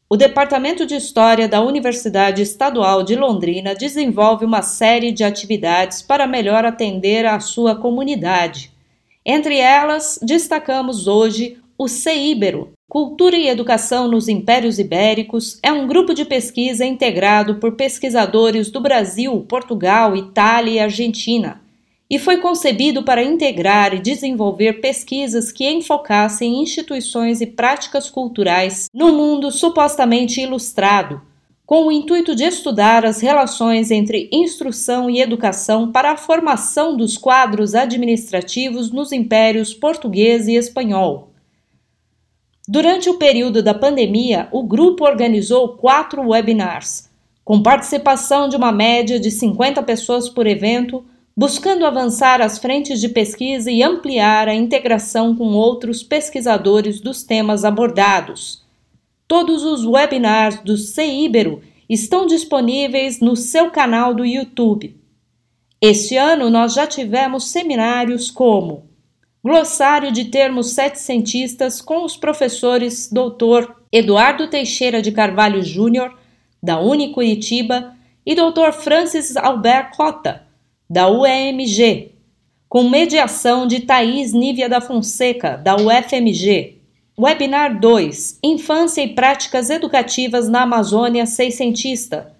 O 0.09 0.17
Departamento 0.17 0.85
de 0.85 0.95
História 0.95 1.47
da 1.47 1.61
Universidade 1.61 2.41
Estadual 2.41 3.03
de 3.03 3.15
Londrina 3.15 3.73
desenvolve 3.75 4.45
uma 4.45 4.61
série 4.61 5.11
de 5.11 5.23
atividades 5.23 6.01
para 6.01 6.27
melhor 6.27 6.63
atender 6.63 7.25
à 7.25 7.39
sua 7.39 7.75
comunidade. 7.75 8.71
Entre 9.25 9.57
elas, 9.57 10.19
destacamos 10.21 11.07
hoje 11.07 11.57
o 11.77 11.87
CEIBERO, 11.87 12.71
Cultura 12.89 13.35
e 13.35 13.47
Educação 13.47 14.07
nos 14.07 14.27
Impérios 14.27 14.79
Ibéricos, 14.79 15.59
é 15.61 15.71
um 15.71 15.87
grupo 15.87 16.13
de 16.13 16.23
pesquisa 16.23 16.85
integrado 16.85 17.55
por 17.55 17.73
pesquisadores 17.73 18.71
do 18.71 18.79
Brasil, 18.79 19.45
Portugal, 19.47 20.15
Itália 20.15 20.71
e 20.71 20.79
Argentina 20.79 21.65
e 22.09 22.19
foi 22.19 22.37
concebido 22.37 23.03
para 23.03 23.23
integrar 23.23 23.93
e 23.93 23.99
desenvolver 23.99 24.79
pesquisas 24.79 25.51
que 25.51 25.67
enfocassem 25.67 26.61
instituições 26.61 27.41
e 27.41 27.47
práticas 27.47 28.09
culturais 28.09 28.87
no 28.93 29.11
mundo 29.11 29.51
supostamente 29.51 30.39
ilustrado, 30.39 31.21
com 31.65 31.87
o 31.87 31.91
intuito 31.91 32.35
de 32.35 32.43
estudar 32.43 33.03
as 33.05 33.21
relações 33.21 33.89
entre 33.89 34.29
instrução 34.31 35.09
e 35.09 35.19
educação 35.19 35.91
para 35.91 36.11
a 36.11 36.17
formação 36.17 36.95
dos 36.95 37.17
quadros 37.17 37.73
administrativos 37.73 38.91
nos 38.91 39.11
impérios 39.11 39.73
português 39.73 40.47
e 40.47 40.53
espanhol. 40.53 41.31
Durante 42.67 43.09
o 43.09 43.17
período 43.17 43.61
da 43.61 43.73
pandemia, 43.73 44.47
o 44.51 44.63
grupo 44.63 45.05
organizou 45.05 45.77
quatro 45.77 46.29
webinars, 46.29 47.09
com 47.43 47.61
participação 47.61 48.49
de 48.49 48.55
uma 48.55 48.71
média 48.71 49.19
de 49.19 49.29
50 49.29 49.83
pessoas 49.83 50.27
por 50.27 50.47
evento 50.47 51.05
buscando 51.37 51.85
avançar 51.85 52.41
as 52.41 52.57
frentes 52.57 53.01
de 53.01 53.09
pesquisa 53.09 53.69
e 53.69 53.83
ampliar 53.83 54.47
a 54.47 54.55
integração 54.55 55.35
com 55.35 55.53
outros 55.53 56.01
pesquisadores 56.01 57.01
dos 57.01 57.23
temas 57.23 57.65
abordados. 57.65 58.63
Todos 59.27 59.63
os 59.63 59.85
webinars 59.85 60.59
do 60.61 60.77
CIBERO 60.77 61.61
estão 61.89 62.25
disponíveis 62.25 63.19
no 63.19 63.35
seu 63.35 63.69
canal 63.69 64.13
do 64.13 64.23
YouTube. 64.23 64.95
Este 65.81 66.15
ano 66.15 66.49
nós 66.49 66.73
já 66.73 66.87
tivemos 66.87 67.49
seminários 67.49 68.31
como 68.31 68.89
Glossário 69.45 70.11
de 70.11 70.25
Termos 70.25 70.71
Setecentistas 70.71 71.79
com 71.79 72.03
os 72.03 72.17
professores 72.17 73.11
Dr. 73.11 73.73
Eduardo 73.91 74.49
Teixeira 74.49 75.03
de 75.03 75.11
Carvalho 75.11 75.61
Júnior, 75.61 76.17
da 76.63 76.79
Uni 76.79 77.11
Curitiba, 77.11 77.93
e 78.25 78.33
Dr. 78.33 78.71
Francis 78.71 79.37
Albert 79.37 79.91
Cota, 79.95 80.47
da 80.89 81.07
UEMG, 81.11 82.13
com 82.67 82.89
mediação 82.89 83.67
de 83.67 83.81
Thaís 83.81 84.33
Nívia 84.33 84.67
da 84.67 84.81
Fonseca, 84.81 85.57
da 85.57 85.75
UFMG. 85.75 86.79
Webinar 87.15 87.79
2: 87.79 88.39
Infância 88.43 89.03
e 89.03 89.13
Práticas 89.13 89.69
Educativas 89.69 90.49
na 90.49 90.63
Amazônia 90.63 91.27
Seiscentista, 91.27 92.33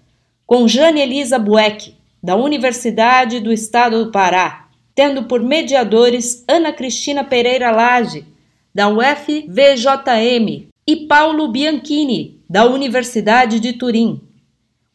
com 0.44 0.66
Jane 0.66 1.02
Elisa 1.02 1.38
Bueck, 1.38 1.94
da 2.20 2.34
Universidade 2.34 3.38
do 3.38 3.52
Estado 3.52 4.06
do 4.06 4.10
Pará, 4.10 4.65
tendo 4.96 5.24
por 5.24 5.42
mediadores 5.42 6.42
Ana 6.48 6.72
Cristina 6.72 7.22
Pereira 7.22 7.70
Lage, 7.70 8.24
da 8.74 8.88
UFVJM, 8.88 10.68
e 10.86 10.96
Paulo 11.06 11.48
Bianchini, 11.48 12.40
da 12.48 12.64
Universidade 12.64 13.60
de 13.60 13.74
Turim. 13.74 14.20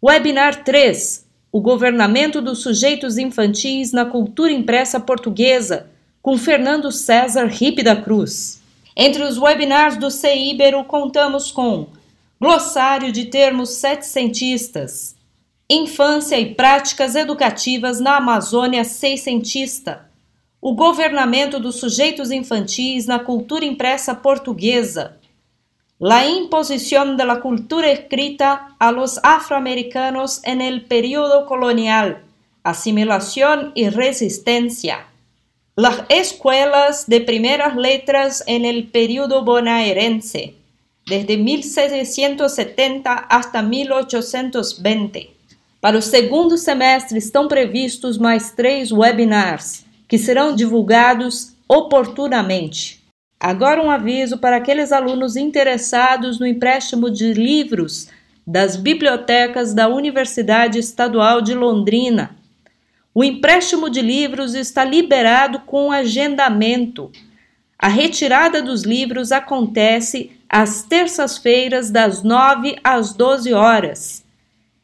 Webinar 0.03 0.63
3: 0.63 1.27
o 1.51 1.61
Governamento 1.61 2.41
dos 2.41 2.63
Sujeitos 2.63 3.19
Infantis 3.19 3.91
na 3.91 4.03
Cultura 4.03 4.51
Impressa 4.51 4.99
Portuguesa, 4.99 5.87
com 6.19 6.35
Fernando 6.35 6.91
César 6.91 7.45
Ripe 7.45 7.83
da 7.83 7.95
Cruz. 7.95 8.59
Entre 8.95 9.21
os 9.21 9.37
webinars 9.37 9.97
do 9.97 10.09
CEIBERO, 10.09 10.83
contamos 10.85 11.51
com 11.51 11.87
Glossário 12.39 13.11
de 13.11 13.25
Termos 13.25 13.69
Setecentistas, 13.69 15.15
Infância 15.73 16.37
e 16.37 16.53
práticas 16.53 17.15
educativas 17.15 18.01
na 18.01 18.17
Amazônia 18.17 18.83
seiscentista. 18.83 20.05
O 20.61 20.75
governamento 20.75 21.61
dos 21.61 21.79
sujeitos 21.79 22.29
infantis 22.29 23.05
na 23.05 23.19
cultura 23.19 23.63
impressa 23.63 24.13
portuguesa. 24.13 25.17
La 25.97 26.25
imposición 26.25 27.15
de 27.15 27.23
la 27.23 27.37
cultura 27.37 27.89
escrita 27.89 28.75
a 28.77 28.91
los 28.91 29.17
afroamericanos 29.23 30.41
en 30.43 30.59
el 30.59 30.83
periodo 30.83 31.45
colonial. 31.45 32.21
Asimilación 32.65 33.71
y 33.73 33.87
resistencia. 33.87 35.07
Las 35.77 36.03
escuelas 36.09 37.07
de 37.07 37.21
primeras 37.21 37.77
letras 37.77 38.43
en 38.45 38.65
el 38.65 38.89
periodo 38.89 39.45
bonaerense, 39.45 40.53
desde 41.07 41.37
1770 41.37 43.13
hasta 43.13 43.61
1820. 43.61 45.40
Para 45.81 45.97
o 45.97 46.01
segundo 46.01 46.59
semestre 46.59 47.17
estão 47.17 47.47
previstos 47.47 48.15
mais 48.15 48.51
três 48.51 48.91
webinars, 48.91 49.83
que 50.07 50.15
serão 50.19 50.55
divulgados 50.55 51.55
oportunamente. 51.67 53.01
Agora, 53.39 53.81
um 53.81 53.89
aviso 53.89 54.37
para 54.37 54.57
aqueles 54.57 54.91
alunos 54.91 55.35
interessados 55.35 56.39
no 56.39 56.45
empréstimo 56.45 57.09
de 57.09 57.33
livros 57.33 58.09
das 58.45 58.75
bibliotecas 58.75 59.73
da 59.73 59.87
Universidade 59.87 60.77
Estadual 60.77 61.41
de 61.41 61.55
Londrina. 61.55 62.35
O 63.11 63.23
empréstimo 63.23 63.89
de 63.89 64.03
livros 64.03 64.53
está 64.53 64.85
liberado 64.85 65.61
com 65.61 65.91
agendamento. 65.91 67.11
A 67.79 67.87
retirada 67.87 68.61
dos 68.61 68.83
livros 68.83 69.31
acontece 69.31 70.29
às 70.47 70.83
terças-feiras, 70.83 71.89
das 71.89 72.21
9 72.21 72.77
às 72.83 73.15
12 73.15 73.51
horas 73.51 74.30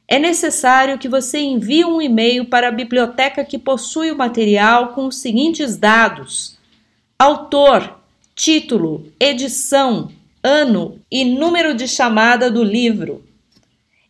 é 0.08 0.18
necessário 0.18 0.98
que 0.98 1.10
você 1.10 1.40
envie 1.40 1.84
um 1.84 2.02
e-mail 2.02 2.46
para 2.46 2.70
a 2.70 2.72
biblioteca 2.72 3.44
que 3.44 3.58
possui 3.58 4.10
o 4.10 4.18
material 4.18 4.90
com 4.90 5.08
os 5.08 5.18
seguintes 5.18 5.76
dados: 5.76 6.58
autor, 7.20 8.00
título, 8.34 9.12
edição, 9.20 10.10
ano 10.42 11.02
e 11.12 11.26
número 11.26 11.76
de 11.76 11.86
chamada 11.88 12.50
do 12.50 12.64
livro. 12.64 13.26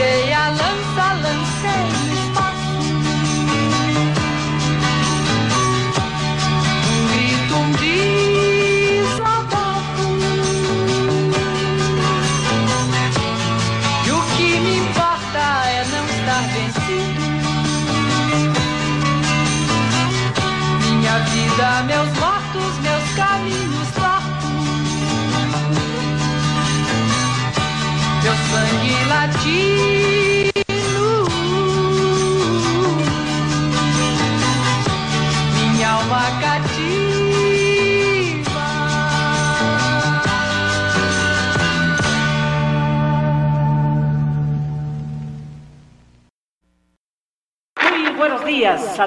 estrella. 0.00 0.39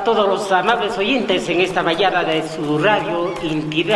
a 0.03 0.05
todos 0.05 0.27
los 0.27 0.51
amables 0.51 0.97
oyentes 0.97 1.47
en 1.47 1.61
esta 1.61 1.81
mañana 1.81 2.25
de 2.25 2.43
su 2.43 2.77
radio 2.77 3.33
Inti 3.41 3.87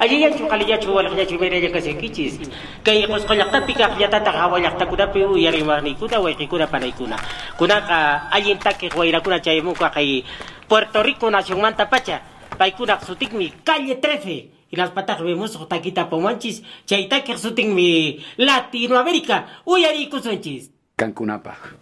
ayayachu 0.00 0.48
qalillachu 0.48 0.90
walaqllachu 0.90 1.38
miraylla 1.38 1.70
kasikichis 1.70 2.40
kay 2.82 3.06
qusqollaqtapi 3.06 3.72
pues 3.72 3.86
kaqllatataqa 3.86 4.50
wallaqtakunapi 4.50 5.22
uyariwarniykuna 5.22 6.18
wayqikuna 6.18 6.66
panaykuna 6.66 7.16
kunaqa 7.54 8.26
allin 8.34 8.58
takiq 8.58 8.98
wayrakuna 8.98 9.38
chaymunqa 9.38 9.94
kay 9.94 10.24
puerto 10.66 11.02
rico 11.06 11.30
nacionmanta 11.30 11.86
pacha 11.86 12.18
paykuna 12.58 12.98
sutikmi 12.98 13.62
calle 13.62 13.94
13 13.94 14.74
Ilaspataq 14.74 15.22
wimusqa 15.22 15.70
takita 15.70 16.10
pumanchis 16.10 16.66
chaytakiq 16.88 17.38
sutinmi 17.38 18.18
latinoamérica. 18.38 19.62
Uyariykusunchis 19.66 20.72
kankunapaq 20.96 21.81